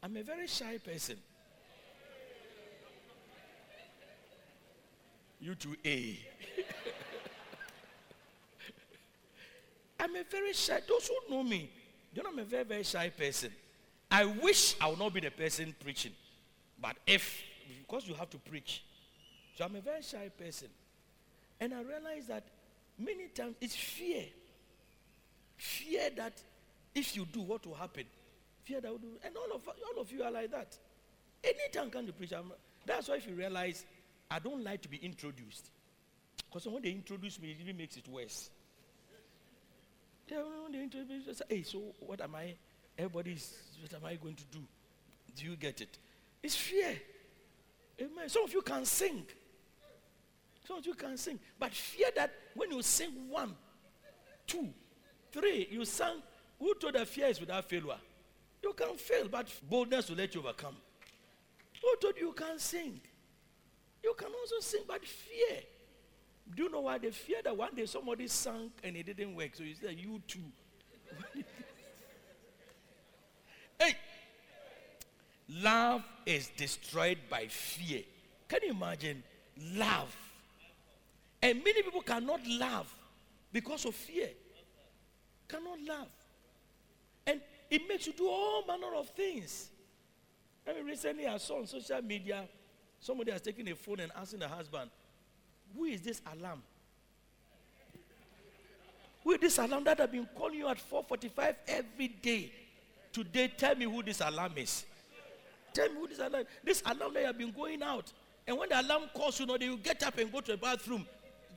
I'm 0.04 0.16
a 0.16 0.24
very 0.24 0.48
shy 0.48 0.78
person. 0.78 1.18
You 5.40 5.56
to 5.56 5.76
A. 5.86 6.20
I'm 10.00 10.16
a 10.16 10.24
very 10.24 10.54
shy. 10.54 10.80
Those 10.88 11.08
who 11.08 11.36
know 11.36 11.44
me, 11.44 11.70
you 12.14 12.22
know 12.22 12.30
I'm 12.30 12.40
a 12.40 12.44
very, 12.44 12.66
very 12.66 12.84
shy 12.84 13.10
person. 13.10 13.52
I 14.12 14.26
wish 14.26 14.76
I 14.82 14.88
would 14.88 15.00
not 15.00 15.14
be 15.14 15.20
the 15.20 15.32
person 15.32 15.76
preaching. 15.84 16.12
But 16.82 16.96
if, 17.06 17.42
because 17.82 18.08
you 18.08 18.14
have 18.16 18.30
to 18.32 18.38
preach. 18.38 18.84
So 19.56 19.66
I'm 19.66 19.76
a 19.76 19.82
very 19.82 20.02
shy 20.02 20.30
person. 20.38 20.70
And 21.60 21.74
I 21.74 21.82
realize 21.82 22.28
that 22.28 22.44
many 22.98 23.28
times 23.28 23.56
it's 23.62 23.76
fear. 23.76 24.24
Fear 25.58 26.12
that 26.18 26.34
if 26.96 27.16
you 27.16 27.26
do, 27.26 27.42
what 27.42 27.66
will 27.68 27.76
happen? 27.76 28.06
Fear 28.64 28.82
that 28.82 28.92
will 28.92 28.98
do. 28.98 29.12
And 29.24 29.36
all 29.36 29.56
of, 29.56 29.68
all 29.68 30.02
of 30.02 30.12
you 30.12 30.24
are 30.24 30.32
like 30.32 30.52
that. 30.52 30.78
Anytime 31.44 31.90
can 31.90 32.06
you 32.08 32.14
preach. 32.14 32.34
I'm, 32.34 32.52
that's 32.86 33.10
why 33.10 33.16
if 33.16 33.28
you 33.28 33.36
realize 33.36 33.86
I 34.32 34.40
don't 34.40 34.64
like 34.64 34.82
to 34.84 34.90
be 34.90 34.98
introduced. 34.98 35.70
Because 36.50 36.68
when 36.68 36.82
they 36.82 36.92
introduce 36.92 37.40
me, 37.40 37.52
it 37.52 37.58
even 37.62 37.78
makes 37.78 37.98
it 37.98 38.08
worse. 38.08 38.50
They, 40.28 40.36
when 40.36 40.72
they 40.72 40.84
introduce 40.84 41.28
me, 41.28 41.34
say, 41.34 41.44
hey, 41.50 41.64
so 41.64 41.82
what 42.00 42.22
am 42.22 42.36
I? 42.36 42.56
Everybody's, 43.00 43.54
what 43.82 43.94
am 43.94 44.06
I 44.06 44.16
going 44.16 44.36
to 44.36 44.44
do? 44.52 44.60
Do 45.34 45.46
you 45.46 45.56
get 45.56 45.80
it? 45.80 45.98
It's 46.44 46.56
fear. 46.56 47.00
Amen. 48.02 48.28
Some 48.28 48.44
of 48.44 48.52
you 48.52 48.62
can 48.62 48.84
sing. 48.84 49.24
Some 50.68 50.80
of 50.80 50.86
you 50.86 50.94
can 50.96 51.16
sing. 51.16 51.40
But 51.58 51.74
fear 51.74 52.08
that 52.18 52.30
when 52.54 52.72
you 52.72 52.82
sing 52.82 53.30
one, 53.30 53.56
two, 54.46 54.68
three, 55.32 55.70
you 55.72 55.86
sang, 55.86 56.18
who 56.60 56.76
told 56.76 56.96
that 56.96 57.08
fear 57.08 57.28
is 57.28 57.40
without 57.40 57.64
failure? 57.70 57.96
You 58.62 58.74
can 58.74 58.98
fail, 58.98 59.30
but 59.30 59.48
boldness 59.70 60.10
will 60.10 60.18
let 60.18 60.36
you 60.36 60.42
overcome. 60.42 60.76
Who 61.82 61.96
told 62.02 62.18
you 62.18 62.34
can 62.34 62.60
sing? 62.60 63.00
You 64.04 64.14
can 64.18 64.28
also 64.28 64.60
sing, 64.60 64.82
but 64.86 65.06
fear. 65.06 65.60
Do 66.54 66.64
you 66.64 66.70
know 66.70 66.82
why 66.82 66.98
they 66.98 67.12
fear 67.12 67.38
that 67.46 67.56
one 67.56 67.74
day 67.76 67.86
somebody 67.86 68.28
sang 68.28 68.72
and 68.84 68.98
it 68.98 69.06
didn't 69.06 69.36
work? 69.36 69.52
So 69.56 69.64
you 69.64 69.76
said, 69.82 69.98
You 69.98 70.22
too. 70.28 70.40
Love 75.50 76.04
is 76.26 76.50
destroyed 76.56 77.18
by 77.30 77.48
fear. 77.48 78.02
Can 78.48 78.60
you 78.64 78.72
imagine? 78.72 79.24
Love. 79.74 80.16
And 81.42 81.64
many 81.64 81.82
people 81.82 82.02
cannot 82.02 82.46
love 82.46 82.94
because 83.52 83.86
of 83.86 83.96
fear. 83.96 84.30
Cannot 85.48 85.80
love. 85.88 86.08
And 87.26 87.42
it 87.70 87.88
makes 87.88 88.06
you 88.06 88.14
do 88.14 88.28
all 88.28 88.64
manner 88.68 88.94
of 88.96 89.10
things. 89.10 89.70
I 90.68 90.74
mean, 90.74 90.86
recently 90.86 91.26
I 91.26 91.38
saw 91.38 91.60
on 91.60 91.68
social 91.68 92.02
media 92.02 92.48
somebody 93.00 93.32
has 93.32 93.42
taken 93.42 93.68
a 93.70 93.76
phone 93.76 94.02
and 94.02 94.12
asking 94.16 94.40
the 94.40 94.48
husband, 94.48 94.92
Who 95.76 95.86
is 95.86 96.02
this 96.02 96.22
alarm? 96.32 96.62
Who 99.24 99.32
is 99.32 99.40
this 99.40 99.58
alarm 99.58 99.84
that 99.86 100.00
have 100.00 100.12
been 100.12 100.28
calling 100.38 100.60
you 100.60 100.68
at 100.68 100.78
4:45 100.78 101.56
every 101.68 102.08
day? 102.08 102.52
Today, 103.12 103.48
tell 103.48 103.76
me 103.76 103.86
who 103.86 104.04
this 104.04 104.22
alarm 104.22 104.54
is. 104.58 104.86
Tell 105.74 105.90
me 105.90 105.96
who 105.96 106.08
this 106.08 106.20
alarm. 106.20 106.46
This 106.64 106.82
alarm 106.86 107.14
that 107.14 107.20
you 107.20 107.26
have 107.28 107.38
been 107.38 107.52
going 107.52 107.84
out, 107.84 108.12
and 108.48 108.58
when 108.58 108.70
the 108.70 108.82
alarm 108.82 109.04
calls, 109.14 109.40
you 109.40 109.46
know, 109.46 109.58
they 109.58 109.70
will 109.70 109.78
get 109.78 110.02
up 110.04 110.18
and 110.18 110.32
go 110.32 110.42
to 110.42 110.52
the 110.52 110.58
bathroom. 110.58 111.06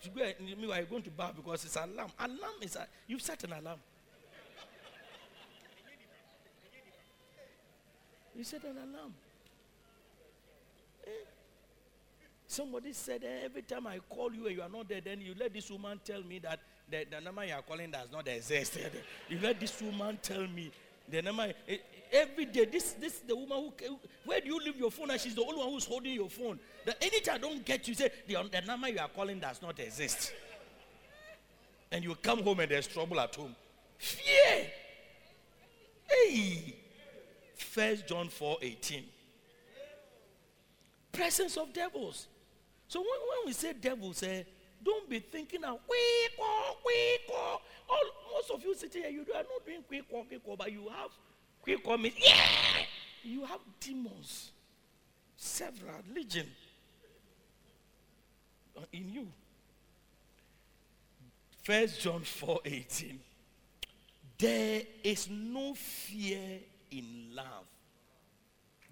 To 0.03 0.09
go 0.11 0.31
meanwhile, 0.41 0.79
you're 0.79 0.87
going 0.87 1.03
to 1.03 1.11
bath 1.11 1.35
because 1.37 1.65
it's 1.65 1.77
alarm. 1.77 2.11
Alarm 2.19 2.55
is 2.61 2.77
a, 2.77 2.87
you've 3.07 3.23
set 3.23 3.43
an 3.45 3.53
alarm. 3.53 3.79
You 8.35 8.45
set 8.45 8.65
an 8.65 8.77
alarm. 8.77 9.15
Eh? 11.07 11.11
Somebody 12.47 12.93
said 12.93 13.25
eh, 13.25 13.45
every 13.45 13.63
time 13.63 13.87
I 13.87 13.99
call 14.09 14.33
you 14.33 14.47
and 14.47 14.57
you 14.57 14.63
are 14.63 14.69
not 14.69 14.89
there, 14.89 15.01
then 15.01 15.21
you 15.21 15.35
let 15.39 15.53
this 15.53 15.71
woman 15.71 16.01
tell 16.05 16.23
me 16.23 16.39
that 16.41 16.61
the, 16.91 17.07
the 17.11 17.21
number 17.21 17.45
you 17.45 17.55
are 17.55 17.63
calling 17.63 17.91
does 17.91 18.09
not 18.11 18.27
exist. 18.29 18.79
you 19.29 19.39
let 19.41 19.61
this 19.61 19.81
woman 19.81 20.19
tell 20.23 20.47
me 20.47 20.71
the 21.13 21.23
number 21.23 21.53
eh, 21.69 21.77
every 22.11 22.47
day. 22.47 22.65
This 22.65 22.95
this 22.95 23.21
the 23.21 23.37
woman 23.37 23.71
who 23.87 23.99
where 24.25 24.41
do 24.41 24.47
you 24.49 24.59
leave 24.59 24.77
your 24.77 24.91
phone? 24.91 25.11
And 25.11 25.21
she's 25.21 25.35
the 25.35 25.43
only 25.43 25.59
one 25.59 25.69
who's 25.69 25.85
holding 25.85 26.15
your 26.15 26.31
phone. 26.31 26.59
The 26.85 27.01
anytime 27.05 27.37
I 27.37 27.39
don't 27.39 27.65
get 27.65 27.87
you, 27.87 27.95
say 27.95 28.11
the, 28.27 28.37
the 28.51 28.61
number 28.67 28.89
you 28.89 28.99
are 28.99 29.09
calling 29.09 29.39
does 29.39 29.61
not 29.61 29.79
exist. 29.79 30.33
And 31.91 32.03
you 32.03 32.15
come 32.17 32.43
home 32.43 32.61
and 32.61 32.71
there's 32.71 32.87
trouble 32.87 33.21
at 33.21 33.35
home. 33.35 33.55
Fear. 33.99 34.67
Hey. 36.09 36.77
First 37.55 38.09
John 38.09 38.29
4 38.29 38.57
18. 38.63 39.05
Presence 41.13 41.57
of 41.59 41.73
devils. 41.75 42.27
So 42.89 43.01
when, 43.01 43.09
when 43.09 43.47
we 43.47 43.53
say 43.53 43.75
devils, 43.75 44.23
eh, 44.23 44.43
don't 44.85 45.09
be 45.09 45.19
thinking 45.21 45.65
of 45.65 45.79
quick 45.87 46.47
quick 46.83 47.21
all 47.89 48.11
most 48.35 48.51
of 48.51 48.63
you 48.65 48.75
sitting 48.75 49.03
here, 49.03 49.11
you 49.11 49.21
are 49.35 49.43
not 49.43 49.67
doing 49.67 49.83
quick 49.87 50.09
quick 50.09 50.41
but 50.59 50.73
you 50.73 50.89
have 50.89 51.11
quick 51.63 51.87
means 52.01 52.15
yeah, 52.19 52.85
you 53.23 53.45
have 53.45 53.61
demons, 53.81 54.53
several 55.37 55.95
legion 56.15 56.47
uh, 58.77 58.81
in 58.93 59.13
you. 59.13 59.29
First 61.63 62.01
John 62.01 62.23
4 62.23 62.61
18. 62.65 63.21
There 64.39 64.83
is 65.05 65.29
no 65.31 65.75
fear 65.75 66.59
in 66.91 67.31
love. 67.33 67.67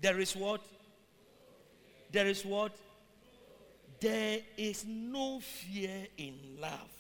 There 0.01 0.21
is 0.21 0.37
what? 0.37 0.61
There 2.13 2.27
is 2.27 2.45
what? 2.45 2.73
There 4.01 4.41
is 4.57 4.85
no 4.87 5.41
fear 5.41 6.07
in 6.17 6.35
love. 6.59 6.91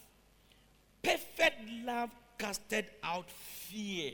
Perfect 1.02 1.60
love 1.84 2.10
casted 2.38 2.86
out 3.02 3.30
fear. 3.30 4.12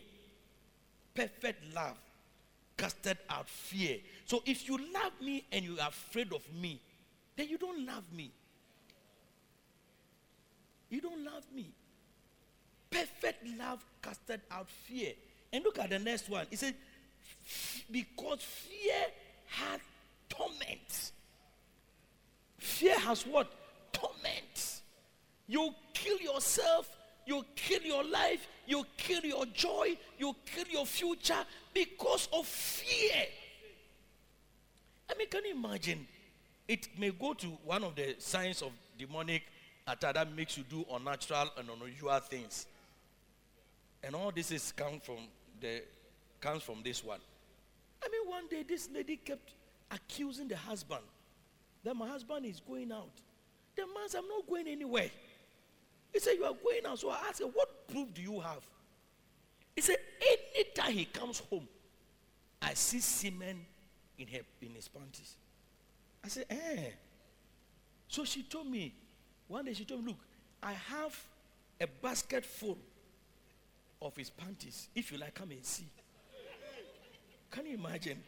Perfect 1.15 1.75
love 1.75 1.97
casted 2.77 3.19
out 3.29 3.49
fear. 3.49 3.99
So 4.27 4.43
if 4.47 4.69
you 4.69 4.79
love 4.93 5.13
me 5.21 5.45
and 5.51 5.65
you 5.65 5.79
are 5.81 5.89
afraid 5.89 6.33
of 6.33 6.43
me, 6.61 6.81
then 7.37 7.49
you 7.49 7.59
don't 7.59 7.85
love 7.85 8.05
me. 8.13 8.31
You 10.89 11.01
don't 11.01 11.25
love 11.25 11.45
me. 11.55 11.67
Perfect 12.91 13.47
love 13.59 13.85
casted 14.01 14.41
out 14.51 14.69
fear. 14.69 15.13
And 15.53 15.65
look 15.65 15.79
at 15.79 15.91
the 15.91 15.99
next 15.99 16.29
one. 16.29 16.47
It 16.51 16.59
says, 16.59 16.75
because 17.91 18.43
fear 18.43 19.07
has 19.47 19.81
torment. 20.29 21.13
Fear 22.67 22.99
has 22.99 23.25
what? 23.25 23.49
Torment. 23.93 24.81
You 25.47 25.73
kill 25.95 26.19
yourself, 26.19 26.91
you 27.25 27.45
kill 27.55 27.81
your 27.83 28.03
life, 28.03 28.49
you 28.67 28.85
kill 28.97 29.21
your 29.21 29.47
joy, 29.47 29.97
you 30.19 30.35
kill 30.45 30.67
your 30.67 30.85
future 30.85 31.47
because 31.73 32.29
of 32.33 32.45
fear. 32.45 33.27
I 35.09 35.15
mean, 35.17 35.29
can 35.29 35.45
you 35.45 35.55
imagine? 35.55 36.09
It 36.67 36.89
may 36.99 37.13
go 37.13 37.35
to 37.35 37.47
one 37.65 37.85
of 37.85 37.95
the 37.95 38.17
signs 38.19 38.63
of 38.63 38.73
demonic 38.99 39.45
attack 39.87 40.15
that 40.15 40.35
makes 40.35 40.59
you 40.59 40.65
do 40.69 40.85
unnatural 40.93 41.49
and 41.57 41.71
unusual 41.71 42.19
things. 42.19 42.67
And 44.03 44.17
all 44.17 44.33
this 44.33 44.51
is 44.51 44.73
come 44.73 44.99
from 44.99 45.19
the 45.61 45.85
comes 46.41 46.65
from 46.65 46.83
this 46.83 47.05
one. 47.05 47.21
I 48.05 48.09
mean, 48.09 48.29
one 48.29 48.49
day 48.49 48.65
this 48.65 48.89
lady 48.93 49.17
kept 49.17 49.53
accusing 49.93 50.49
the 50.49 50.57
husband 50.57 51.03
that 51.87 51.95
my 51.95 52.09
husband 52.09 52.45
is 52.45 52.59
going 52.59 52.91
out. 52.91 53.13
The 53.77 53.83
man 53.83 54.09
said, 54.09 54.19
I'm 54.19 54.29
not 54.29 54.45
going 54.49 54.67
anywhere. 54.67 55.09
He 56.13 56.19
said, 56.19 56.33
You 56.33 56.45
are 56.45 56.53
going 56.53 56.85
out. 56.85 56.99
So 56.99 57.11
I 57.11 57.19
asked 57.29 57.41
him, 57.41 57.51
What 57.55 57.87
proof 57.87 58.13
do 58.13 58.21
you 58.21 58.41
have? 58.41 58.65
He 59.77 59.83
said, 59.83 59.97
Anytime 60.57 60.93
he 60.93 61.05
comes 61.05 61.39
home, 61.39 61.69
I 62.61 62.75
see 62.75 62.99
semen 62.99 63.65
in, 64.19 64.27
her, 64.27 64.41
in 64.61 64.75
his 64.75 64.89
panties. 64.89 65.37
I 66.25 66.29
said, 66.29 66.47
Eh. 66.51 66.91
So 68.09 68.25
she 68.25 68.43
told 68.43 68.67
me, 68.67 68.93
one 69.47 69.65
day 69.65 69.75
she 69.75 69.85
told 69.85 70.01
me, 70.05 70.09
Look, 70.09 70.19
I 70.61 70.73
have 70.73 71.17
a 71.81 71.87
basket 71.87 72.45
full 72.45 72.79
of 74.03 74.17
his 74.17 74.31
panties. 74.31 74.89
If 74.93 75.13
you 75.13 75.19
like, 75.19 75.35
come 75.35 75.53
and 75.53 75.65
see. 75.65 75.87
Can 77.53 77.65
you 77.67 77.75
imagine? 77.75 78.19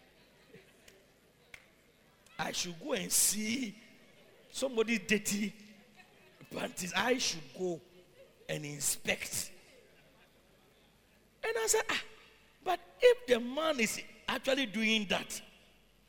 I 2.39 2.53
should 2.53 2.75
go 2.83 2.93
and 2.93 3.11
see 3.11 3.75
somebody's 4.51 5.01
dirty 5.07 5.53
panties. 6.55 6.93
I 6.97 7.19
should 7.19 7.43
go 7.59 7.81
and 8.49 8.65
inspect. 8.65 9.51
And 11.45 11.53
I 11.57 11.67
said, 11.67 11.83
ah, 11.91 12.03
but 12.65 12.81
if 13.01 13.27
the 13.27 13.41
man 13.41 13.81
is 13.81 14.01
actually 14.29 14.67
doing 14.67 15.07
that, 15.09 15.41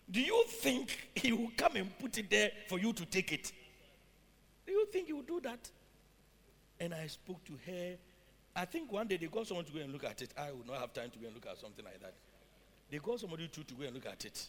do 0.09 0.21
you 0.21 0.43
think 0.47 1.09
he 1.15 1.31
will 1.31 1.51
come 1.57 1.75
and 1.75 1.97
put 1.99 2.17
it 2.17 2.29
there 2.29 2.51
for 2.67 2.79
you 2.79 2.93
to 2.93 3.05
take 3.05 3.31
it? 3.31 3.51
Do 4.65 4.73
you 4.73 4.85
think 4.91 5.07
he 5.07 5.13
will 5.13 5.21
do 5.23 5.39
that? 5.41 5.69
And 6.79 6.93
I 6.93 7.07
spoke 7.07 7.43
to 7.45 7.53
her. 7.65 7.95
I 8.55 8.65
think 8.65 8.91
one 8.91 9.07
day 9.07 9.17
they 9.17 9.27
got 9.27 9.47
someone 9.47 9.65
to 9.65 9.71
go 9.71 9.79
and 9.79 9.91
look 9.91 10.03
at 10.03 10.21
it. 10.21 10.33
I 10.37 10.51
will 10.51 10.65
not 10.67 10.79
have 10.79 10.93
time 10.93 11.09
to 11.11 11.19
go 11.19 11.25
and 11.25 11.35
look 11.35 11.45
at 11.45 11.57
something 11.57 11.83
like 11.83 11.99
that. 12.01 12.13
They 12.89 12.97
got 12.97 13.19
somebody 13.19 13.47
to, 13.47 13.63
to 13.63 13.73
go 13.73 13.83
and 13.83 13.93
look 13.93 14.05
at 14.05 14.25
it. 14.25 14.47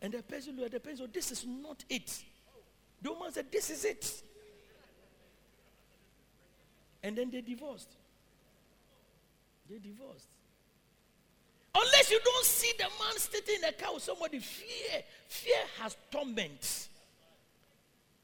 And 0.00 0.12
the 0.12 0.22
person 0.22 0.56
looked 0.56 0.74
at 0.74 0.82
the 0.82 0.88
person, 0.88 1.08
this 1.12 1.30
is 1.32 1.44
not 1.46 1.84
it. 1.88 2.22
The 3.02 3.12
woman 3.12 3.32
said, 3.32 3.46
This 3.50 3.70
is 3.70 3.84
it. 3.84 4.22
And 7.02 7.16
then 7.16 7.30
they 7.30 7.40
divorced. 7.40 7.96
They 9.68 9.78
divorced. 9.78 10.28
Unless 11.74 12.10
you 12.10 12.20
don't 12.24 12.44
see 12.44 12.72
the 12.76 12.84
man 12.84 13.16
sitting 13.16 13.56
in 13.56 13.60
the 13.60 13.72
car 13.72 13.94
with 13.94 14.02
somebody, 14.02 14.40
fear. 14.40 15.02
Fear 15.28 15.56
has 15.80 15.96
torment. 16.10 16.88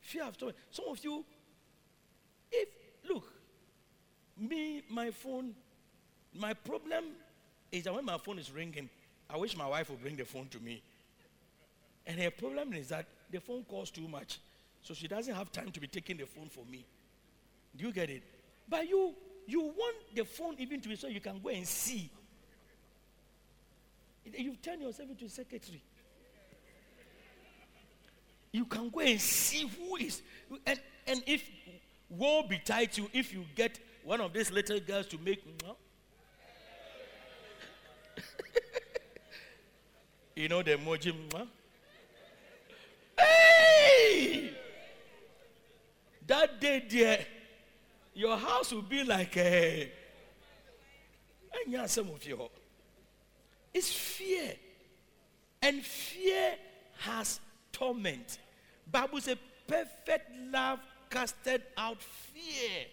Fear 0.01 0.25
has 0.25 0.37
torment. 0.37 0.59
Some 0.71 0.87
of 0.89 1.05
you, 1.05 1.25
if, 2.51 2.69
look, 3.09 3.31
me, 4.37 4.83
my 4.91 5.11
phone, 5.11 5.55
my 6.35 6.55
problem 6.55 7.05
is 7.71 7.85
that 7.85 7.95
when 7.95 8.05
my 8.05 8.19
phone 8.19 8.39
is 8.39 8.51
ringing, 8.51 8.89
I 9.31 9.37
wish 9.37 9.57
my 9.57 9.69
wife 9.69 9.91
would 9.91 10.03
bring 10.03 10.17
the 10.17 10.25
phone 10.25 10.49
to 10.49 10.59
me. 10.59 10.83
And 12.07 12.21
her 12.21 12.31
problem 12.31 12.75
is 12.75 12.89
that 12.89 13.07
the 13.31 13.41
phone 13.41 13.65
calls 13.65 13.91
too 13.91 14.07
much. 14.07 14.41
So 14.83 14.95
she 14.95 15.09
doesn't 15.09 15.35
have 15.35 15.51
time 15.51 15.71
to 15.71 15.81
be 15.81 15.87
taking 15.87 16.19
the 16.19 16.27
phone 16.27 16.49
for 16.49 16.65
me. 16.71 16.85
Do 17.77 17.87
you 17.87 17.93
get 17.93 18.11
it? 18.11 18.23
But 18.69 18.89
you 18.89 19.15
you 19.47 19.61
want 19.61 19.97
the 20.15 20.25
phone 20.25 20.57
even 20.59 20.81
to 20.81 20.89
be 20.89 20.97
so 20.97 21.07
you 21.07 21.21
can 21.21 21.39
go 21.43 21.51
and 21.51 21.67
see. 21.67 22.11
You 24.25 24.57
turn 24.63 24.81
yourself 24.81 25.11
into 25.11 25.27
a 25.27 25.29
secretary. 25.29 25.83
You 28.53 28.65
can 28.65 28.89
go 28.89 29.01
and 29.01 29.21
see 29.21 29.67
who 29.67 29.97
is. 29.97 30.23
And, 30.65 30.81
and 31.07 31.23
if 31.27 31.47
woe 32.09 32.45
betide 32.45 32.97
you 32.97 33.11
if 33.13 33.35
you 33.35 33.45
get 33.55 33.79
one 34.05 34.21
of 34.21 34.33
these 34.33 34.51
little 34.51 34.81
girls 34.81 35.07
to 35.09 35.19
make. 35.19 35.45
you 40.37 40.49
know 40.49 40.63
the 40.63 40.77
emoji. 40.77 41.13
That 46.27 46.61
day, 46.61 46.85
dear, 46.89 47.19
your 48.15 48.37
house 48.37 48.73
will 48.73 48.83
be 48.83 49.05
like 49.05 49.37
a. 49.37 49.91
And 51.67 51.91
some 51.91 52.09
of 52.11 52.25
you. 52.27 52.49
It's 53.73 53.93
fear. 53.93 54.53
And 55.63 55.83
fear 55.83 56.55
has 56.99 57.41
torment. 57.73 58.39
Bible 58.91 59.21
says 59.21 59.37
perfect 59.67 60.31
love 60.51 60.81
casted 61.11 61.63
out 61.77 62.03
fear. 62.03 62.87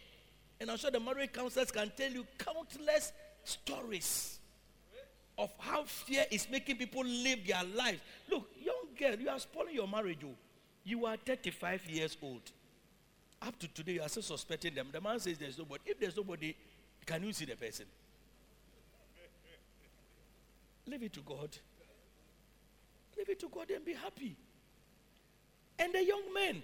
And 0.59 0.69
I'm 0.69 0.77
sure 0.77 0.91
the 0.91 0.99
marriage 0.99 1.33
counselors 1.33 1.71
can 1.71 1.91
tell 1.95 2.11
you 2.11 2.25
countless 2.37 3.11
stories 3.43 4.39
of 5.37 5.51
how 5.57 5.83
fear 5.83 6.25
is 6.29 6.47
making 6.49 6.77
people 6.77 7.03
live 7.03 7.39
their 7.47 7.63
lives. 7.75 7.99
Look, 8.29 8.49
young 8.63 8.87
girl, 8.97 9.19
you 9.19 9.29
are 9.29 9.39
spoiling 9.39 9.75
your 9.75 9.87
marriage. 9.87 10.19
Oh. 10.23 10.35
You 10.83 11.05
are 11.05 11.17
35 11.17 11.85
years 11.89 12.17
old. 12.21 12.41
Up 13.41 13.57
to 13.59 13.67
today, 13.67 13.93
you 13.93 14.01
are 14.01 14.09
still 14.09 14.23
suspecting 14.23 14.73
them. 14.73 14.87
The 14.91 15.01
man 15.01 15.19
says 15.19 15.37
there's 15.37 15.57
nobody. 15.57 15.83
If 15.85 15.99
there's 15.99 16.15
nobody, 16.15 16.55
can 17.05 17.23
you 17.23 17.33
see 17.33 17.45
the 17.45 17.55
person? 17.55 17.85
Leave 20.87 21.03
it 21.03 21.13
to 21.13 21.21
God. 21.21 21.49
Leave 23.17 23.29
it 23.29 23.39
to 23.39 23.49
God 23.49 23.69
and 23.71 23.85
be 23.85 23.93
happy. 23.93 24.35
And 25.79 25.93
the 25.93 26.03
young 26.03 26.33
men. 26.33 26.63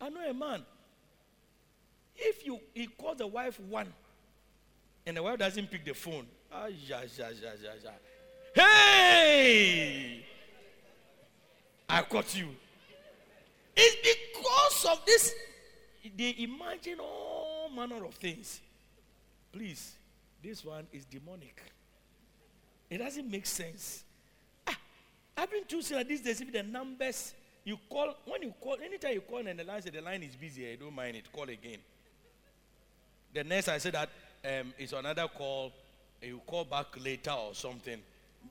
I 0.00 0.08
know 0.08 0.28
a 0.28 0.34
man. 0.34 0.64
If 2.16 2.44
you 2.46 2.60
he 2.74 2.86
calls 2.86 3.18
the 3.18 3.26
wife 3.26 3.58
one 3.60 3.92
and 5.06 5.16
the 5.16 5.22
wife 5.22 5.38
doesn't 5.38 5.70
pick 5.70 5.84
the 5.84 5.94
phone, 5.94 6.26
ah, 6.52 6.66
ja, 6.66 7.00
ja, 7.16 7.28
ja, 7.28 7.50
ja, 7.62 7.72
ja. 7.82 7.90
Hey! 8.54 10.24
I 11.90 12.02
caught 12.02 12.36
you. 12.36 12.48
It's 13.76 13.96
because 14.16 14.98
of 14.98 15.04
this, 15.04 15.34
they 16.16 16.34
imagine 16.38 16.98
all 17.00 17.70
manner 17.74 18.04
of 18.04 18.14
things. 18.14 18.60
Please, 19.52 19.94
this 20.42 20.64
one 20.64 20.86
is 20.92 21.04
demonic. 21.04 21.60
It 22.88 22.98
doesn't 22.98 23.30
make 23.30 23.46
sense. 23.46 24.04
Ah, 24.66 24.76
I've 25.36 25.50
been 25.50 25.64
choosing 25.66 25.96
that 25.96 26.08
these 26.08 26.20
days, 26.20 26.42
the 26.52 26.62
numbers 26.62 27.34
you 27.64 27.78
call, 27.88 28.14
when 28.24 28.42
you 28.42 28.54
call, 28.60 28.76
anytime 28.82 29.14
you 29.14 29.20
call 29.20 29.46
and 29.46 29.58
the 29.58 29.64
line 29.64 29.82
say 29.82 29.90
the 29.90 30.00
line 30.00 30.22
is 30.22 30.34
busy, 30.34 30.72
I 30.72 30.76
don't 30.76 30.94
mind 30.94 31.16
it, 31.16 31.30
call 31.32 31.44
again. 31.44 31.78
The 33.32 33.44
next 33.44 33.68
I 33.68 33.78
said 33.78 33.94
that 33.94 34.08
um, 34.44 34.72
it's 34.78 34.92
another 34.92 35.28
call, 35.28 35.72
you 36.22 36.40
call 36.46 36.64
back 36.64 36.86
later 37.02 37.30
or 37.32 37.54
something. 37.54 38.00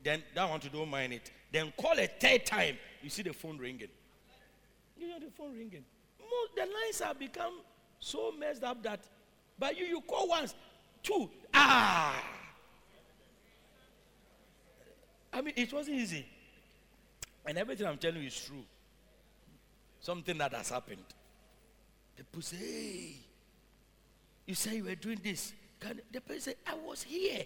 Then 0.03 0.23
that 0.35 0.49
one 0.49 0.59
to 0.61 0.69
don't 0.69 0.89
mind 0.89 1.13
it. 1.13 1.31
Then 1.51 1.73
call 1.79 1.97
a 1.97 2.07
third 2.07 2.45
time, 2.45 2.77
you 3.01 3.09
see 3.09 3.23
the 3.23 3.33
phone 3.33 3.57
ringing. 3.57 3.89
You 4.97 5.07
hear 5.07 5.19
the 5.19 5.31
phone 5.31 5.53
ringing. 5.53 5.83
The 6.55 6.61
lines 6.61 6.99
have 7.01 7.17
become 7.17 7.53
so 7.99 8.31
messed 8.31 8.63
up 8.63 8.83
that, 8.83 8.99
but 9.57 9.77
you, 9.77 9.85
you 9.85 10.01
call 10.01 10.27
once, 10.27 10.53
two, 11.01 11.29
ah. 11.53 12.23
I 15.31 15.41
mean, 15.41 15.53
it 15.55 15.71
wasn't 15.71 15.97
easy. 15.97 16.25
And 17.45 17.57
everything 17.57 17.87
I'm 17.87 17.97
telling 17.97 18.21
you 18.21 18.27
is 18.27 18.45
true. 18.45 18.63
Something 19.99 20.37
that 20.37 20.53
has 20.53 20.69
happened. 20.69 21.03
People 22.15 22.41
say, 22.41 22.57
hey, 22.57 23.15
you 24.45 24.55
say 24.55 24.77
you 24.77 24.83
were 24.83 24.95
doing 24.95 25.19
this. 25.23 25.53
Can, 25.79 26.01
the 26.11 26.19
person 26.19 26.53
say, 26.53 26.55
I 26.67 26.75
was 26.75 27.03
here. 27.03 27.43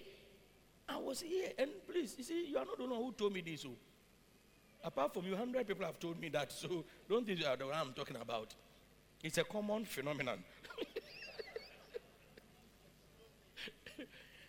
I 0.93 0.97
was 0.97 1.21
here. 1.21 1.49
And 1.57 1.71
please, 1.87 2.15
you 2.17 2.23
see, 2.23 2.45
you 2.47 2.57
are 2.57 2.65
not 2.65 2.77
the 2.77 2.85
one 2.85 2.99
who 2.99 3.11
told 3.13 3.33
me 3.33 3.41
this. 3.41 3.65
Oh. 3.65 3.71
Apart 4.83 5.13
from 5.13 5.25
you, 5.25 5.31
100 5.31 5.67
people 5.67 5.85
have 5.85 5.99
told 5.99 6.19
me 6.19 6.29
that. 6.29 6.51
So 6.51 6.85
don't 7.09 7.25
think 7.25 7.39
you 7.39 7.45
are 7.47 7.55
the 7.55 7.65
one 7.65 7.75
I'm 7.75 7.93
talking 7.93 8.17
about. 8.17 8.53
It's 9.23 9.37
a 9.37 9.43
common 9.43 9.85
phenomenon. 9.85 10.43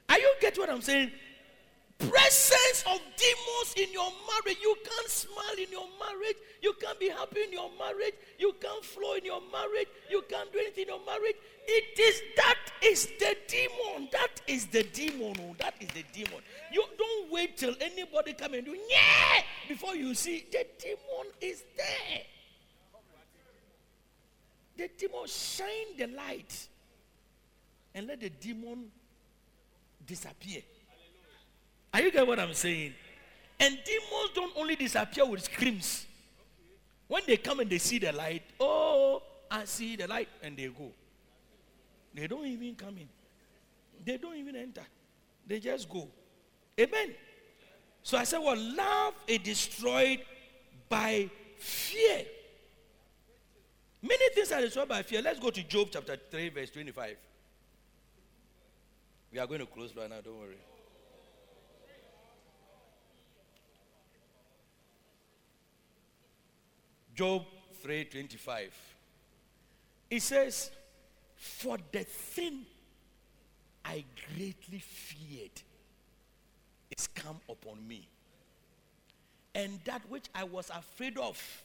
are 0.08 0.18
you 0.18 0.34
get 0.40 0.58
what 0.58 0.68
I'm 0.70 0.82
saying? 0.82 1.12
Presence 1.98 2.84
of 2.86 3.00
demons 3.16 3.74
in 3.76 3.92
your 3.92 4.10
marriage. 4.26 4.58
You 4.62 4.76
can't 4.84 5.08
smile 5.08 5.56
in 5.58 5.70
your 5.70 5.86
marriage. 5.98 6.36
You 6.62 6.72
can't 6.80 6.98
be 6.98 7.08
happy 7.08 7.42
in 7.44 7.52
your 7.52 7.70
marriage. 7.78 8.14
You 8.38 8.54
can't 8.60 8.84
flow 8.84 9.14
in 9.14 9.24
your 9.24 9.40
marriage. 9.52 9.88
You 10.10 10.22
can't 10.28 10.52
do 10.52 10.58
anything 10.58 10.82
in 10.82 10.88
your 10.88 11.04
marriage. 11.06 11.36
It 11.66 11.98
is 11.98 12.22
that 12.36 12.58
is 12.82 13.06
the 13.18 13.36
demon. 13.48 14.08
That 14.12 14.40
is 14.46 14.66
the 14.66 14.82
demon. 14.82 15.34
Oh, 15.40 15.54
that 15.58 15.74
is 15.80 15.88
the 15.88 16.04
demon. 16.12 16.40
You 16.72 16.84
don't 16.98 17.32
wait 17.32 17.56
till 17.56 17.74
anybody 17.80 18.34
come 18.34 18.54
and 18.54 18.64
do 18.64 18.76
yeah 18.90 19.42
before 19.68 19.94
you 19.94 20.14
see 20.14 20.44
the 20.50 20.66
demon 20.78 21.32
is 21.40 21.62
there. 21.76 22.22
The 24.76 24.90
demon 24.98 25.26
shine 25.26 25.96
the 25.96 26.08
light 26.08 26.68
and 27.94 28.08
let 28.08 28.20
the 28.20 28.30
demon 28.30 28.90
disappear. 30.04 30.62
Are 31.94 32.00
you 32.00 32.10
getting 32.10 32.26
what 32.26 32.40
I'm 32.40 32.52
saying? 32.54 32.92
And 33.60 33.78
demons 33.84 34.30
don't 34.34 34.52
only 34.56 34.74
disappear 34.74 35.24
with 35.26 35.44
screams. 35.44 36.06
When 37.06 37.22
they 37.24 37.36
come 37.36 37.60
and 37.60 37.70
they 37.70 37.78
see 37.78 38.00
the 38.00 38.10
light, 38.10 38.42
oh, 38.58 39.22
I 39.48 39.64
see 39.64 39.94
the 39.94 40.08
light, 40.08 40.28
and 40.42 40.56
they 40.56 40.66
go. 40.66 40.90
They 42.12 42.26
don't 42.26 42.46
even 42.46 42.74
come 42.74 42.96
in. 42.98 43.08
They 44.04 44.16
don't 44.16 44.34
even 44.34 44.56
enter. 44.56 44.82
They 45.46 45.60
just 45.60 45.88
go. 45.88 46.08
Amen. 46.80 47.14
So 48.02 48.18
I 48.18 48.24
said, 48.24 48.38
well, 48.38 48.58
love 48.58 49.14
is 49.28 49.38
destroyed 49.38 50.18
by 50.88 51.30
fear. 51.58 52.24
Many 54.02 54.30
things 54.34 54.50
are 54.50 54.60
destroyed 54.60 54.88
by 54.88 55.02
fear. 55.04 55.22
Let's 55.22 55.38
go 55.38 55.50
to 55.50 55.62
Job 55.62 55.88
chapter 55.92 56.16
3, 56.28 56.48
verse 56.48 56.70
25. 56.70 57.16
We 59.32 59.38
are 59.38 59.46
going 59.46 59.60
to 59.60 59.66
close 59.66 59.94
right 59.94 60.10
now, 60.10 60.20
don't 60.24 60.40
worry. 60.40 60.56
Job 67.14 67.46
3:25. 67.82 68.72
It 70.10 70.20
says, 70.20 70.70
"For 71.36 71.78
the 71.92 72.04
thing 72.04 72.66
I 73.84 74.04
greatly 74.34 74.80
feared 74.80 75.62
is 76.96 77.06
come 77.08 77.40
upon 77.48 77.86
me, 77.86 78.08
and 79.54 79.82
that 79.84 80.08
which 80.08 80.26
I 80.34 80.44
was 80.44 80.70
afraid 80.70 81.18
of 81.18 81.62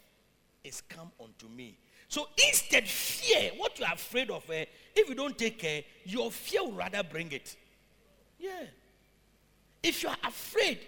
is 0.63 0.81
come 0.81 1.11
unto 1.19 1.47
me." 1.47 1.77
So 2.07 2.27
instead, 2.47 2.87
fear, 2.87 3.51
what 3.55 3.77
you 3.79 3.85
are 3.85 3.93
afraid 3.93 4.31
of, 4.31 4.49
eh, 4.49 4.65
if 4.95 5.07
you 5.07 5.15
don't 5.15 5.37
take 5.37 5.59
care, 5.59 5.83
your 6.05 6.31
fear 6.31 6.63
will 6.63 6.73
rather 6.73 7.03
bring 7.03 7.31
it. 7.31 7.55
Yeah. 8.39 8.65
If 9.83 10.03
you 10.03 10.09
are 10.09 10.17
afraid 10.23 10.85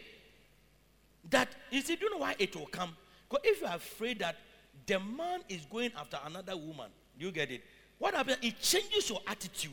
that, 1.29 1.55
you 1.69 1.81
see, 1.81 1.95
do 1.95 2.05
you 2.05 2.11
know 2.11 2.17
why 2.17 2.35
it 2.39 2.55
will 2.55 2.65
come? 2.67 2.97
Because 3.29 3.45
if 3.45 3.61
you 3.61 3.67
are 3.67 3.75
afraid 3.75 4.19
that 4.19 4.37
the 4.85 4.99
man 4.99 5.41
is 5.49 5.65
going 5.65 5.91
after 5.97 6.17
another 6.25 6.55
woman. 6.57 6.89
You 7.17 7.31
get 7.31 7.51
it? 7.51 7.63
What 7.97 8.15
happens? 8.15 8.37
It 8.41 8.59
changes 8.61 9.09
your 9.09 9.19
attitude. 9.27 9.71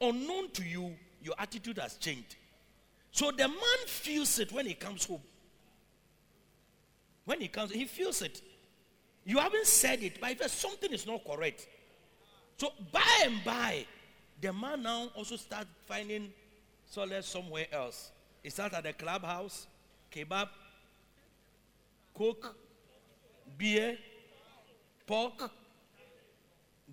Unknown 0.00 0.50
to 0.50 0.64
you, 0.64 0.94
your 1.22 1.34
attitude 1.38 1.78
has 1.78 1.94
changed. 1.96 2.36
So 3.10 3.30
the 3.30 3.48
man 3.48 3.86
feels 3.86 4.38
it 4.38 4.52
when 4.52 4.66
he 4.66 4.74
comes 4.74 5.04
home. 5.04 5.22
When 7.24 7.40
he 7.40 7.48
comes, 7.48 7.72
he 7.72 7.86
feels 7.86 8.20
it. 8.22 8.42
You 9.24 9.38
haven't 9.38 9.66
said 9.66 10.02
it, 10.02 10.20
but 10.20 10.32
if 10.32 10.50
something 10.50 10.92
is 10.92 11.06
not 11.06 11.24
correct. 11.24 11.66
So 12.58 12.72
by 12.92 13.22
and 13.24 13.42
by, 13.44 13.86
the 14.40 14.52
man 14.52 14.82
now 14.82 15.08
also 15.14 15.36
starts 15.36 15.68
finding 15.86 16.30
solace 16.90 17.26
somewhere 17.26 17.66
else. 17.72 18.10
He 18.42 18.50
starts 18.50 18.74
at 18.74 18.84
the 18.84 18.92
clubhouse, 18.92 19.66
kebab, 20.12 20.48
cook, 22.12 22.54
beer, 23.56 23.96
pork. 25.06 25.50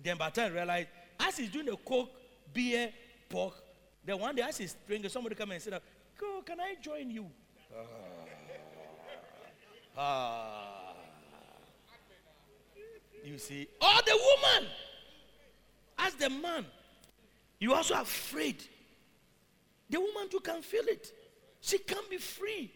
Then 0.02 0.16
by 0.16 0.30
the 0.30 0.40
time 0.40 0.52
I 0.52 0.54
realized, 0.54 0.88
as 1.20 1.36
he's 1.36 1.50
doing 1.50 1.66
the 1.66 1.76
coke, 1.76 2.10
beer, 2.52 2.92
pork, 3.28 3.54
then 4.04 4.18
one 4.18 4.34
day 4.34 4.42
as 4.42 4.58
he's 4.58 4.76
drinking, 4.86 5.10
somebody 5.10 5.34
come 5.34 5.50
and 5.50 5.62
said, 5.62 5.80
Go, 6.18 6.42
can 6.42 6.60
I 6.60 6.74
join 6.80 7.10
you? 7.10 7.26
Ah. 7.76 7.84
ah. 9.96 10.94
You 13.24 13.38
see, 13.38 13.68
or 13.80 14.02
the 14.04 14.18
woman, 14.18 14.70
as 15.98 16.14
the 16.14 16.28
man, 16.28 16.66
you 17.60 17.72
also 17.72 17.94
afraid. 17.94 18.62
The 19.88 20.00
woman 20.00 20.28
too 20.28 20.40
can 20.40 20.62
feel 20.62 20.84
it. 20.86 21.12
She 21.60 21.78
can't 21.78 22.10
be 22.10 22.16
free. 22.16 22.72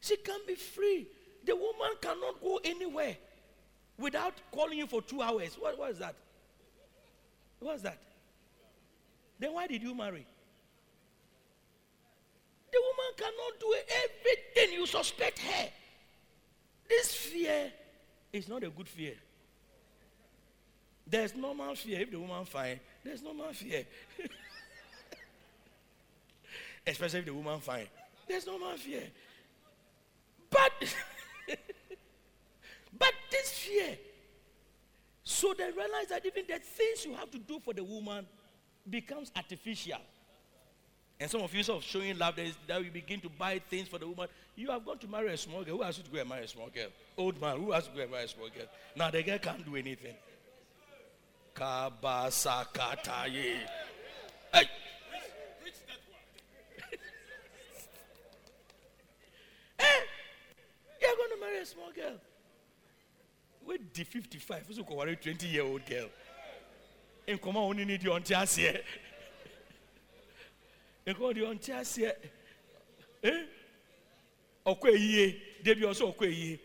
She 0.00 0.16
can't 0.16 0.44
be 0.46 0.56
free. 0.56 1.06
The 1.46 1.54
woman 1.54 1.96
cannot 2.00 2.42
go 2.42 2.60
anywhere 2.64 3.16
without 3.96 4.34
calling 4.52 4.78
you 4.78 4.86
for 4.86 5.00
two 5.00 5.22
hours. 5.22 5.56
What, 5.58 5.90
is 5.90 5.98
that? 6.00 6.16
What's 7.60 7.82
that? 7.82 7.98
Then 9.38 9.54
why 9.54 9.68
did 9.68 9.82
you 9.82 9.94
marry? 9.94 10.26
The 12.72 12.78
woman 12.82 13.12
cannot 13.16 13.60
do 13.60 13.74
everything. 14.04 14.78
You 14.78 14.86
suspect 14.86 15.38
her. 15.38 15.68
This 16.88 17.14
fear 17.14 17.72
is 18.32 18.48
not 18.48 18.64
a 18.64 18.70
good 18.70 18.88
fear. 18.88 19.14
There's 21.06 21.34
normal 21.36 21.76
fear. 21.76 22.00
If 22.00 22.10
the 22.10 22.18
woman 22.18 22.44
fine, 22.44 22.80
there's 23.04 23.22
normal 23.22 23.52
fear. 23.52 23.84
Especially 26.86 27.20
if 27.20 27.26
the 27.26 27.34
woman 27.34 27.60
fine. 27.60 27.86
There's 28.26 28.46
normal 28.46 28.76
fear. 28.76 29.04
But 30.50 30.72
this 33.30 33.50
fear. 33.50 33.96
So 35.24 35.54
they 35.56 35.64
realize 35.64 36.06
that 36.10 36.24
even 36.24 36.44
the 36.46 36.58
things 36.58 37.04
you 37.04 37.14
have 37.14 37.30
to 37.32 37.38
do 37.38 37.58
for 37.60 37.74
the 37.74 37.82
woman 37.82 38.26
becomes 38.88 39.32
artificial. 39.34 39.98
And 41.18 41.30
some 41.30 41.40
of 41.42 41.52
you 41.54 41.62
sort 41.62 41.78
of 41.78 41.84
showing 41.84 42.18
love, 42.18 42.36
that, 42.36 42.84
you 42.84 42.90
begin 42.90 43.20
to 43.20 43.30
buy 43.30 43.58
things 43.70 43.88
for 43.88 43.98
the 43.98 44.06
woman. 44.06 44.28
You 44.54 44.70
have 44.70 44.84
gone 44.84 44.98
to 44.98 45.08
marry 45.08 45.32
a 45.32 45.36
small 45.36 45.64
girl. 45.64 45.78
Who 45.78 45.82
asked 45.82 45.98
you 45.98 46.04
to 46.04 46.10
go 46.10 46.18
and 46.20 46.28
marry 46.28 46.44
a 46.44 46.48
small 46.48 46.68
girl? 46.68 46.88
Old 47.16 47.40
man, 47.40 47.56
who 47.56 47.72
asked 47.72 47.86
you 47.88 47.92
to 47.92 47.96
go 47.96 48.02
and 48.02 48.10
marry 48.12 48.24
a 48.24 48.28
small 48.28 48.48
girl? 48.48 48.66
Now 48.94 49.10
the 49.10 49.22
girl 49.22 49.38
can't 49.38 49.64
do 49.64 49.76
anything. 49.76 50.14
Kabasakataye. 51.54 53.56
Hey. 54.52 54.64
Eh, 59.78 59.84
You're 61.02 61.16
going 61.16 61.30
to 61.30 61.36
marry 61.40 61.58
a 61.58 61.66
small 61.66 61.90
girl. 61.94 62.14
With 63.66 63.92
the 63.92 64.04
55, 64.04 64.64
who's 64.66 64.76
to 64.76 65.16
20 65.16 65.46
year 65.48 65.64
old 65.64 65.84
girl? 65.84 66.08
In 67.26 67.38
common, 67.38 67.62
only 67.62 67.84
need 67.84 68.02
you 68.02 68.12
on 68.12 68.22
here. 68.22 68.80
nǹkan 71.06 71.22
ọ̀dì 71.30 71.40
ọ̀ntí 71.50 71.70
àṣẹ 71.80 72.14
ẹ́ 73.22 73.46
ọkọ 74.66 74.86
èyíye 74.96 75.24
débi 75.64 75.82
ọ̀sọ́ 75.86 76.06
ọkọ 76.10 76.24
èyíye 76.26 76.58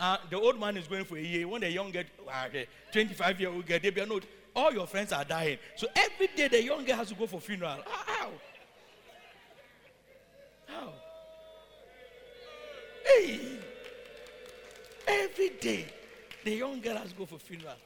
ah 0.00 0.16
the 0.30 0.36
old 0.36 0.58
man 0.58 0.76
is 0.78 0.88
going 0.88 1.04
for 1.04 1.16
èyíye 1.18 1.44
when 1.44 1.60
the 1.60 1.70
young 1.70 1.90
get 1.92 2.06
ah 2.30 2.48
twenty 2.92 3.12
five 3.12 3.38
year 3.38 3.50
old 3.50 3.66
girl, 3.66 3.78
get 3.78 3.94
débi 3.94 4.08
no 4.08 4.20
all 4.56 4.72
your 4.72 4.86
friends 4.86 5.12
are 5.12 5.24
dying. 5.24 5.58
So 5.76 5.86
every 5.94 6.28
day 6.34 6.48
the 6.48 6.62
young 6.62 6.82
girl 6.86 6.96
has 6.96 7.08
to 7.10 7.14
go 7.14 7.26
for 7.26 7.40
funeral. 7.42 7.82
Ah, 7.86 8.04
how? 8.06 8.30
How? 10.66 10.92
Hey! 13.04 13.58
Every 15.06 15.50
day 15.60 15.84
the 16.48 16.56
young 16.56 16.80
girl 16.80 16.96
has 16.96 17.10
to 17.10 17.16
go 17.16 17.26
for 17.26 17.38
funeral 17.38 17.76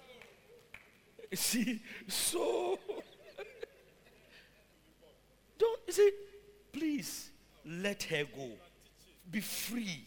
see 1.34 1.80
so. 2.08 2.78
Don't 5.58 5.80
you 5.86 5.92
see, 5.92 6.10
please 6.72 7.30
let 7.64 8.02
her 8.04 8.24
go. 8.24 8.48
Be 9.30 9.40
free. 9.40 10.04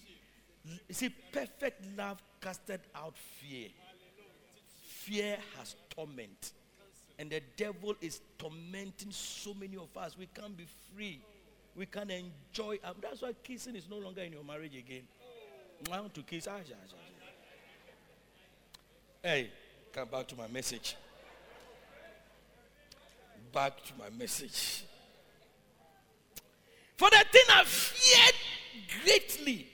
You 0.87 0.93
see, 0.93 1.09
perfect 1.31 1.83
love 1.97 2.21
casted 2.41 2.81
out 2.93 3.15
fear. 3.17 3.69
Fear 4.87 5.37
has 5.57 5.75
torment. 5.89 6.51
And 7.17 7.29
the 7.29 7.41
devil 7.55 7.95
is 8.01 8.19
tormenting 8.37 9.11
so 9.11 9.53
many 9.53 9.77
of 9.77 9.95
us. 9.95 10.17
We 10.17 10.27
can't 10.27 10.57
be 10.57 10.65
free. 10.93 11.21
We 11.75 11.85
can't 11.85 12.11
enjoy. 12.11 12.79
That's 13.01 13.21
why 13.21 13.31
kissing 13.43 13.75
is 13.75 13.87
no 13.89 13.97
longer 13.97 14.21
in 14.21 14.33
your 14.33 14.43
marriage 14.43 14.75
again. 14.75 15.03
I 15.91 16.01
want 16.01 16.13
to 16.15 16.23
kiss. 16.23 16.47
Ah, 16.47 16.57
yeah, 16.57 16.63
yeah, 16.69 16.75
yeah. 16.91 17.04
Hey, 19.25 19.49
come 19.91 20.07
back 20.07 20.27
to 20.27 20.35
my 20.35 20.45
message. 20.45 20.95
Back 23.51 23.83
to 23.85 23.93
my 23.97 24.11
message. 24.15 24.83
For 26.95 27.09
the 27.09 27.25
thing 27.31 27.41
I 27.49 27.63
feared 27.63 28.35
greatly 29.01 29.67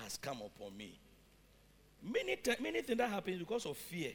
has 0.00 0.18
come 0.18 0.42
upon 0.44 0.76
me. 0.76 0.98
Many, 2.02 2.36
ti- 2.36 2.56
many 2.60 2.82
things 2.82 2.98
that 2.98 3.08
happen 3.08 3.38
because 3.38 3.64
of 3.64 3.78
fear. 3.78 4.10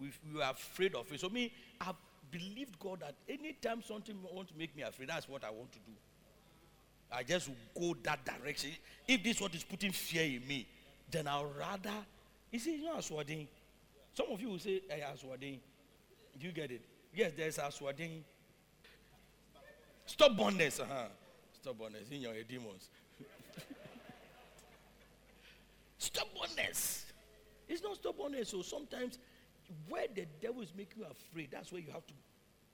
We, 0.00 0.10
we 0.34 0.40
are 0.40 0.52
afraid 0.52 0.94
of 0.94 1.12
it. 1.12 1.20
So 1.20 1.28
me, 1.28 1.52
I've 1.82 1.96
believed 2.30 2.78
God 2.78 3.00
that 3.00 3.14
anytime 3.28 3.82
something 3.82 4.16
wants 4.32 4.52
to 4.52 4.58
make 4.58 4.74
me 4.74 4.84
afraid, 4.84 5.10
that's 5.10 5.28
what 5.28 5.44
I 5.44 5.50
want 5.50 5.70
to 5.72 5.78
do. 5.80 5.92
I 7.12 7.24
just 7.24 7.48
will 7.48 7.92
go 7.92 7.96
that 8.04 8.24
direction. 8.24 8.70
If 9.06 9.22
this 9.22 9.36
is 9.36 9.42
what 9.42 9.54
is 9.54 9.64
putting 9.64 9.92
fear 9.92 10.24
in 10.24 10.48
me, 10.48 10.66
then 11.10 11.28
I'll 11.28 11.52
rather. 11.58 11.92
You 12.50 12.58
see, 12.58 12.76
you 12.76 12.84
know 12.84 12.96
Aswadin. 12.96 13.46
Some 14.14 14.26
of 14.30 14.40
you 14.40 14.48
will 14.48 14.58
say, 14.58 14.82
hey, 14.88 15.04
Aswadin. 15.12 15.58
Do 16.38 16.46
you 16.46 16.52
get 16.52 16.70
it? 16.70 16.82
Yes, 17.14 17.32
there's 17.36 17.58
Aswadin. 17.58 18.22
Stubbornness. 20.06 20.80
Uh-huh. 20.80 21.08
Stubbornness 21.60 22.10
in 22.10 22.22
your 22.22 22.32
demons. 22.48 22.88
stubbornness. 25.98 27.04
It's 27.68 27.82
not 27.82 27.96
stubbornness. 27.96 28.48
So 28.48 28.62
sometimes 28.62 29.18
where 29.88 30.06
the 30.14 30.26
devil 30.40 30.62
is 30.62 30.72
making 30.76 31.02
you 31.02 31.06
afraid, 31.10 31.50
that's 31.50 31.70
where 31.70 31.80
you 31.80 31.90
have 31.92 32.06
to 32.06 32.14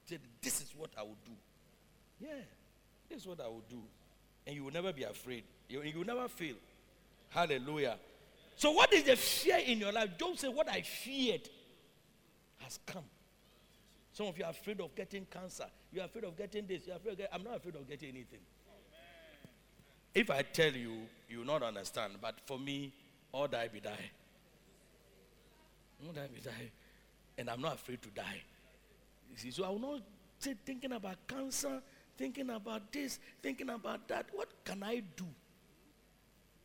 say, 0.06 0.18
This 0.40 0.60
is 0.60 0.72
what 0.76 0.90
I 0.96 1.02
will 1.02 1.18
do. 1.24 1.32
Yeah, 2.20 2.28
this 3.08 3.22
is 3.22 3.26
what 3.26 3.40
I 3.40 3.48
will 3.48 3.64
do. 3.68 3.82
And 4.46 4.54
you 4.54 4.64
will 4.64 4.72
never 4.72 4.92
be 4.92 5.02
afraid. 5.02 5.42
You, 5.68 5.82
you 5.82 5.98
will 5.98 6.06
never 6.06 6.28
fail. 6.28 6.54
Hallelujah. 7.30 7.96
So, 8.56 8.70
what 8.70 8.92
is 8.92 9.04
the 9.04 9.16
fear 9.16 9.58
in 9.58 9.78
your 9.78 9.92
life? 9.92 10.10
Don't 10.16 10.38
say, 10.38 10.48
What 10.48 10.68
I 10.68 10.82
feared 10.82 11.48
has 12.58 12.78
come. 12.86 13.04
Some 14.12 14.26
of 14.26 14.38
you 14.38 14.44
are 14.44 14.50
afraid 14.50 14.80
of 14.80 14.94
getting 14.94 15.26
cancer. 15.26 15.66
You 15.92 16.00
are 16.00 16.04
afraid 16.04 16.24
of 16.24 16.36
getting 16.36 16.66
this. 16.66 16.86
You 16.86 16.92
are 16.92 16.96
afraid 16.96 17.18
of 17.20 17.26
I'm 17.32 17.42
not 17.42 17.56
afraid 17.56 17.74
of 17.74 17.88
getting 17.88 18.10
anything. 18.10 18.40
If 20.14 20.30
I 20.30 20.42
tell 20.42 20.72
you, 20.72 20.92
you 21.28 21.38
will 21.38 21.46
not 21.46 21.64
understand. 21.64 22.14
But 22.20 22.36
for 22.46 22.58
me, 22.58 22.92
all 23.32 23.48
die 23.48 23.68
be 23.68 23.80
die. 23.80 24.10
All 26.06 26.12
die 26.12 26.28
be 26.32 26.40
die. 26.40 26.70
And 27.36 27.50
I'm 27.50 27.60
not 27.60 27.74
afraid 27.74 28.00
to 28.02 28.08
die. 28.10 28.40
You 29.32 29.36
see, 29.36 29.50
so 29.50 29.64
I 29.64 29.70
will 29.70 29.80
not 29.80 30.02
say 30.38 30.54
thinking 30.64 30.92
about 30.92 31.16
cancer, 31.26 31.82
thinking 32.16 32.50
about 32.50 32.92
this, 32.92 33.18
thinking 33.42 33.70
about 33.70 34.06
that. 34.06 34.26
What 34.32 34.52
can 34.64 34.84
I 34.84 35.02
do? 35.16 35.26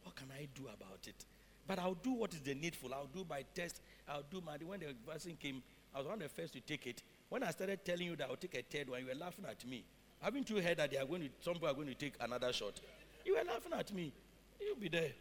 What 0.03 0.15
can 0.15 0.27
I 0.31 0.47
do 0.53 0.65
about 0.65 1.07
it? 1.07 1.25
But 1.69 1.77
I'll 1.77 1.93
do 1.93 2.13
what 2.13 2.33
is 2.33 2.39
the 2.39 2.55
needful. 2.55 2.91
I'll 2.95 3.05
do 3.05 3.23
my 3.29 3.45
test. 3.53 3.81
I'll 4.07 4.23
do 4.23 4.41
my. 4.43 4.57
When 4.65 4.79
the 4.79 4.87
vaccine 5.07 5.37
came, 5.39 5.61
I 5.93 5.99
was 5.99 6.07
one 6.07 6.15
of 6.15 6.23
the 6.23 6.27
first 6.27 6.53
to 6.53 6.61
take 6.61 6.87
it. 6.87 7.03
When 7.29 7.43
I 7.43 7.51
started 7.51 7.85
telling 7.85 8.07
you 8.07 8.15
that 8.15 8.27
I'll 8.27 8.37
take 8.37 8.55
a 8.55 8.63
third 8.63 8.89
one, 8.89 9.01
you 9.01 9.05
were 9.05 9.13
laughing 9.13 9.45
at 9.47 9.63
me. 9.67 9.83
Haven't 10.19 10.49
you 10.49 10.59
heard 10.63 10.77
that 10.77 10.89
they 10.89 10.97
are 10.97 11.05
going 11.05 11.21
to, 11.21 11.29
some 11.41 11.53
people 11.53 11.69
are 11.69 11.75
going 11.75 11.89
to 11.89 11.93
take 11.93 12.13
another 12.19 12.51
shot? 12.51 12.81
You 13.23 13.35
were 13.35 13.43
laughing 13.43 13.71
at 13.77 13.93
me. 13.93 14.11
You'll 14.59 14.77
be 14.77 14.89
there. 14.89 15.11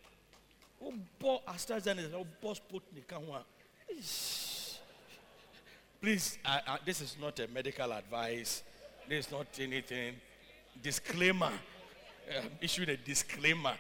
Oh, 0.83 0.95
boy, 1.19 1.37
AstraZeneca, 1.47 2.15
oh, 2.15 2.27
boss 2.41 2.63
on. 3.13 3.43
Please, 6.01 6.39
I, 6.47 6.61
I, 6.67 6.79
this 6.83 7.03
is 7.03 7.17
not 7.21 7.39
a 7.41 7.49
medical 7.49 7.93
advice. 7.93 8.63
This 9.07 9.27
is 9.27 9.33
not 9.33 9.49
anything. 9.61 10.15
Disclaimer. 10.83 11.53
Um, 12.39 12.45
issued 12.63 12.89
a 12.89 12.97
disclaimer. 12.97 13.75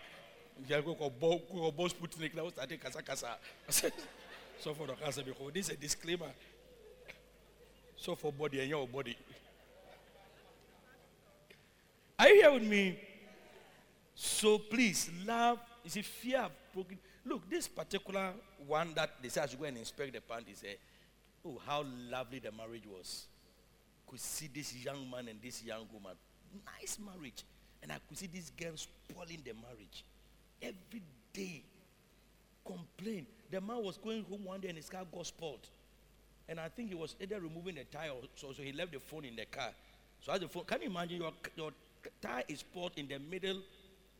So 4.61 4.75
for 4.75 4.89
the 4.89 4.95
cancer, 4.95 5.23
this 5.55 5.69
is 5.69 5.75
a 5.75 5.77
disclaimer. 5.77 6.31
So 7.97 8.15
for 8.15 8.33
body 8.33 8.61
and 8.61 8.69
your 8.69 8.89
body. 8.89 9.17
Are 12.19 12.29
you 12.29 12.35
here 12.43 12.53
with 12.53 12.65
me? 12.65 12.99
So 14.15 14.59
please, 14.59 15.11
love. 15.25 15.61
Is 15.85 15.93
see, 15.93 16.03
fear 16.03 16.41
of 16.41 16.53
broken. 16.75 16.99
Look, 17.25 17.49
this 17.49 17.69
particular 17.69 18.33
one 18.67 18.93
that 18.95 19.11
they 19.23 19.29
should 19.29 19.59
go 19.59 19.65
and 19.65 19.79
inspect 19.79 20.13
the 20.13 20.21
pant, 20.21 20.45
he 20.49 20.55
said, 20.55 20.77
Oh, 21.45 21.61
how 21.65 21.85
lovely 22.11 22.41
the 22.41 22.51
marriage 22.51 22.87
was. 22.87 23.27
Could 24.09 24.21
see 24.21 24.49
this 24.53 24.75
young 24.75 25.09
man 25.09 25.29
and 25.29 25.41
this 25.41 25.63
young 25.63 25.87
woman. 25.93 26.17
Nice 26.81 26.99
marriage. 26.99 27.45
And 27.83 27.93
I 27.93 27.99
could 28.09 28.19
see 28.19 28.27
this 28.27 28.51
girl 28.51 28.73
spoiling 28.75 29.43
the 29.45 29.53
marriage. 29.55 30.05
Every 30.63 31.03
day. 31.33 31.63
Complain. 32.65 33.27
The 33.51 33.61
man 33.61 33.83
was 33.83 33.97
going 33.97 34.25
home 34.25 34.45
one 34.45 34.61
day 34.61 34.69
and 34.69 34.77
his 34.77 34.89
car 34.89 35.05
got 35.13 35.27
spoiled. 35.27 35.67
And 36.49 36.59
I 36.59 36.69
think 36.69 36.89
he 36.89 36.95
was 36.95 37.15
either 37.21 37.41
removing 37.41 37.75
the 37.75 37.85
tire 37.85 38.11
or 38.11 38.23
so, 38.35 38.53
so 38.53 38.63
he 38.63 38.73
left 38.73 38.93
the 38.93 39.01
phone 39.01 39.25
in 39.25 39.37
the 39.37 39.45
car. 39.45 39.71
So 40.21 40.33
as 40.33 40.41
the 40.41 40.49
phone, 40.49 40.65
can 40.65 40.83
you 40.83 40.89
imagine 40.89 41.21
your, 41.21 41.33
your 41.57 41.71
tire 42.21 42.43
is 42.49 42.61
spoiled 42.61 42.93
in 42.97 43.07
the 43.09 43.19
middle 43.19 43.61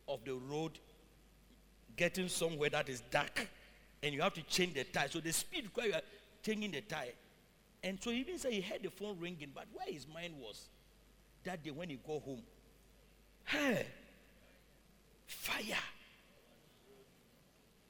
of 0.07 0.23
the 0.25 0.33
road, 0.33 0.71
getting 1.95 2.27
somewhere 2.27 2.69
that 2.69 2.87
is 2.87 3.01
dark, 3.11 3.47
and 4.03 4.13
you 4.13 4.21
have 4.21 4.33
to 4.35 4.43
change 4.43 4.75
the 4.75 4.83
tire. 4.83 5.07
So 5.09 5.19
the 5.19 5.33
speed 5.33 5.65
required 5.65 5.87
you 5.87 5.93
are 5.95 6.01
changing 6.43 6.71
the 6.71 6.81
tire. 6.81 7.13
And 7.83 7.97
so 8.01 8.11
he 8.11 8.23
didn't 8.23 8.41
say 8.41 8.51
he 8.53 8.61
heard 8.61 8.83
the 8.83 8.91
phone 8.91 9.17
ringing, 9.19 9.51
but 9.53 9.65
where 9.73 9.91
his 9.91 10.05
mind 10.07 10.33
was 10.39 10.67
that 11.43 11.63
day 11.63 11.71
when 11.71 11.89
he 11.89 11.99
go 12.05 12.19
home. 12.19 12.41
Hey, 13.45 13.85
fire. 15.25 15.63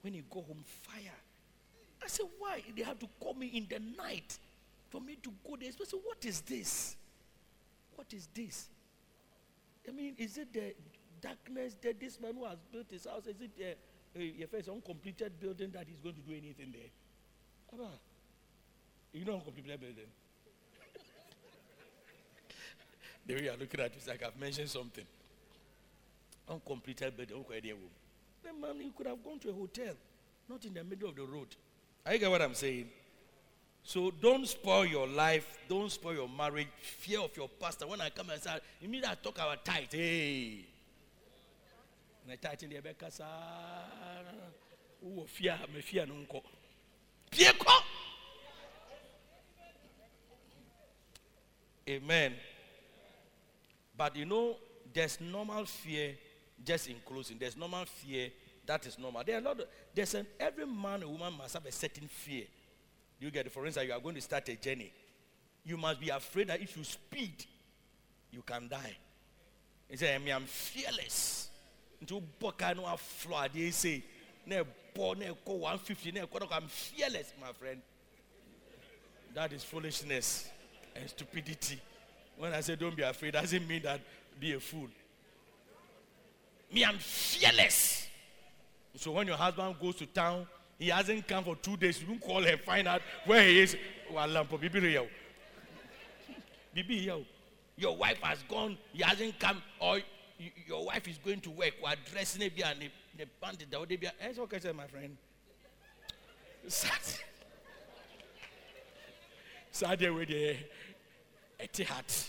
When 0.01 0.13
you 0.13 0.23
go 0.29 0.41
home, 0.41 0.63
fire. 0.63 1.15
I 2.01 2.07
said, 2.07 2.27
why? 2.37 2.63
They 2.75 2.83
have 2.83 2.99
to 2.99 3.07
call 3.19 3.33
me 3.33 3.47
in 3.47 3.67
the 3.69 3.79
night 4.01 4.37
for 4.89 5.01
me 5.01 5.17
to 5.21 5.31
go 5.45 5.57
there. 5.59 5.69
I 5.69 5.85
said, 5.85 5.99
what 6.03 6.23
is 6.25 6.41
this? 6.41 6.95
What 7.95 8.13
is 8.13 8.27
this? 8.33 8.69
I 9.87 9.91
mean, 9.91 10.15
is 10.17 10.37
it 10.37 10.53
the 10.53 10.73
darkness 11.21 11.75
that 11.81 11.99
this 11.99 12.19
man 12.19 12.35
who 12.35 12.45
has 12.45 12.57
built 12.71 12.87
his 12.89 13.05
house, 13.05 13.27
is 13.27 13.35
it 13.41 13.51
uh, 13.59 14.19
uh, 14.19 14.47
first 14.49 14.69
uncompleted 14.69 15.39
building 15.39 15.71
that 15.71 15.85
he's 15.87 15.99
going 15.99 16.15
to 16.15 16.21
do 16.21 16.31
anything 16.31 16.71
there? 16.71 16.89
Abba, 17.73 17.89
you 19.13 19.25
know 19.25 19.35
uncompleted 19.35 19.79
building? 19.79 20.05
the 23.25 23.35
way 23.35 23.43
you're 23.43 23.57
looking 23.57 23.79
at 23.79 23.87
it, 23.87 23.93
it's 23.97 24.07
like 24.07 24.23
I've 24.23 24.39
mentioned 24.39 24.69
something. 24.69 25.05
Uncompleted 26.47 27.17
building, 27.17 27.37
okay, 27.37 27.59
there 27.59 27.75
man, 28.61 28.81
you 28.81 28.91
could 28.95 29.07
have 29.07 29.23
gone 29.23 29.39
to 29.39 29.49
a 29.49 29.53
hotel, 29.53 29.93
not 30.47 30.63
in 30.65 30.73
the 30.73 30.83
middle 30.83 31.09
of 31.09 31.15
the 31.15 31.23
road. 31.23 31.47
Are 32.05 32.13
you 32.13 32.19
get 32.19 32.29
what 32.29 32.41
I'm 32.41 32.53
saying? 32.53 32.89
So 33.83 34.11
don't 34.21 34.47
spoil 34.47 34.85
your 34.85 35.07
life. 35.07 35.57
Don't 35.67 35.91
spoil 35.91 36.13
your 36.13 36.29
marriage. 36.29 36.67
Fear 36.81 37.21
of 37.21 37.35
your 37.35 37.49
pastor. 37.49 37.87
When 37.87 38.01
I 38.01 38.09
come 38.09 38.29
and 38.29 38.41
say, 38.41 38.51
immediately 38.81 39.11
I 39.11 39.15
talk 39.15 39.39
our 39.39 39.55
tithe. 39.57 39.91
Hey. 39.91 40.65
I 42.29 42.35
fear, 45.27 45.57
me. 45.73 45.81
Fear. 45.81 46.05
Amen. 51.89 52.33
But 53.97 54.15
you 54.15 54.25
know, 54.25 54.57
there's 54.93 55.19
normal 55.19 55.65
fear 55.65 56.15
just 56.65 56.89
in 56.89 56.95
closing. 57.05 57.37
There's 57.37 57.57
normal 57.57 57.85
fear 57.85 58.29
that 58.65 58.85
is 58.85 58.99
normal. 58.99 59.23
There 59.25 59.35
are 59.35 59.39
a 59.39 59.43
lot 59.43 59.59
of, 59.59 59.65
there's 59.95 60.15
every 60.39 60.65
man 60.65 61.03
or 61.03 61.07
woman 61.07 61.33
must 61.37 61.55
have 61.55 61.65
a 61.65 61.71
certain 61.71 62.07
fear. 62.07 62.43
You 63.19 63.31
get 63.31 63.47
it? 63.47 63.51
For 63.51 63.65
instance, 63.65 63.87
you 63.87 63.93
are 63.93 63.99
going 63.99 64.15
to 64.15 64.21
start 64.21 64.47
a 64.49 64.55
journey. 64.55 64.93
You 65.65 65.75
must 65.75 65.99
be 65.99 66.09
afraid 66.09 66.47
that 66.47 66.61
if 66.61 66.77
you 66.77 66.83
speed, 66.83 67.45
you 68.31 68.41
can 68.43 68.67
die. 68.67 68.95
He 69.89 69.97
said, 69.97 70.21
I 70.21 70.29
am 70.29 70.43
fearless. 70.43 71.49
Into 71.99 72.21
boka 72.39 72.75
no 72.75 72.95
floor, 72.95 73.47
they 73.53 73.71
say, 73.71 74.03
ne 74.45 74.61
bo 74.93 75.13
ne 75.13 75.31
ko 75.43 75.53
150, 75.55 76.11
ne 76.11 76.21
ko 76.21 76.47
I'm 76.51 76.67
fearless, 76.67 77.33
my 77.41 77.51
friend. 77.51 77.81
That 79.33 79.51
is 79.51 79.63
foolishness 79.63 80.47
and 80.95 81.09
stupidity. 81.09 81.79
When 82.37 82.53
I 82.53 82.61
say 82.61 82.75
don't 82.75 82.95
be 82.95 83.03
afraid, 83.03 83.33
doesn't 83.33 83.67
mean 83.67 83.81
that 83.83 83.99
be 84.39 84.53
a 84.53 84.59
fool. 84.59 84.87
Me, 86.71 86.85
I'm 86.85 86.97
fearless. 86.97 88.07
So 88.95 89.11
when 89.11 89.27
your 89.27 89.37
husband 89.37 89.75
goes 89.81 89.95
to 89.95 90.05
town, 90.05 90.47
he 90.77 90.89
hasn't 90.89 91.27
come 91.27 91.43
for 91.43 91.55
two 91.55 91.77
days. 91.77 91.99
You 92.01 92.07
can 92.07 92.19
call 92.19 92.45
and 92.45 92.59
find 92.61 92.87
out 92.87 93.01
where 93.25 93.43
he 93.43 93.59
is. 93.59 93.75
Bibi 94.59 94.79
Rio. 94.79 95.07
Bibi 96.73 96.95
yo. 96.95 97.25
Your 97.75 97.95
wife 97.95 98.19
has 98.21 98.43
gone, 98.43 98.77
he 98.91 99.01
hasn't 99.03 99.39
come, 99.39 99.61
or 99.79 99.99
your 100.67 100.85
wife 100.85 101.07
is 101.07 101.17
going 101.17 101.39
to 101.41 101.49
work, 101.49 101.73
or 101.81 101.91
dressing 102.11 102.41
a 102.41 102.45
and 102.65 102.89
the 103.17 103.25
bandit. 103.41 103.67
Eh, 103.73 104.09
it's 104.21 104.39
okay, 104.39 104.59
sir, 104.59 104.73
my 104.73 104.87
friend. 104.87 105.15
Sad. 106.67 106.91
Sad 109.71 110.13
with 110.13 110.27
the 110.27 110.57
Etihad. 111.61 112.27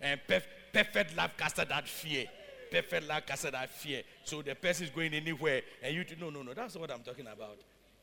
and 0.00 0.20
perf- 0.28 0.42
perfect 0.72 1.16
love 1.16 1.30
casted 1.36 1.68
that 1.68 1.86
fear. 1.88 2.26
Perfect 2.70 3.08
love 3.08 3.26
casted 3.26 3.54
that 3.54 3.70
fear. 3.70 4.02
So 4.24 4.42
the 4.42 4.54
person 4.54 4.86
is 4.86 4.90
going 4.90 5.14
anywhere, 5.14 5.62
and 5.82 5.94
you 5.94 6.04
no 6.20 6.30
no 6.30 6.42
no. 6.42 6.54
That's 6.54 6.76
what 6.76 6.90
I'm 6.90 7.02
talking 7.02 7.26
about. 7.26 7.58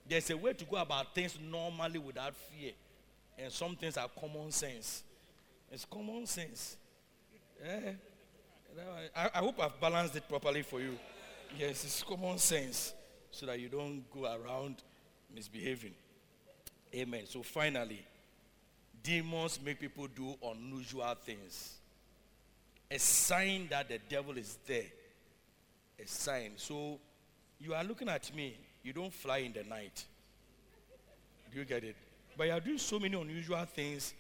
There's 0.07 0.29
a 0.29 0.37
way 0.37 0.53
to 0.53 0.65
go 0.65 0.77
about 0.77 1.13
things 1.13 1.37
normally 1.39 1.99
without 1.99 2.35
fear, 2.35 2.71
and 3.37 3.51
some 3.51 3.75
things 3.75 3.97
are 3.97 4.09
common 4.19 4.51
sense. 4.51 5.03
It's 5.71 5.85
common 5.85 6.25
sense. 6.25 6.77
Eh? 7.63 7.91
I, 9.15 9.29
I 9.33 9.39
hope 9.39 9.59
I've 9.61 9.79
balanced 9.79 10.15
it 10.15 10.29
properly 10.29 10.61
for 10.61 10.79
you. 10.79 10.97
Yes, 11.57 11.83
it's 11.83 12.03
common 12.03 12.37
sense, 12.37 12.93
so 13.31 13.45
that 13.45 13.59
you 13.59 13.69
don't 13.69 14.03
go 14.11 14.25
around 14.25 14.75
misbehaving. 15.33 15.93
Amen. 16.93 17.23
So 17.25 17.43
finally, 17.43 18.05
demons 19.03 19.59
make 19.63 19.79
people 19.79 20.07
do 20.07 20.35
unusual 20.43 21.13
things 21.25 21.77
a 22.89 22.99
sign 22.99 23.67
that 23.69 23.89
the 23.89 23.99
devil 24.09 24.37
is 24.37 24.57
there. 24.65 24.85
A 26.01 26.07
sign. 26.07 26.51
So 26.55 26.99
you 27.59 27.73
are 27.73 27.83
looking 27.83 28.09
at 28.09 28.33
me, 28.35 28.55
you 28.83 28.93
don't 28.93 29.13
fly 29.13 29.39
in 29.39 29.53
the 29.53 29.63
night. 29.63 30.05
Do 31.51 31.59
you 31.59 31.65
get 31.65 31.83
it? 31.83 31.95
But 32.37 32.47
you 32.47 32.53
are 32.53 32.59
doing 32.59 32.77
so 32.77 32.99
many 32.99 33.19
unusual 33.19 33.65
things 33.65 34.13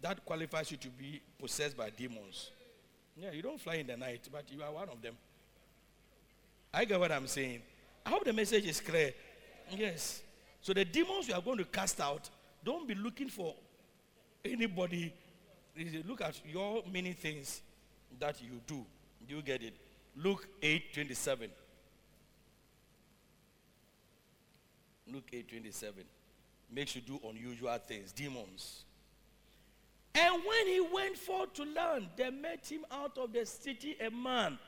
that 0.00 0.24
qualifies 0.24 0.70
you 0.70 0.76
to 0.76 0.88
be 0.88 1.20
possessed 1.38 1.76
by 1.76 1.90
demons. 1.90 2.50
Yeah, 3.16 3.32
you 3.32 3.42
don't 3.42 3.60
fly 3.60 3.76
in 3.76 3.86
the 3.86 3.96
night, 3.96 4.28
but 4.30 4.44
you 4.50 4.62
are 4.62 4.70
one 4.70 4.88
of 4.88 5.00
them. 5.02 5.14
I 6.72 6.84
get 6.84 7.00
what 7.00 7.10
I'm 7.10 7.26
saying. 7.26 7.62
I 8.04 8.10
hope 8.10 8.24
the 8.24 8.32
message 8.32 8.66
is 8.66 8.80
clear. 8.80 9.12
Yes. 9.70 10.22
So 10.60 10.72
the 10.72 10.84
demons 10.84 11.28
you 11.28 11.34
are 11.34 11.40
going 11.40 11.58
to 11.58 11.64
cast 11.64 12.00
out, 12.00 12.28
don't 12.64 12.86
be 12.86 12.94
looking 12.94 13.28
for 13.28 13.54
anybody. 14.44 15.12
Look 16.06 16.20
at 16.20 16.40
your 16.46 16.82
many 16.92 17.12
things 17.12 17.62
that 18.18 18.40
you 18.42 18.60
do. 18.66 18.84
Do 19.28 19.36
you 19.36 19.42
get 19.42 19.62
it? 19.62 19.74
Luke 20.16 20.46
8 20.62 20.94
27. 20.94 21.50
Luke 25.12 25.28
8 25.32 25.48
27. 25.48 26.04
Makes 26.72 26.96
you 26.96 27.02
do 27.02 27.20
unusual 27.28 27.78
things, 27.78 28.12
demons. 28.12 28.84
And 30.14 30.34
when 30.46 30.66
he 30.66 30.80
went 30.80 31.16
forth 31.16 31.52
to 31.54 31.64
land, 31.64 32.08
they 32.16 32.30
met 32.30 32.66
him 32.66 32.84
out 32.90 33.18
of 33.18 33.32
the 33.32 33.44
city 33.44 33.96
a 34.00 34.10
man 34.10 34.58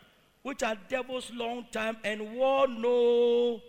which 0.42 0.60
had 0.60 0.78
devils 0.88 1.30
long 1.34 1.66
time 1.72 1.96
and 2.04 2.36
wore 2.36 2.68
no, 2.68 3.60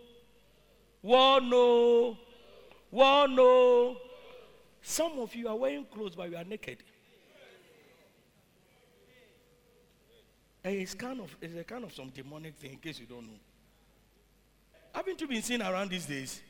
wore 1.02 1.40
no, 1.40 2.18
wore 2.90 3.28
no. 3.28 3.96
Some 4.82 5.18
of 5.18 5.34
you 5.34 5.48
are 5.48 5.56
wearing 5.56 5.86
clothes 5.86 6.14
but 6.14 6.30
you 6.30 6.36
are 6.36 6.44
naked. 6.44 6.78
It's 10.64 10.94
kind 10.94 11.20
of 11.20 11.34
it's 11.40 11.56
a 11.58 11.64
kind 11.64 11.84
of 11.84 11.92
some 11.92 12.08
demonic 12.10 12.54
thing 12.56 12.72
in 12.72 12.78
case 12.78 12.98
you 13.00 13.06
don't 13.06 13.22
know. 13.26 13.38
Haven't 14.94 15.20
you 15.20 15.26
been 15.28 15.42
seen 15.42 15.62
around 15.62 15.90
these 15.90 16.06
days? 16.06 16.40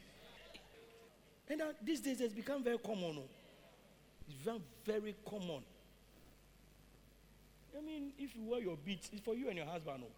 And 1.49 1.61
uh, 1.61 1.67
these 1.83 2.01
days 2.01 2.21
it's 2.21 2.35
become 2.35 2.63
very 2.63 2.79
common. 2.79 3.17
oh. 3.19 3.23
It's 4.29 4.39
very, 4.43 4.61
very 5.01 5.15
common. 5.29 5.63
I 7.77 7.81
mean, 7.83 8.13
if 8.19 8.35
you 8.37 8.43
wear 8.45 8.61
your 8.61 8.77
beads, 8.77 9.11
it's 9.13 9.23
for 9.23 9.35
you 9.35 9.49
and 9.49 9.57
your 9.57 9.67
husband. 9.67 10.03
oh. 10.05 10.13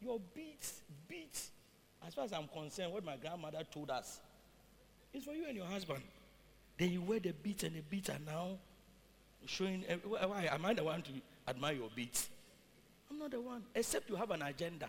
Your 0.00 0.20
beads, 0.34 0.80
beads, 1.08 1.50
as 2.06 2.14
far 2.14 2.24
as 2.24 2.32
I'm 2.32 2.48
concerned, 2.48 2.92
what 2.92 3.04
my 3.04 3.16
grandmother 3.16 3.62
told 3.72 3.90
us, 3.90 4.20
it's 5.12 5.24
for 5.24 5.32
you 5.34 5.46
and 5.46 5.56
your 5.56 5.66
husband. 5.66 6.02
Then 6.78 6.90
you 6.90 7.02
wear 7.02 7.20
the 7.20 7.32
beads, 7.32 7.64
and 7.64 7.76
the 7.76 7.80
beads 7.82 8.08
are 8.08 8.18
now 8.24 8.56
showing. 9.46 9.84
why 10.04 10.24
why 10.26 10.48
am 10.50 10.64
I 10.64 10.74
the 10.74 10.84
one 10.84 11.02
to 11.02 11.10
admire 11.46 11.74
your 11.74 11.90
beads? 11.94 12.28
I'm 13.12 13.18
not 13.18 13.30
the 13.30 13.40
one, 13.42 13.62
except 13.74 14.08
you 14.08 14.16
have 14.16 14.30
an 14.30 14.40
agenda. 14.40 14.88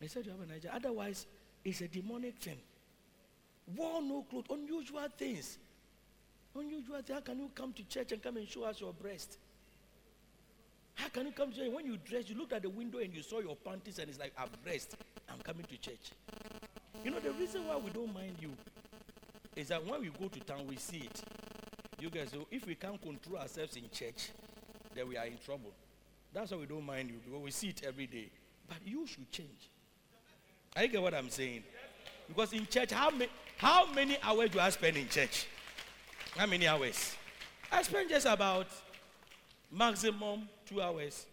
Except 0.00 0.26
you 0.26 0.30
have 0.30 0.40
an 0.40 0.50
agenda. 0.52 0.76
Otherwise, 0.76 1.26
it's 1.64 1.80
a 1.80 1.88
demonic 1.88 2.36
thing. 2.36 2.58
War 3.74 4.00
no 4.00 4.24
clothes, 4.30 4.44
unusual 4.48 5.08
things. 5.16 5.58
Unusual 6.54 7.02
things. 7.02 7.10
How 7.10 7.20
can 7.20 7.40
you 7.40 7.50
come 7.52 7.72
to 7.72 7.82
church 7.88 8.12
and 8.12 8.22
come 8.22 8.36
and 8.36 8.48
show 8.48 8.62
us 8.62 8.80
your 8.80 8.92
breast? 8.92 9.38
How 10.94 11.08
can 11.08 11.26
you 11.26 11.32
come 11.32 11.50
to 11.50 11.58
church 11.58 11.72
when 11.72 11.84
you 11.84 11.96
dress? 11.96 12.28
You 12.28 12.36
looked 12.36 12.52
at 12.52 12.62
the 12.62 12.70
window 12.70 12.98
and 12.98 13.12
you 13.12 13.22
saw 13.24 13.40
your 13.40 13.56
panties 13.56 13.98
and 13.98 14.08
it's 14.08 14.20
like, 14.20 14.32
I've 14.38 14.50
dressed. 14.62 14.94
I'm 15.28 15.40
coming 15.40 15.64
to 15.64 15.76
church. 15.78 16.12
You 17.04 17.10
know, 17.10 17.18
the 17.18 17.32
reason 17.32 17.66
why 17.66 17.76
we 17.76 17.90
don't 17.90 18.14
mind 18.14 18.36
you 18.40 18.52
is 19.56 19.68
that 19.68 19.84
when 19.84 20.00
we 20.00 20.10
go 20.10 20.28
to 20.28 20.40
town, 20.40 20.64
we 20.68 20.76
see 20.76 20.98
it. 20.98 21.22
You 21.98 22.08
guys, 22.08 22.30
so 22.30 22.46
if 22.52 22.64
we 22.68 22.76
can't 22.76 23.02
control 23.02 23.38
ourselves 23.38 23.74
in 23.74 23.90
church, 23.90 24.30
then 24.98 25.08
we 25.08 25.16
are 25.16 25.26
in 25.26 25.38
trouble. 25.44 25.72
That's 26.32 26.50
why 26.50 26.56
we 26.58 26.66
don't 26.66 26.84
mind 26.84 27.08
you 27.08 27.20
because 27.24 27.40
we 27.40 27.50
see 27.52 27.68
it 27.68 27.82
every 27.86 28.06
day. 28.06 28.30
But 28.66 28.78
you 28.84 29.06
should 29.06 29.30
change. 29.30 29.70
I 30.74 30.88
get 30.88 31.00
what 31.00 31.14
I'm 31.14 31.30
saying. 31.30 31.62
Because 32.26 32.52
in 32.52 32.66
church, 32.66 32.90
how 32.90 33.10
many 33.10 33.30
how 33.56 33.90
many 33.92 34.18
hours 34.22 34.50
do 34.50 34.58
I 34.58 34.70
spend 34.70 34.96
in 34.96 35.08
church? 35.08 35.46
How 36.36 36.46
many 36.46 36.66
hours? 36.66 37.16
I 37.70 37.82
spend 37.82 38.10
just 38.10 38.26
about 38.26 38.66
maximum 39.70 40.48
two 40.66 40.82
hours 40.82 41.26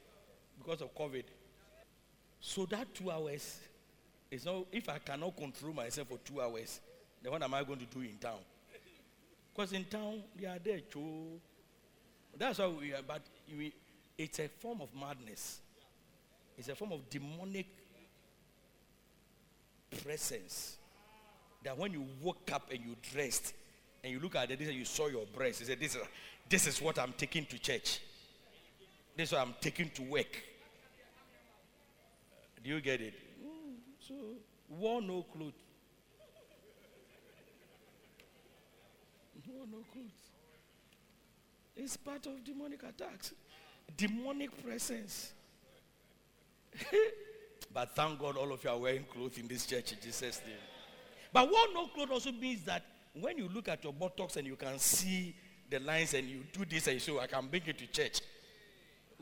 because 0.59 0.81
of 0.81 0.95
COVID. 0.95 1.23
So 2.39 2.67
that 2.67 2.93
two 2.93 3.09
hours 3.09 3.59
is 4.29 4.45
not 4.45 4.65
if 4.71 4.87
I 4.89 4.99
cannot 4.99 5.35
control 5.35 5.73
myself 5.73 6.09
for 6.09 6.19
two 6.19 6.39
hours, 6.39 6.79
then 7.21 7.31
what 7.31 7.41
am 7.41 7.53
I 7.55 7.63
going 7.63 7.79
to 7.79 7.85
do 7.85 8.01
in 8.01 8.17
town? 8.17 8.39
Because 9.55 9.73
in 9.73 9.85
town 9.85 10.21
they 10.39 10.45
are 10.45 10.59
there, 10.63 10.81
too. 10.81 11.39
That's 12.37 12.59
why 12.59 12.67
we 12.67 12.93
are, 12.93 13.01
but 13.07 13.21
it's 14.17 14.39
a 14.39 14.47
form 14.47 14.81
of 14.81 14.89
madness. 14.99 15.59
It's 16.57 16.69
a 16.69 16.75
form 16.75 16.93
of 16.93 17.09
demonic 17.09 17.67
presence. 20.03 20.77
That 21.63 21.77
when 21.77 21.93
you 21.93 22.05
woke 22.21 22.49
up 22.53 22.69
and 22.71 22.79
you 22.79 22.95
dressed 23.11 23.53
and 24.03 24.13
you 24.13 24.19
look 24.19 24.35
at 24.35 24.51
it 24.51 24.59
and 24.61 24.73
you 24.73 24.85
saw 24.85 25.07
your 25.07 25.25
breast, 25.25 25.61
you 25.61 25.65
said, 25.65 25.79
this 25.79 25.95
is, 25.95 26.01
this 26.47 26.67
is 26.67 26.81
what 26.81 26.99
I'm 26.99 27.13
taking 27.17 27.45
to 27.45 27.57
church. 27.57 27.99
This 29.17 29.29
is 29.29 29.33
what 29.33 29.41
I'm 29.41 29.55
taking 29.59 29.89
to 29.91 30.03
work. 30.03 30.43
Do 32.63 32.69
you 32.69 32.81
get 32.81 33.01
it? 33.01 33.13
So, 33.99 34.13
wore 34.69 35.01
no 35.01 35.23
clothes. 35.23 35.53
Wore 39.47 39.65
no 39.67 39.83
clothes. 39.91 40.34
It's 41.75 41.97
part 41.97 42.25
of 42.25 42.43
demonic 42.43 42.83
attacks. 42.83 43.33
demonic 43.97 44.63
presence. 44.63 45.33
but 47.73 47.95
thank 47.95 48.19
God 48.19 48.37
all 48.37 48.51
of 48.51 48.63
you 48.63 48.69
are 48.69 48.77
wearing 48.77 49.03
clothes 49.03 49.37
in 49.37 49.47
this 49.47 49.65
church 49.65 49.91
in 49.93 49.97
Jesus' 50.01 50.41
name. 50.45 50.55
But 51.31 51.49
what 51.51 51.73
no 51.73 51.87
clothes 51.87 52.11
also 52.11 52.31
means 52.31 52.63
that 52.63 52.83
when 53.13 53.37
you 53.37 53.49
look 53.53 53.67
at 53.67 53.83
your 53.83 53.93
buttocks 53.93 54.37
and 54.37 54.47
you 54.47 54.55
can 54.55 54.79
see 54.79 55.35
the 55.69 55.79
lines 55.79 56.13
and 56.13 56.27
you 56.27 56.43
do 56.51 56.65
this 56.65 56.87
and 56.87 56.95
you 56.95 56.99
say, 56.99 57.11
oh, 57.11 57.19
I 57.19 57.27
can 57.27 57.47
bring 57.47 57.63
it 57.65 57.77
to 57.77 57.87
church. 57.87 58.21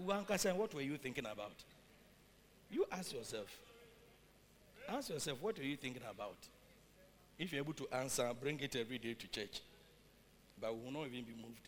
Wanka 0.02 0.56
what 0.56 0.74
were 0.74 0.82
you 0.82 0.98
thinking 0.98 1.26
about? 1.26 1.54
You 2.72 2.86
ask 2.92 3.14
yourself. 3.14 3.48
Ask 4.90 5.10
yourself, 5.10 5.38
what 5.42 5.58
were 5.58 5.64
you 5.64 5.78
thinking 5.78 6.02
about? 6.10 6.36
If 7.38 7.52
you're 7.52 7.64
able 7.64 7.74
to 7.74 7.88
answer, 7.94 8.30
bring 8.40 8.60
it 8.60 8.76
every 8.76 8.98
day 8.98 9.14
to 9.14 9.28
church. 9.28 9.62
But 10.60 10.76
we 10.76 10.84
will 10.84 10.92
not 10.92 11.08
even 11.08 11.24
be 11.24 11.34
moved. 11.36 11.68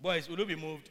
Boys, 0.00 0.28
will 0.28 0.38
you 0.38 0.46
be 0.46 0.56
moved? 0.56 0.90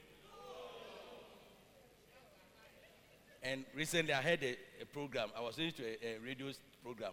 And 3.44 3.64
recently 3.76 4.14
I 4.14 4.22
had 4.22 4.44
a, 4.44 4.57
a 4.82 4.86
program. 4.86 5.30
I 5.38 5.41
was 5.41 5.57
listening 5.57 5.73
to 5.73 6.07
a, 6.07 6.15
a, 6.15 6.19
radio 6.19 6.48
program. 6.84 7.11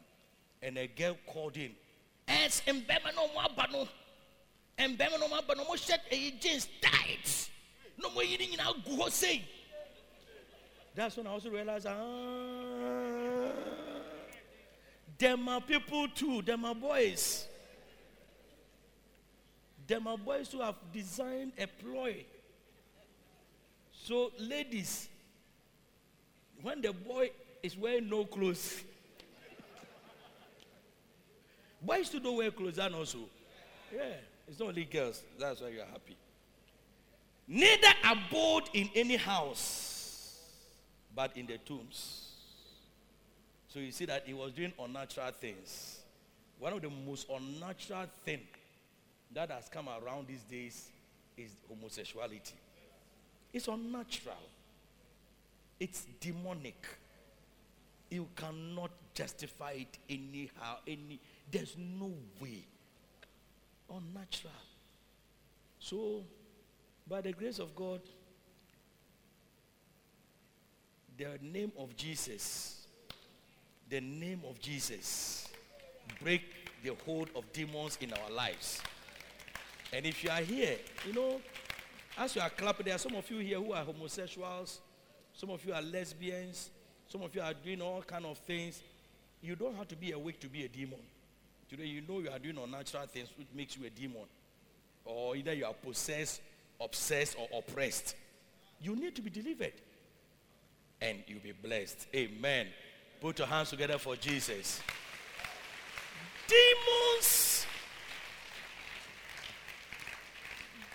And 0.63 0.79
a 0.79 0.87
girl 0.87 1.17
called 1.27 1.57
in. 1.57 1.73
As 2.27 2.63
in 2.67 2.85
no 3.15 3.29
more 3.35 3.45
bano. 3.55 3.87
And 4.79 4.99
no 4.99 5.29
more 5.29 5.43
bano. 5.47 5.65
Mo 5.65 5.77
jeans 5.77 6.69
tight. 6.81 7.51
No 8.03 8.11
more 8.11 8.23
eating 8.23 8.55
in 8.55 8.61
our 8.61 9.11
say. 9.11 9.43
That's 10.95 11.17
when 11.17 11.27
I 11.27 11.31
also 11.31 11.51
realized, 11.51 11.87
ah, 11.87 11.93
them 15.19 15.49
are 15.49 15.61
people 15.61 16.07
too, 16.09 16.43
them 16.43 16.65
are 16.65 16.75
boys. 16.75 17.47
Are 19.95 20.17
boys 20.17 20.51
who 20.51 20.61
have 20.61 20.77
designed 20.93 21.53
a 21.59 21.67
ploy. 21.67 22.25
So, 23.93 24.33
ladies, 24.39 25.09
when 26.63 26.81
the 26.81 26.93
boy 26.93 27.31
is 27.63 27.77
wearing 27.77 28.09
no 28.09 28.25
clothes, 28.25 28.83
boys 31.83 32.09
too 32.09 32.21
don't 32.21 32.37
wear 32.37 32.51
clothes 32.51 32.79
and 32.79 32.95
also. 32.95 33.19
Yeah, 33.95 34.03
it's 34.49 34.59
not 34.59 34.69
only 34.69 34.85
girls. 34.85 35.23
That's 35.39 35.61
why 35.61 35.69
you're 35.69 35.85
happy. 35.85 36.17
Neither 37.47 37.89
abode 38.05 38.71
in 38.73 38.89
any 38.95 39.17
house, 39.17 40.41
but 41.15 41.37
in 41.37 41.47
the 41.47 41.59
tombs. 41.59 42.31
So 43.69 43.79
you 43.79 43.93
see 43.93 44.07
that 44.07 44.25
he 44.27 44.33
was 44.33 44.53
doing 44.53 44.73
unnatural 44.81 45.31
things. 45.33 46.01
One 46.59 46.73
of 46.73 46.83
the 46.83 46.91
most 46.91 47.29
unnatural 47.29 48.07
things 48.25 48.47
that 49.35 49.51
has 49.51 49.69
come 49.69 49.89
around 49.89 50.29
these 50.29 50.43
days 50.43 50.91
is 51.37 51.51
homosexuality. 51.69 52.55
It's 53.53 53.69
unnatural. 53.69 54.37
It's 55.79 56.07
demonic. 56.21 56.87
You 58.11 58.29
cannot 58.37 58.91
justify 59.15 59.73
it 59.73 59.99
anyhow. 60.09 60.77
Any 60.87 61.19
there's 61.51 61.77
no 61.79 62.13
way. 62.41 62.65
Unnatural. 63.91 64.53
So, 65.79 66.23
by 67.09 67.21
the 67.21 67.33
grace 67.33 67.59
of 67.59 67.75
God, 67.75 68.01
the 71.19 71.39
name 71.43 71.73
of 71.79 71.97
Jesus, 71.97 72.87
the 73.91 74.01
name 74.01 74.43
of 74.49 74.61
Jesus, 74.61 75.49
break 76.23 76.43
the 76.83 76.93
hold 77.05 77.29
of 77.35 77.53
demons 77.53 77.99
in 78.01 78.13
our 78.13 78.31
lives. 78.31 78.81
And 79.93 80.07
if 80.07 80.25
you 80.25 80.31
are 80.31 80.41
here, 80.41 80.77
you 81.07 81.13
know, 81.13 81.41
as 82.17 82.35
you 82.35 82.43
are 82.43 82.51
clapping, 82.51 82.87
there 82.87 82.95
are 82.95 82.99
some 82.99 83.15
of 83.15 83.31
you 83.31 83.39
here 83.39 83.59
who 83.59 83.73
are 83.73 83.85
homosexuals, 83.85 84.81
some 85.35 85.51
of 85.51 85.65
you 85.65 85.73
are 85.73 85.83
lesbians, 85.83 86.71
some 87.09 87.23
of 87.23 87.35
you 87.35 87.43
are 87.43 87.53
doing 87.53 87.83
all 87.83 88.03
kind 88.03 88.25
of 88.25 88.39
things. 88.39 88.83
You 89.43 89.57
don't 89.57 89.77
have 89.77 89.89
to 89.89 89.97
be 89.97 90.13
awake 90.13 90.41
to 90.41 90.49
be 90.49 90.65
a 90.65 90.69
demon. 90.69 91.01
Today, 91.69 91.85
you 91.85 92.03
know 92.09 92.21
you 92.21 92.31
are 92.31 92.39
doing 92.39 92.57
unnatural 92.59 93.07
things 93.07 93.29
which 93.37 93.49
makes 93.55 93.77
you 93.77 93.87
a 93.87 93.91
demon. 93.91 94.23
Or 95.05 95.37
either 95.37 95.53
you 95.53 95.65
are 95.65 95.75
possessed, 95.75 96.41
obsessed, 96.81 97.37
or 97.39 97.59
oppressed. 97.59 98.15
You 98.81 98.95
need 98.95 99.17
to 99.17 99.23
be 99.23 99.31
delivered. 99.31 99.73
And 101.01 101.19
you'll 101.27 101.41
be 101.41 101.53
blessed. 101.53 102.07
Amen. 102.15 102.69
Put 103.21 103.39
your 103.39 103.49
hands 103.49 103.71
together 103.71 103.99
for 103.99 104.17
Jesus. 104.17 104.81
Demons 106.47 107.52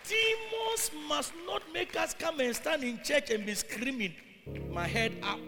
Demons 0.08 0.92
must 1.08 1.34
not 1.46 1.62
make 1.74 1.96
us 1.96 2.14
come 2.14 2.40
and 2.40 2.56
stand 2.56 2.84
in 2.84 3.00
church 3.04 3.30
and 3.32 3.46
be 3.46 3.54
screaming 3.54 4.14
my 4.72 4.88
head 4.88 5.14
up. 5.24 5.40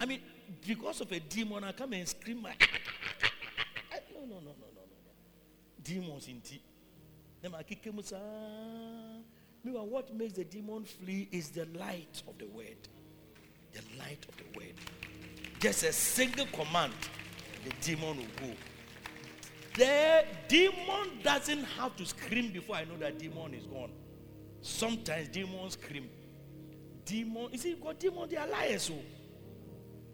I 0.00 0.06
mean, 0.06 0.20
because 0.66 1.00
of 1.00 1.12
a 1.12 1.20
demon, 1.20 1.64
I 1.64 1.72
come 1.72 1.92
and 1.92 2.08
scream 2.08 2.42
my. 2.42 2.54
no, 4.14 4.20
no, 4.20 4.26
no, 4.26 4.40
no, 4.40 4.40
no, 4.40 4.52
no. 4.74 4.82
Demons 5.82 6.28
in 6.28 6.40
tea. 6.40 6.62
Meanwhile, 9.64 9.86
what 9.86 10.14
makes 10.14 10.32
the 10.34 10.44
demon 10.44 10.84
flee 10.84 11.28
is 11.32 11.50
the 11.50 11.66
light 11.78 12.22
of 12.28 12.38
the 12.38 12.46
word. 12.46 12.88
The 13.72 13.80
light 13.98 14.24
of 14.28 14.36
the 14.36 14.58
word. 14.58 14.74
Just 15.60 15.84
a 15.84 15.92
single 15.92 16.46
command, 16.46 16.92
the 17.64 17.70
demon 17.80 18.16
will 18.18 18.48
go. 18.48 18.54
The 19.76 20.24
demon 20.48 21.20
doesn't 21.22 21.64
have 21.64 21.96
to 21.96 22.06
scream 22.06 22.50
before 22.52 22.76
I 22.76 22.84
know 22.84 22.96
that 22.98 23.18
demon 23.18 23.54
is 23.54 23.66
gone. 23.66 23.90
Sometimes 24.66 25.28
demons 25.28 25.74
scream. 25.74 26.10
Demon, 27.04 27.50
you 27.52 27.58
see, 27.58 27.76
God, 27.80 28.00
demons, 28.00 28.28
they 28.28 28.36
are 28.36 28.48
liars. 28.48 28.82
So 28.82 28.94
oh. 28.94 29.02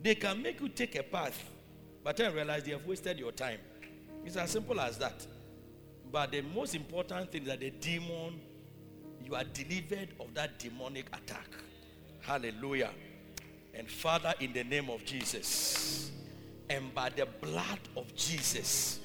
they 0.02 0.14
can 0.14 0.42
make 0.42 0.60
you 0.60 0.68
take 0.68 0.94
a 0.94 1.02
path, 1.02 1.48
but 2.04 2.18
then 2.18 2.34
realize 2.34 2.62
they 2.62 2.72
have 2.72 2.84
wasted 2.84 3.18
your 3.18 3.32
time. 3.32 3.58
It's 4.26 4.36
as 4.36 4.50
simple 4.50 4.78
as 4.78 4.98
that. 4.98 5.26
But 6.12 6.32
the 6.32 6.42
most 6.42 6.74
important 6.74 7.32
thing 7.32 7.42
is 7.42 7.48
that 7.48 7.60
the 7.60 7.70
demon, 7.70 8.40
you 9.24 9.34
are 9.34 9.44
delivered 9.44 10.10
of 10.20 10.34
that 10.34 10.58
demonic 10.58 11.06
attack. 11.06 11.48
Hallelujah. 12.20 12.90
And 13.72 13.90
Father, 13.90 14.34
in 14.38 14.52
the 14.52 14.64
name 14.64 14.90
of 14.90 15.02
Jesus, 15.06 16.10
and 16.68 16.94
by 16.94 17.08
the 17.08 17.26
blood 17.40 17.80
of 17.96 18.14
Jesus, 18.14 19.00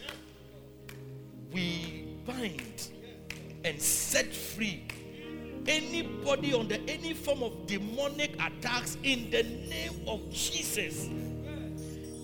we 1.53 2.06
bind 2.26 2.90
and 3.64 3.82
set 3.82 4.36
free 4.36 4.84
anybody 5.68 6.53
under 6.53 6.77
any 6.88 7.14
form 7.14 7.44
of 7.44 7.68
demonic 7.68 8.35
attacks 8.35 8.98
in 9.03 9.30
the 9.31 9.44
name 9.44 10.02
of 10.07 10.30
Jesus. 10.31 11.10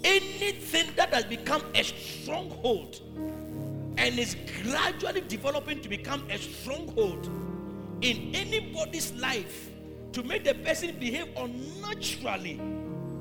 Anything 0.04 0.90
that 0.96 1.14
has 1.14 1.26
become 1.26 1.62
a 1.76 1.84
stronghold 1.84 3.00
and 3.98 4.20
is 4.20 4.36
gradually 4.64 5.22
developing 5.22 5.82
to 5.82 5.90
become 5.90 6.24
a 6.30 6.38
stronghold 6.38 7.30
in 8.02 8.36
anybody's 8.36 9.14
life 9.14 9.70
to 10.12 10.24
make 10.24 10.44
the 10.44 10.54
person 10.56 10.96
behave 11.00 11.28
unnaturally, 11.38 12.60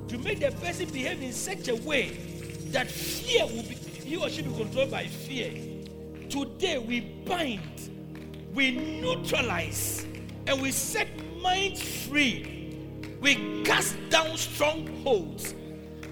to 0.09 0.19
make 0.19 0.41
the 0.41 0.51
person 0.53 0.89
behave 0.91 1.23
in 1.23 1.33
such 1.33 1.69
a 1.69 1.77
way 1.77 2.11
that 2.67 2.91
fear 2.91 3.47
will 3.47 3.63
be, 3.63 3.75
he 3.75 4.17
or 4.17 4.29
she 4.29 4.43
be 4.43 4.53
controlled 4.55 4.91
by 4.91 5.07
fear. 5.07 5.53
Today 6.29 6.79
we 6.79 7.01
bind, 7.01 7.91
we 8.55 8.73
neutralize, 8.73 10.07
and 10.47 10.61
we 10.61 10.71
set 10.73 11.09
minds 11.41 11.83
free. 11.83 12.77
We 13.21 13.63
cast 13.65 13.97
down 14.11 14.37
strongholds 14.37 15.55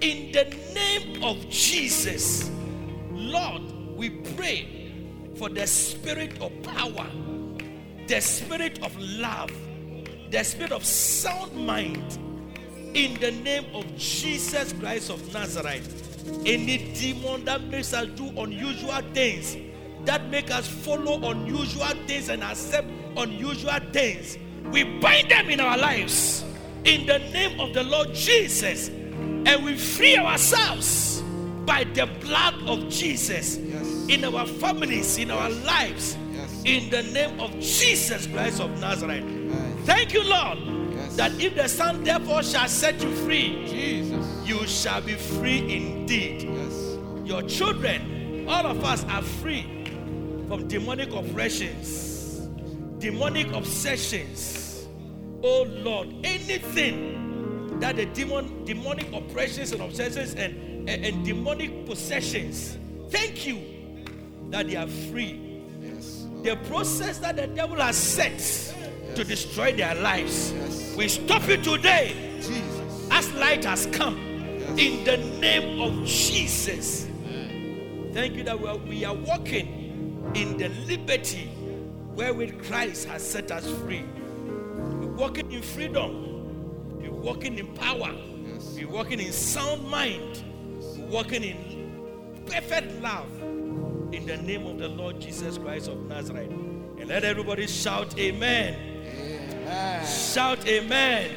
in 0.01 0.31
the 0.31 0.45
name 0.73 1.23
of 1.23 1.49
Jesus. 1.49 2.49
Lord, 3.11 3.61
we 3.95 4.09
pray 4.09 4.91
for 5.35 5.49
the 5.49 5.67
spirit 5.67 6.41
of 6.41 6.51
power, 6.63 7.07
the 8.07 8.21
spirit 8.21 8.81
of 8.83 8.97
love, 8.99 9.51
the 10.29 10.43
spirit 10.43 10.71
of 10.71 10.85
sound 10.85 11.53
mind 11.53 12.17
in 12.93 13.19
the 13.19 13.31
name 13.31 13.65
of 13.73 13.85
Jesus 13.97 14.73
Christ 14.73 15.09
of 15.09 15.33
Nazareth. 15.33 15.97
Any 16.45 16.93
demon 16.93 17.45
that 17.45 17.63
makes 17.65 17.93
us 17.93 18.07
do 18.15 18.27
unusual 18.39 19.01
things, 19.13 19.57
that 20.05 20.29
make 20.29 20.51
us 20.51 20.67
follow 20.67 21.29
unusual 21.31 21.87
things 22.07 22.29
and 22.29 22.43
accept 22.43 22.87
unusual 23.17 23.79
things, 23.91 24.37
we 24.71 24.83
bind 24.99 25.29
them 25.31 25.49
in 25.49 25.59
our 25.59 25.77
lives 25.77 26.45
in 26.83 27.05
the 27.05 27.19
name 27.19 27.59
of 27.59 27.73
the 27.73 27.83
Lord 27.83 28.13
Jesus 28.13 28.89
and 28.89 29.63
we 29.63 29.77
free 29.77 30.17
ourselves 30.17 31.21
by 31.65 31.83
the 31.83 32.07
blood 32.21 32.55
of 32.67 32.89
Jesus 32.89 33.57
yes. 33.57 34.07
in 34.07 34.25
our 34.25 34.45
families, 34.45 35.17
in 35.17 35.29
our 35.29 35.49
lives, 35.49 36.17
yes. 36.31 36.61
in 36.65 36.89
the 36.89 37.03
name 37.03 37.39
of 37.39 37.51
Jesus 37.59 38.25
Christ 38.27 38.59
of 38.59 38.79
Nazareth. 38.79 39.23
Yes. 39.23 39.85
Thank 39.85 40.13
you, 40.13 40.23
Lord, 40.23 40.57
that 41.17 41.39
if 41.39 41.55
the 41.55 41.67
Son 41.67 42.03
therefore 42.03 42.41
shall 42.41 42.67
set 42.67 43.01
you 43.01 43.13
free, 43.17 43.65
Jesus. 43.67 44.47
you 44.47 44.65
shall 44.65 45.01
be 45.01 45.13
free 45.13 45.75
indeed. 45.75 46.49
Your 47.25 47.43
children, 47.43 48.45
all 48.49 48.65
of 48.65 48.83
us 48.83 49.03
are 49.05 49.21
free 49.21 49.85
from 50.47 50.67
demonic 50.67 51.13
oppressions 51.13 52.10
demonic 53.01 53.51
obsessions, 53.53 54.87
Oh 55.43 55.63
Lord, 55.67 56.07
anything 56.23 57.79
that 57.79 57.95
the 57.95 58.05
demon, 58.05 58.63
demonic 58.63 59.11
oppressions 59.11 59.71
and 59.71 59.81
obsessions 59.81 60.35
and, 60.35 60.87
and, 60.87 61.03
and 61.03 61.25
demonic 61.25 61.85
possessions, 61.87 62.77
thank 63.09 63.47
you 63.47 63.59
that 64.51 64.67
they 64.67 64.75
are 64.75 64.87
free. 64.87 65.63
Yes. 65.81 66.27
The 66.43 66.55
process 66.67 67.17
that 67.19 67.37
the 67.37 67.47
devil 67.47 67.77
has 67.77 67.97
set 67.97 68.37
to 69.15 69.23
destroy 69.23 69.73
their 69.75 69.95
lives, 69.95 70.51
Yes. 70.53 70.95
we 70.95 71.07
stop 71.07 71.49
it 71.49 71.63
today 71.63 72.15
Jesus. 72.37 73.07
as 73.11 73.33
light 73.33 73.65
has 73.65 73.87
come 73.87 74.17
in 74.77 75.03
the 75.03 75.17
name 75.39 75.81
of 75.81 76.05
Jesus. 76.05 77.07
Thank 78.13 78.35
you 78.35 78.43
that 78.43 78.59
we 78.59 78.67
are, 78.67 78.77
we 78.77 79.05
are 79.05 79.15
walking 79.15 80.31
in 80.35 80.57
the 80.57 80.69
liberty 80.87 81.49
wherewith 82.15 82.63
Christ 82.65 83.07
has 83.07 83.27
set 83.27 83.51
us 83.51 83.65
free. 83.81 84.03
We're 84.75 85.13
walking 85.13 85.51
in 85.51 85.61
freedom. 85.61 86.99
We're 86.99 87.11
walking 87.11 87.57
in 87.57 87.67
power. 87.75 88.13
Yes. 88.45 88.75
We're 88.75 88.89
walking 88.89 89.19
in 89.19 89.31
sound 89.31 89.87
mind. 89.87 90.43
We're 90.97 91.05
walking 91.07 91.43
in 91.43 92.43
perfect 92.45 93.01
love 93.01 93.29
in 93.41 94.25
the 94.25 94.37
name 94.37 94.65
of 94.65 94.77
the 94.77 94.87
Lord 94.89 95.19
Jesus 95.19 95.57
Christ 95.57 95.87
of 95.87 96.05
Nazareth. 96.07 96.49
And 96.49 97.07
let 97.07 97.23
everybody 97.23 97.67
shout, 97.67 98.17
Amen. 98.19 98.75
Amen. 99.07 100.05
Shout, 100.05 100.65
Amen. 100.67 101.31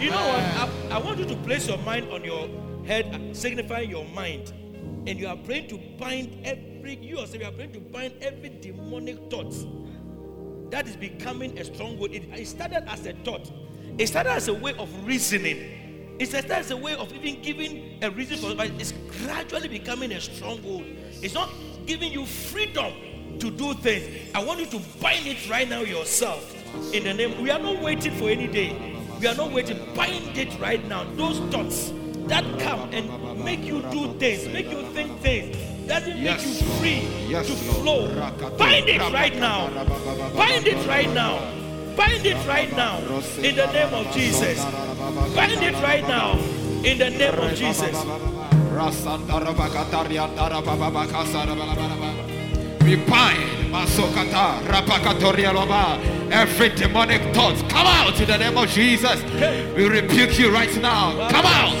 You 0.00 0.10
know 0.10 0.28
what? 0.28 0.40
I, 0.40 0.68
I 0.92 0.98
want 0.98 1.18
you 1.18 1.24
to 1.24 1.36
place 1.36 1.66
your 1.66 1.78
mind 1.78 2.10
on 2.12 2.22
your 2.22 2.48
head, 2.86 3.36
signifying 3.36 3.90
your 3.90 4.04
mind. 4.08 4.52
And 5.06 5.18
you 5.18 5.26
are 5.26 5.36
praying 5.36 5.68
to 5.68 5.78
bind 5.98 6.38
every, 6.44 6.75
you 6.94 7.18
yourself, 7.18 7.40
you 7.40 7.46
are 7.46 7.52
praying 7.52 7.72
to 7.72 7.80
bind 7.80 8.14
every 8.20 8.50
demonic 8.60 9.30
thought 9.30 9.54
that 10.70 10.86
is 10.86 10.96
becoming 10.96 11.58
a 11.58 11.64
stronghold. 11.64 12.12
It, 12.12 12.24
it 12.34 12.46
started 12.46 12.88
as 12.88 13.06
a 13.06 13.12
thought, 13.12 13.50
it 13.98 14.06
started 14.06 14.30
as 14.30 14.48
a 14.48 14.54
way 14.54 14.74
of 14.74 14.88
reasoning. 15.06 16.16
It 16.18 16.28
started 16.28 16.50
as 16.50 16.70
a 16.70 16.76
way 16.76 16.94
of 16.94 17.12
even 17.12 17.42
giving 17.42 17.98
a 18.02 18.10
reason 18.10 18.38
for 18.38 18.50
it, 18.64 18.72
it's 18.80 18.92
gradually 19.22 19.68
becoming 19.68 20.12
a 20.12 20.20
stronghold. 20.20 20.84
It's 21.22 21.34
not 21.34 21.50
giving 21.84 22.10
you 22.10 22.24
freedom 22.24 22.92
to 23.38 23.50
do 23.50 23.74
things. 23.74 24.30
I 24.34 24.42
want 24.42 24.60
you 24.60 24.66
to 24.66 24.80
bind 25.00 25.26
it 25.26 25.48
right 25.48 25.68
now 25.68 25.80
yourself. 25.82 26.54
In 26.94 27.04
the 27.04 27.14
name, 27.14 27.42
we 27.42 27.50
are 27.50 27.58
not 27.58 27.82
waiting 27.82 28.12
for 28.16 28.28
any 28.28 28.46
day. 28.46 28.96
We 29.20 29.26
are 29.26 29.34
not 29.34 29.52
waiting. 29.52 29.78
Bind 29.94 30.36
it 30.36 30.58
right 30.58 30.86
now. 30.88 31.04
Those 31.14 31.38
thoughts 31.50 31.92
that 32.28 32.44
come 32.58 32.88
and 32.92 33.44
make 33.44 33.64
you 33.64 33.82
do 33.90 34.12
things, 34.18 34.48
make 34.48 34.70
you 34.70 34.82
think 34.92 35.20
things, 35.20 35.56
doesn't 35.86 36.16
Yes, 36.16 36.44
make 36.44 36.60
you 36.60 36.66
free 36.78 37.28
Yes, 37.28 37.46
to 37.46 37.54
flow. 37.54 38.08
Bind 38.58 38.88
it 38.88 39.00
right 39.12 39.36
now. 39.36 39.68
Bind 40.34 40.66
it 40.66 40.86
right 40.86 41.12
now. 41.14 41.38
Bind 41.96 42.26
it 42.26 42.46
right 42.46 42.70
now 42.76 42.98
in 43.38 43.56
the 43.56 43.66
name 43.72 43.94
of 43.94 44.12
Jesus. 44.12 44.62
Bind 45.34 45.62
it 45.62 45.74
right 45.82 46.06
now 46.06 46.38
in 46.84 46.98
the 46.98 47.10
name 47.10 47.38
of 47.38 47.54
Jesus. 47.54 47.96
We 52.86 52.94
bind 52.94 53.72
Masokata, 53.72 54.62
Rapakatoria 54.62 55.52
Loba, 55.52 55.98
every 56.30 56.68
demonic 56.68 57.20
thought. 57.34 57.56
Come 57.68 57.84
out 57.84 58.20
in 58.20 58.28
the 58.28 58.38
name 58.38 58.56
of 58.56 58.68
Jesus. 58.68 59.20
We 59.74 59.88
rebuke 59.88 60.38
you 60.38 60.52
right 60.52 60.72
now. 60.80 61.28
Come 61.28 61.46
out 61.46 61.74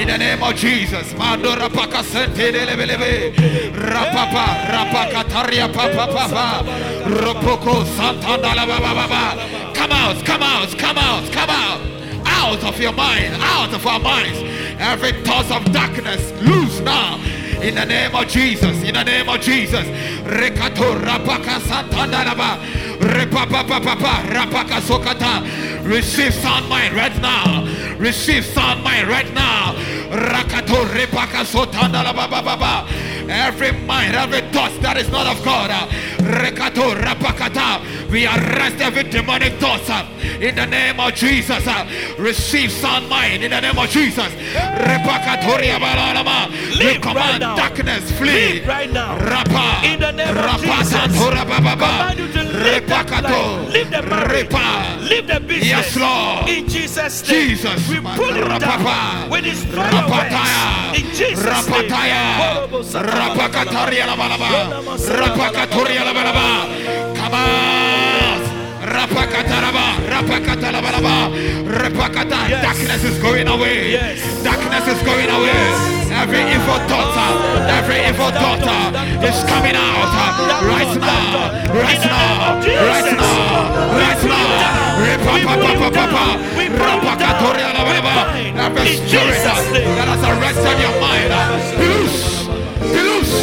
in 0.00 0.08
the 0.08 0.16
name 0.16 0.42
of 0.42 0.54
Jesus. 0.54 1.12
Mando 1.18 1.54
Rapakasente 1.54 2.52
Lebelebe, 2.52 3.34
Rapapa, 3.74 4.64
Rapakataria 4.72 5.70
Papa 5.70 6.10
Papa, 6.10 6.64
Ropoko 7.04 7.84
Santana 7.84 8.66
Baba. 8.66 9.74
Come 9.74 9.92
out, 9.92 10.24
come 10.24 10.42
out, 10.42 10.78
come 10.78 10.96
out, 10.96 11.30
come 11.32 11.50
out 11.50 11.80
out 12.24 12.64
of 12.64 12.80
your 12.80 12.92
mind, 12.92 13.34
out 13.40 13.74
of 13.74 13.86
our 13.86 14.00
minds. 14.00 14.38
Every 14.80 15.12
thought 15.22 15.50
of 15.50 15.70
darkness, 15.70 16.32
loose 16.40 16.80
now. 16.80 17.20
In 17.62 17.74
the 17.74 17.84
name 17.84 18.14
of 18.14 18.26
Jesus, 18.26 18.82
in 18.82 18.94
the 18.94 19.04
name 19.04 19.28
of 19.28 19.40
Jesus. 19.40 19.86
Receive 25.82 26.34
sound 26.34 26.68
mind 26.68 26.94
right 26.94 27.20
now. 27.20 27.96
Receive 27.98 28.44
sound 28.46 28.82
mind 28.82 29.08
right 29.08 29.32
now. 29.34 29.74
Rakato 30.10 30.84
repaka. 30.86 31.44
Every 33.30 33.72
mind, 33.72 34.14
every 34.16 34.40
thought 34.50 34.72
that 34.82 34.96
is 34.96 35.08
not 35.10 35.26
of 35.26 35.42
God. 35.44 35.70
Rekato 36.18 36.94
rapakata. 36.98 37.80
We 38.10 38.26
arrest 38.26 38.80
every 38.80 39.04
demonic 39.04 39.54
thought 39.60 39.88
uh, 39.88 40.04
in 40.40 40.56
the 40.56 40.66
name 40.66 40.98
of 40.98 41.14
Jesus. 41.14 41.64
uh, 41.66 41.86
Receive 42.18 42.72
sound 42.72 43.08
mind 43.08 43.44
in 43.44 43.52
the 43.52 43.60
name 43.60 43.78
of 43.78 43.88
Jesus. 43.88 44.26
Repakatoria 44.52 45.78
balalama. 45.78 46.50
We 46.50 46.76
Leave 46.76 46.80
right 46.80 47.02
command 47.02 47.40
darkness 47.40 48.10
flee. 48.18 48.54
Leave 48.60 48.66
right 48.66 48.90
now. 48.92 49.16
Rapa. 49.16 49.84
In 49.84 50.00
the 50.00 50.10
name 50.12 50.36
of 50.36 50.60
Jesus. 50.60 50.92
santora 50.92 51.44
bababa. 51.46 51.78
Command 51.78 52.18
you 52.18 52.28
to 52.32 52.42
leave 52.42 52.86
that 52.88 53.06
Repakato. 53.06 53.72
leave 53.72 53.90
the 53.90 54.02
marriage, 54.02 54.48
Repa. 54.48 55.08
leave 55.08 55.26
the 55.28 55.40
business. 55.40 55.66
Yes, 55.68 55.96
Lord. 55.96 56.48
In 56.48 56.68
Jesus' 56.68 57.28
name, 57.28 57.48
Jesus. 57.48 57.88
we 57.88 58.00
pull 58.00 58.34
it 58.34 58.60
down. 58.60 59.30
We 59.30 59.40
destroy 59.40 59.84
your 59.84 60.02
Rapataya. 60.02 60.94
In 60.98 61.14
Jesus' 61.14 61.44
Rapataya. 61.46 63.19
Name. 63.20 63.36
Rapakataria 63.36 64.06
la 64.06 64.16
balaba. 64.16 64.48
Rapakatoria 64.96 66.04
la 66.04 66.12
balaba. 66.12 66.46
Come 67.14 67.34
out. 67.34 68.42
Rapakataraba. 68.80 69.86
Rapakatalabalaba. 70.08 71.14
Rapakata. 71.68 72.48
Yes. 72.48 72.62
Darkness 72.62 73.04
is 73.04 73.18
going 73.22 73.48
away. 73.48 73.92
Yes. 73.92 74.42
Darkness 74.42 74.86
is 74.88 75.02
going 75.02 75.30
away. 75.30 76.00
Every 76.10 76.42
evil 76.42 76.80
uh, 76.90 77.78
every 77.78 78.00
evil 78.08 78.30
thought 78.30 78.66
uh, 78.66 79.24
is 79.28 79.44
coming 79.44 79.76
out 79.76 80.10
right 80.66 80.92
now. 80.98 81.54
Right 81.70 82.02
now. 82.02 82.58
Right 82.58 83.12
now. 83.14 83.94
Right 83.94 84.24
now. 84.24 84.50
Rapakatoria 86.80 87.72
la 87.72 87.84
balaba. 87.84 88.14
Every 88.58 88.96
spirit 88.96 89.46
uh, 89.46 89.54
that 89.96 90.08
has 90.08 90.22
arrested 90.24 90.76
your 90.80 90.94
mind, 91.00 91.32
uh, 91.32 91.78
loose. 91.78 92.39
Be 92.80 93.00
loose. 93.08 93.34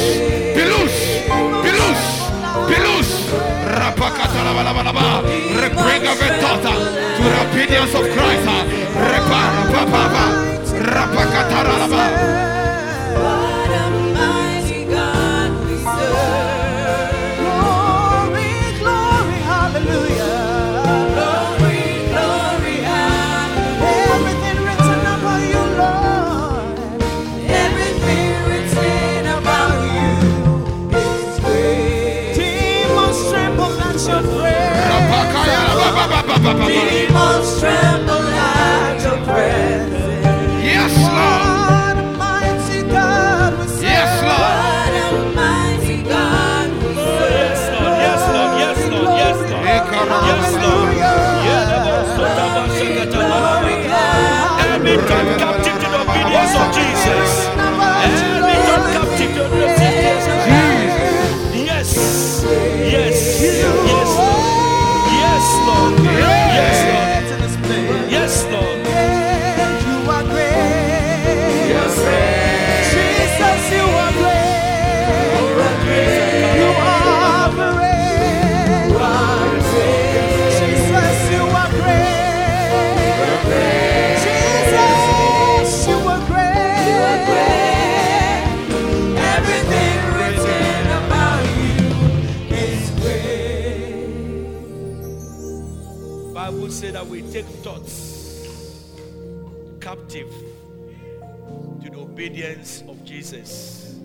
Be 0.55 0.64
loose. 0.65 0.99
Be 1.64 1.72
loose. 1.80 2.07
Be 2.69 2.77
loose. 2.85 3.14
Rapakatalabalaba. 3.80 5.05
Every 6.07 6.30
thought 6.41 6.65
uh, 6.65 6.73
to 7.18 7.23
the 7.23 7.49
obedience 7.49 7.93
of 7.93 8.03
Christ. 8.15 8.38
Demons 36.55 37.59
tremble 37.59 38.23
at 38.23 39.01
your 39.03 39.17
presence. 39.25 40.63
Yes, 40.63 40.95
Lord. 40.97 41.41
What 41.67 41.97
a 41.99 42.17
mighty 42.17 42.83
God 42.89 43.59
we 43.59 43.67
serve. 43.67 43.83
Yes, 43.83 44.21
Lord. 44.23 44.39
What 44.39 45.13
a 45.13 45.35
mighty 45.35 46.03
God 46.03 46.69
we 46.83 46.95
Yes, 46.95 47.59
serve. 47.59 47.83
Lord. 47.83 47.99
Yes, 47.99 48.21
Lord. 48.31 48.59
Yes, 48.63 48.79
Lord. 48.87 49.17
Yes, 49.19 49.37
Lord. 49.51 50.23
Yes, 50.29 50.53
Lord. 50.63 50.95
Yeah, 50.95 51.65
the 51.69 51.79
boss 51.85 52.11
of 52.15 52.31
the 52.37 52.45
boss, 52.55 52.79
shakata, 52.79 53.21
Every 54.73 54.97
thought 54.97 55.39
captive 55.39 55.77
to 55.83 55.87
the 55.91 55.99
obedience 56.01 56.55
of 56.55 56.67
Jesus. 56.75 57.46
Said 96.77 96.93
that 96.93 97.07
we 97.07 97.23
take 97.31 97.45
thoughts 97.63 98.93
captive 99.81 100.31
to 101.81 101.89
the 101.89 101.97
obedience 101.97 102.83
of 102.87 103.03
Jesus. 103.03 103.95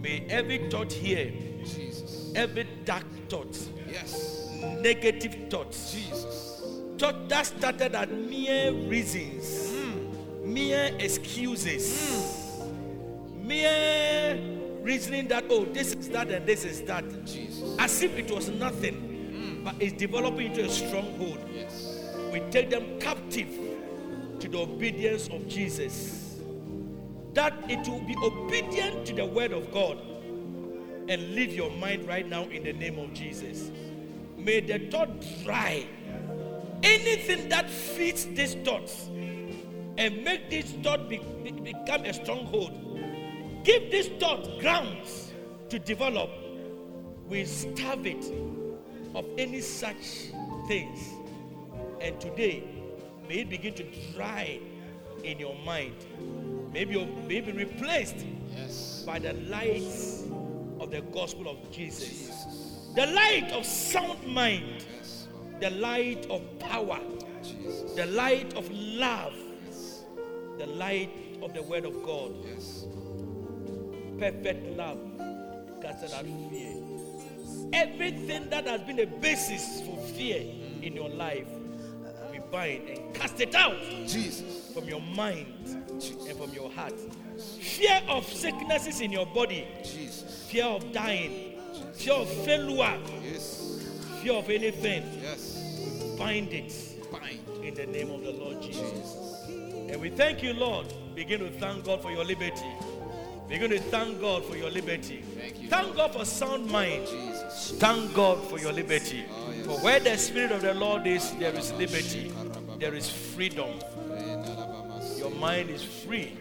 May 0.00 0.24
every 0.30 0.70
thought 0.70 0.90
here, 0.90 1.30
Jesus. 1.62 2.32
every 2.34 2.66
dark 2.86 3.04
thought, 3.28 3.58
Yes. 3.90 4.48
negative 4.80 5.36
thoughts, 5.50 5.92
Jesus. 5.92 6.62
thought 6.96 7.28
that 7.28 7.44
started 7.44 7.94
at 7.94 8.10
mere 8.10 8.72
reasons, 8.72 9.70
mm. 9.70 10.44
mere 10.46 10.96
excuses, 10.98 11.92
mm. 11.92 13.44
mere 13.44 14.38
reasoning 14.80 15.28
that, 15.28 15.44
oh, 15.50 15.66
this 15.66 15.92
is 15.92 16.08
that 16.08 16.30
and 16.30 16.46
this 16.46 16.64
is 16.64 16.80
that, 16.84 17.04
Jesus. 17.26 17.76
as 17.78 18.02
if 18.02 18.16
it 18.18 18.30
was 18.30 18.48
nothing, 18.48 19.11
but 19.64 19.74
it's 19.80 19.92
developing 19.92 20.48
into 20.48 20.64
a 20.64 20.68
stronghold. 20.68 21.38
Yes. 21.52 22.10
We 22.32 22.40
take 22.50 22.70
them 22.70 22.98
captive 22.98 23.48
to 24.40 24.48
the 24.48 24.58
obedience 24.58 25.28
of 25.28 25.46
Jesus. 25.46 26.40
That 27.34 27.54
it 27.68 27.86
will 27.88 28.00
be 28.00 28.16
obedient 28.22 29.06
to 29.06 29.14
the 29.14 29.24
word 29.24 29.52
of 29.52 29.72
God 29.72 29.98
and 31.08 31.34
leave 31.34 31.52
your 31.52 31.70
mind 31.70 32.06
right 32.06 32.26
now 32.26 32.44
in 32.44 32.64
the 32.64 32.72
name 32.72 32.98
of 32.98 33.12
Jesus. 33.12 33.70
May 34.36 34.60
the 34.60 34.78
thought 34.90 35.10
dry. 35.44 35.86
Anything 36.82 37.48
that 37.48 37.70
feeds 37.70 38.26
these 38.26 38.54
thoughts 38.64 39.08
and 39.98 40.24
make 40.24 40.50
this 40.50 40.72
thought 40.82 41.08
be- 41.08 41.22
be- 41.44 41.52
become 41.52 42.04
a 42.04 42.12
stronghold, 42.12 42.72
give 43.62 43.90
this 43.90 44.08
thought 44.18 44.58
grounds 44.60 45.32
to 45.68 45.78
develop. 45.78 46.30
We 47.28 47.44
starve 47.44 48.06
it 48.06 48.24
of 49.14 49.24
any 49.38 49.60
such 49.60 50.30
things. 50.68 51.10
And 52.00 52.20
today, 52.20 52.64
may 53.28 53.40
it 53.40 53.50
begin 53.50 53.74
to 53.74 53.84
dry 54.14 54.58
in 55.24 55.38
your 55.38 55.54
mind. 55.64 55.94
Maybe 56.72 56.96
may 57.28 57.40
be 57.40 57.52
replaced 57.52 58.24
Yes. 58.56 59.02
by 59.06 59.18
the 59.18 59.32
light 59.34 59.82
of 60.80 60.90
the 60.90 61.00
gospel 61.12 61.48
of 61.48 61.70
Jesus. 61.70 62.08
Jesus. 62.08 62.92
The 62.94 63.06
light 63.06 63.50
of 63.52 63.64
sound 63.64 64.26
mind, 64.26 64.84
Yes. 64.98 65.28
The 65.60 65.70
light 65.70 66.26
of 66.28 66.42
power, 66.58 66.98
Jesus. 67.42 67.92
the 67.94 68.06
light 68.06 68.54
of 68.54 68.70
love, 68.72 69.34
Yes. 69.66 70.04
the 70.58 70.66
light 70.66 71.10
of 71.42 71.54
the 71.54 71.62
word 71.62 71.84
of 71.84 72.02
God. 72.02 72.32
Yes. 72.44 72.84
Perfect 74.18 74.76
love 74.76 74.98
casted 75.80 76.12
out 76.12 76.24
fear. 76.50 76.74
Everything 77.72 78.48
that 78.50 78.66
has 78.66 78.82
been 78.82 79.00
a 79.00 79.06
basis 79.06 79.80
for 79.86 79.96
fear 80.14 80.42
in 80.82 80.94
your 80.94 81.08
life, 81.08 81.46
we 82.30 82.38
bind 82.50 82.88
and 82.88 83.14
cast 83.14 83.40
it 83.40 83.54
out 83.54 83.76
Jesus. 84.06 84.70
from 84.74 84.84
your 84.88 85.00
mind 85.00 85.46
Jesus. 85.98 86.26
and 86.28 86.38
from 86.38 86.52
your 86.52 86.70
heart. 86.70 86.94
Fear 87.60 88.02
of 88.08 88.26
sicknesses 88.26 89.00
in 89.00 89.10
your 89.12 89.26
body, 89.26 89.66
Jesus. 89.82 90.46
fear 90.50 90.64
of 90.66 90.92
dying, 90.92 91.58
fear 91.94 92.12
of 92.14 92.28
failure, 92.44 92.98
Yes. 93.24 93.80
fear 94.22 94.34
of 94.34 94.48
anything, 94.50 95.02
Yes. 95.22 96.16
bind 96.18 96.52
it 96.52 96.72
Bind. 97.10 97.40
in 97.64 97.74
the 97.74 97.86
name 97.86 98.10
of 98.10 98.22
the 98.22 98.32
Lord 98.32 98.60
Jesus. 98.62 98.82
Jesus. 98.90 99.48
And 99.90 100.00
we 100.00 100.10
thank 100.10 100.42
you, 100.42 100.52
Lord. 100.54 100.86
Begin 101.14 101.40
to 101.40 101.50
thank 101.58 101.84
God 101.84 102.00
for 102.02 102.10
your 102.10 102.24
liberty. 102.24 102.66
Begin 103.48 103.70
to 103.70 103.78
thank 103.80 104.20
God 104.20 104.44
for 104.44 104.56
your 104.56 104.70
liberty. 104.70 105.22
Thank 105.38 105.60
you, 105.62 105.68
Thank 105.68 105.94
God 105.96 106.12
for 106.14 106.24
sound 106.24 106.70
mind. 106.70 107.06
Jesus. 107.06 107.31
Thank 107.78 108.14
God 108.14 108.42
for 108.48 108.58
your 108.58 108.72
liberty. 108.72 109.24
For 109.64 109.78
where 109.80 110.00
the 110.00 110.16
Spirit 110.16 110.52
of 110.52 110.62
the 110.62 110.74
Lord 110.74 111.06
is, 111.06 111.32
there 111.36 111.54
is 111.54 111.72
liberty. 111.72 112.32
There 112.78 112.94
is 112.94 113.08
freedom. 113.10 113.70
Your 115.16 115.30
mind 115.30 115.70
is 115.70 115.82
free 115.84 116.36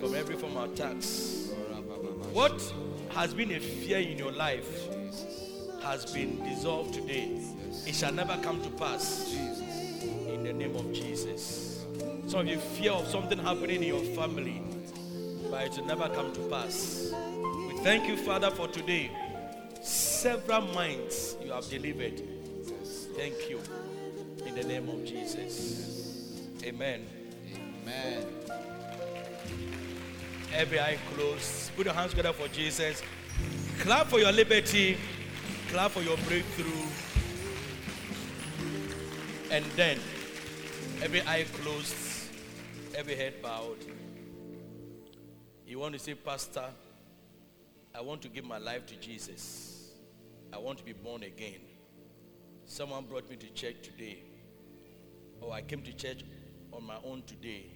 from 0.00 0.14
every 0.14 0.36
form 0.36 0.56
of 0.56 0.72
attacks. 0.72 1.50
What 2.32 2.60
has 3.10 3.34
been 3.34 3.52
a 3.52 3.60
fear 3.60 3.98
in 3.98 4.18
your 4.18 4.32
life 4.32 4.88
has 5.82 6.12
been 6.12 6.42
dissolved 6.44 6.94
today. 6.94 7.40
It 7.86 7.94
shall 7.94 8.12
never 8.12 8.36
come 8.42 8.62
to 8.62 8.70
pass 8.70 9.34
in 9.34 10.42
the 10.44 10.52
name 10.52 10.76
of 10.76 10.92
Jesus. 10.92 11.84
Some 12.26 12.40
of 12.40 12.46
you 12.48 12.58
fear 12.58 12.92
of 12.92 13.08
something 13.08 13.38
happening 13.38 13.82
in 13.82 13.88
your 13.88 14.02
family, 14.16 14.62
but 15.50 15.64
it 15.64 15.76
will 15.76 15.86
never 15.86 16.08
come 16.08 16.32
to 16.32 16.40
pass. 16.48 17.12
We 17.68 17.78
thank 17.78 18.08
you, 18.08 18.16
Father, 18.16 18.50
for 18.50 18.68
today. 18.68 19.10
Several 20.20 20.60
minds 20.74 21.34
you 21.42 21.50
have 21.50 21.66
delivered. 21.70 22.20
Thank 23.16 23.48
you. 23.48 23.58
In 24.44 24.54
the 24.54 24.64
name 24.64 24.86
of 24.90 25.02
Jesus. 25.02 26.42
Amen. 26.62 27.06
Amen. 27.54 28.26
Every 30.54 30.78
eye 30.78 30.98
closed. 31.14 31.74
Put 31.74 31.86
your 31.86 31.94
hands 31.94 32.10
together 32.10 32.34
for 32.34 32.48
Jesus. 32.48 33.02
Clap 33.78 34.08
for 34.08 34.18
your 34.18 34.30
liberty. 34.30 34.98
Clap 35.70 35.92
for 35.92 36.02
your 36.02 36.18
breakthrough. 36.28 36.86
And 39.50 39.64
then, 39.74 39.98
every 41.02 41.22
eye 41.22 41.46
closed, 41.62 41.96
every 42.94 43.16
head 43.16 43.40
bowed. 43.40 43.78
You 45.66 45.78
want 45.78 45.94
to 45.94 45.98
say, 45.98 46.12
Pastor, 46.12 46.66
I 47.94 48.02
want 48.02 48.20
to 48.20 48.28
give 48.28 48.44
my 48.44 48.58
life 48.58 48.84
to 48.84 48.96
Jesus. 48.96 49.79
I 50.52 50.58
want 50.58 50.78
to 50.78 50.84
be 50.84 50.92
born 50.92 51.22
again. 51.22 51.60
Someone 52.64 53.04
brought 53.04 53.28
me 53.28 53.36
to 53.36 53.48
church 53.52 53.76
today. 53.82 54.22
Oh, 55.42 55.50
I 55.50 55.62
came 55.62 55.82
to 55.82 55.92
church 55.92 56.24
on 56.72 56.84
my 56.84 56.96
own 57.04 57.22
today. 57.26 57.66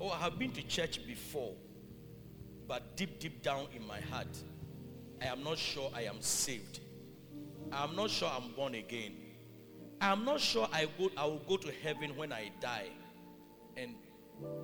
Oh, 0.00 0.10
I 0.10 0.18
have 0.18 0.38
been 0.38 0.52
to 0.52 0.62
church 0.62 1.06
before 1.06 1.54
but 2.72 2.96
deep, 2.96 3.20
deep 3.20 3.42
down 3.42 3.66
in 3.74 3.86
my 3.86 4.00
heart, 4.00 4.34
I 5.20 5.26
am 5.26 5.44
not 5.44 5.58
sure 5.58 5.90
I 5.94 6.04
am 6.04 6.20
saved. 6.20 6.80
I 7.70 7.84
am 7.84 7.94
not 7.94 8.10
sure 8.10 8.30
I'm 8.34 8.52
born 8.52 8.74
again. 8.74 9.12
I 10.00 10.10
am 10.10 10.24
not 10.24 10.40
sure 10.40 10.66
I, 10.72 10.88
go, 10.98 11.10
I 11.16 11.26
will 11.26 11.42
go 11.46 11.56
to 11.58 11.70
heaven 11.82 12.16
when 12.16 12.32
I 12.32 12.50
die. 12.60 12.88
And, 13.76 13.94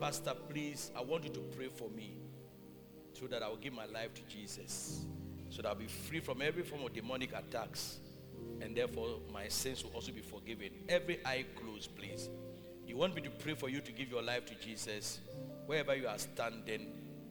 Pastor, 0.00 0.32
please, 0.48 0.90
I 0.96 1.02
want 1.02 1.24
you 1.24 1.30
to 1.30 1.40
pray 1.54 1.68
for 1.68 1.88
me 1.90 2.16
so 3.12 3.26
that 3.26 3.42
I 3.42 3.48
will 3.48 3.56
give 3.56 3.72
my 3.72 3.86
life 3.86 4.14
to 4.14 4.22
Jesus, 4.22 5.04
so 5.50 5.62
that 5.62 5.68
I'll 5.68 5.74
be 5.74 5.86
free 5.86 6.20
from 6.20 6.42
every 6.42 6.62
form 6.62 6.84
of 6.84 6.92
demonic 6.92 7.32
attacks, 7.32 7.98
and 8.60 8.76
therefore 8.76 9.20
my 9.32 9.48
sins 9.48 9.84
will 9.84 9.92
also 9.92 10.12
be 10.12 10.20
forgiven. 10.20 10.70
Every 10.88 11.20
eye 11.24 11.44
closed, 11.56 11.94
please. 11.96 12.28
You 12.86 12.96
want 12.96 13.14
me 13.14 13.20
to 13.22 13.30
pray 13.30 13.54
for 13.54 13.68
you 13.68 13.80
to 13.80 13.92
give 13.92 14.10
your 14.10 14.22
life 14.22 14.46
to 14.46 14.54
Jesus? 14.54 15.20
Wherever 15.66 15.94
you 15.94 16.08
are 16.08 16.18
standing, 16.18 16.88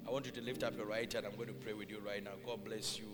I 0.08 0.12
want 0.12 0.26
you 0.26 0.32
to 0.34 0.42
lift 0.42 0.64
up 0.64 0.78
your 0.78 0.86
right 0.86 1.12
hand. 1.12 1.26
I'm 1.26 1.36
going 1.36 1.48
to 1.48 1.54
pray 1.54 1.74
with 1.74 1.90
you 1.90 2.00
right 2.06 2.24
now. 2.24 2.32
God 2.46 2.64
bless 2.64 3.00
you. 3.00 3.08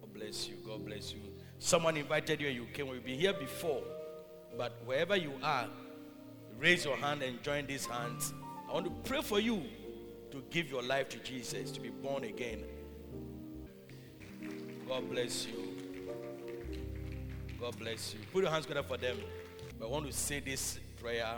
God 0.00 0.12
bless 0.14 0.48
you. 0.48 0.56
God 0.66 0.84
bless 0.84 1.12
you. 1.12 1.20
Someone 1.58 1.96
invited 1.96 2.40
you 2.40 2.48
and 2.48 2.56
you 2.56 2.66
came. 2.72 2.88
We've 2.88 3.04
been 3.04 3.18
here 3.18 3.34
before. 3.34 3.82
But 4.56 4.72
wherever 4.86 5.16
you 5.16 5.32
are, 5.42 5.66
raise 6.58 6.84
your 6.84 6.96
hand 6.96 7.22
and 7.22 7.42
join 7.42 7.66
these 7.66 7.84
hands. 7.84 8.32
I 8.68 8.72
want 8.72 8.86
to 8.86 9.08
pray 9.08 9.20
for 9.20 9.38
you 9.38 9.62
to 10.30 10.42
give 10.50 10.70
your 10.70 10.82
life 10.82 11.08
to 11.10 11.18
Jesus, 11.18 11.70
to 11.72 11.80
be 11.80 11.90
born 11.90 12.24
again. 12.24 12.64
God 14.88 15.10
bless 15.10 15.46
you. 15.46 15.76
God 17.60 17.76
bless 17.78 18.14
you. 18.14 18.20
Put 18.32 18.44
your 18.44 18.52
hands 18.52 18.66
together 18.66 18.86
for 18.86 18.96
them. 18.96 19.16
I 19.82 19.86
want 19.86 20.06
to 20.06 20.12
say 20.12 20.40
this 20.40 20.78
prayer. 21.00 21.34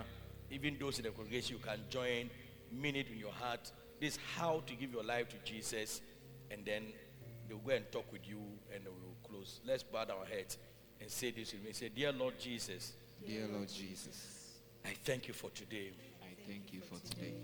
Even 0.50 0.76
those 0.78 0.98
in 0.98 1.04
the 1.04 1.10
congregation, 1.10 1.56
you 1.56 1.62
can 1.62 1.78
join, 1.88 2.28
mean 2.70 2.96
it 2.96 3.08
in 3.10 3.18
your 3.18 3.32
heart. 3.32 3.70
This 4.00 4.14
is 4.14 4.20
how 4.36 4.62
to 4.66 4.74
give 4.74 4.92
your 4.92 5.02
life 5.02 5.28
to 5.30 5.36
Jesus, 5.44 6.00
and 6.50 6.64
then 6.64 6.84
they'll 7.48 7.58
go 7.58 7.72
and 7.72 7.90
talk 7.90 8.10
with 8.12 8.28
you, 8.28 8.40
and 8.74 8.84
we 8.84 8.90
will 8.90 9.16
close. 9.22 9.60
Let's 9.66 9.82
bow 9.82 10.04
our 10.04 10.26
heads 10.26 10.58
and 11.00 11.10
say 11.10 11.30
this 11.30 11.52
with 11.52 11.64
me. 11.64 11.72
Say, 11.72 11.88
Dear 11.88 12.12
Lord 12.12 12.38
Jesus, 12.38 12.92
Dear 13.26 13.46
Lord 13.52 13.68
Jesus, 13.68 14.58
I 14.84 14.90
thank 15.04 15.26
you 15.26 15.34
for 15.34 15.50
today. 15.50 15.90
I 16.22 16.34
thank 16.46 16.72
you 16.72 16.80
for 16.80 16.98
today. 17.08 17.34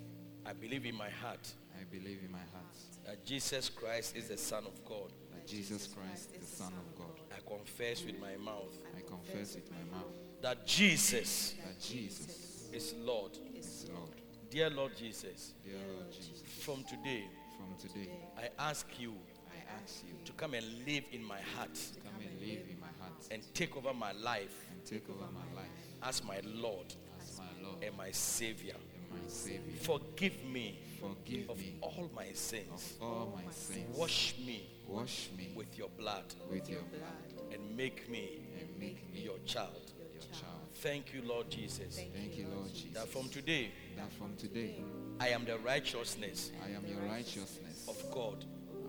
I 0.47 0.53
believe 0.53 0.85
in 0.85 0.95
my 0.95 1.09
heart 1.09 1.53
I 1.81 1.85
believe 1.85 2.21
in 2.25 2.31
my 2.31 2.39
heart 2.39 2.77
that 3.07 3.25
Jesus 3.25 3.69
Christ 3.69 4.17
is 4.17 4.29
the 4.29 4.37
Son 4.37 4.65
of 4.65 4.85
God. 4.85 5.13
Jesus 5.47 5.89
Christ 5.89 6.31
is 6.35 6.49
the 6.49 6.57
Son 6.57 6.73
of 6.73 6.99
God. 6.99 7.21
I 7.33 7.41
confess 7.49 8.05
with 8.05 8.19
my 8.21 8.37
mouth 8.37 8.79
I 8.97 9.01
confess 9.01 9.55
with 9.55 9.71
my 9.71 9.97
mouth 9.99 10.13
that 10.43 10.67
Jesus 10.67 11.55
that 11.65 11.81
Jesus 11.81 12.69
is 12.73 12.95
Lord. 13.05 13.33
is 13.57 13.87
Lord. 13.95 14.11
Dear 14.51 14.71
Lord 14.71 14.93
Jesus, 14.97 15.55
Dear 15.65 15.79
Lord 15.95 16.11
Jesus, 16.13 16.43
from 16.61 16.85
today, 16.85 17.25
from 17.57 17.77
today 17.79 18.09
I 18.39 18.49
ask 18.59 18.87
you 18.99 19.15
I 19.51 19.81
ask 19.83 20.03
you 20.07 20.15
to 20.25 20.33
come 20.33 20.55
and 20.55 20.65
live 20.87 21.05
in 21.13 21.23
my 21.23 21.41
heart 21.57 21.75
to 21.75 22.01
come 22.01 22.21
and 22.21 22.41
live 22.41 22.63
in 22.71 22.81
my 22.81 22.87
heart 23.01 23.13
and 23.31 23.43
take 23.55 23.77
over 23.77 23.93
my 23.93 24.13
life 24.13 24.67
and 24.71 24.85
take 24.85 25.09
over 25.11 25.27
my 25.33 25.61
life 25.61 25.71
as 26.03 26.23
my 26.25 26.41
Lord 26.45 26.95
as 27.21 27.39
my 27.39 27.45
Lord 27.67 27.83
and 27.83 27.97
my 27.97 28.11
Savior. 28.11 28.75
and 28.75 29.23
my 29.23 29.29
Savior. 29.29 29.77
Forgive 29.83 30.45
me 30.45 30.79
Forgive 31.09 31.51
of 31.51 31.59
me 31.59 31.77
all 31.83 32.11
my 32.15 32.25
of 32.25 32.37
sins. 32.37 32.95
all 33.01 33.33
my 33.37 33.51
sins. 33.53 33.97
Wash 33.97 34.35
me 34.47 34.67
Wash 34.89 35.29
me 35.37 35.53
with 35.55 35.77
your 35.79 35.89
blood 35.99 36.25
with 36.51 36.69
your 36.69 36.83
blood 36.83 37.53
and 37.53 37.77
make 37.77 38.09
me 38.09 38.41
and 38.61 38.69
make 38.79 39.13
me 39.13 39.21
your 39.23 39.39
child. 39.47 39.93
your 40.13 40.23
child. 40.33 40.61
thank 40.75 41.13
you, 41.15 41.23
Lord 41.23 41.49
Jesus, 41.51 41.97
Thank 42.15 42.37
you, 42.37 42.47
Lord 42.55 42.73
Jesus. 42.75 42.93
that 42.95 43.09
from 43.09 43.29
today 43.29 43.71
that 43.97 44.13
from 44.13 44.35
today 44.37 44.77
I 45.21 45.29
am 45.29 45.45
the 45.45 45.59
righteousness 45.59 46.51
I 46.65 46.71
am 46.77 46.85
your 46.87 47.01
righteousness 47.11 47.87
of 47.89 47.97
God 48.13 48.45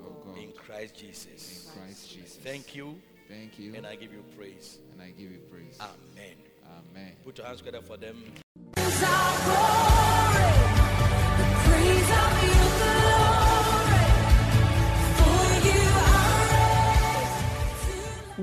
of 0.05 0.25
God 0.25 0.37
in 0.37 0.51
Christ 0.51 0.95
Jesus. 0.95 1.65
in 1.75 1.81
Christ 1.81 2.11
Jesus. 2.11 2.37
Thank 2.43 2.75
you, 2.75 2.99
Thank 3.29 3.57
you, 3.57 3.73
and 3.75 3.85
I 3.87 3.95
give 3.95 4.11
you 4.13 4.23
praise. 4.37 4.79
and 4.93 5.01
I 5.01 5.09
give 5.11 5.31
you 5.31 5.39
praise. 5.51 5.77
Amen. 5.79 6.35
Amen. 6.93 7.13
Put 7.23 7.37
your 7.37 7.47
hands 7.47 7.59
together 7.59 7.81
for 7.81 7.97
them. 7.97 8.23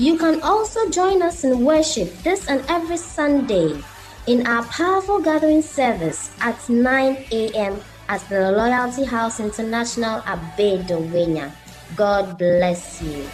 You 0.00 0.16
can 0.16 0.40
also 0.40 0.88
join 0.88 1.20
us 1.20 1.44
in 1.44 1.62
worship 1.62 2.08
this 2.24 2.48
and 2.48 2.64
every 2.72 2.96
Sunday 2.96 3.84
in 4.26 4.46
our 4.46 4.64
powerful 4.72 5.20
gathering 5.20 5.60
service 5.60 6.32
at 6.40 6.56
9 6.70 7.26
a.m. 7.30 7.76
at 8.08 8.26
the 8.30 8.50
Loyalty 8.50 9.04
House 9.04 9.40
International 9.40 10.24
at 10.24 10.40
Bedouina. 10.56 11.52
God 11.96 12.38
bless 12.38 13.02
you. 13.02 13.28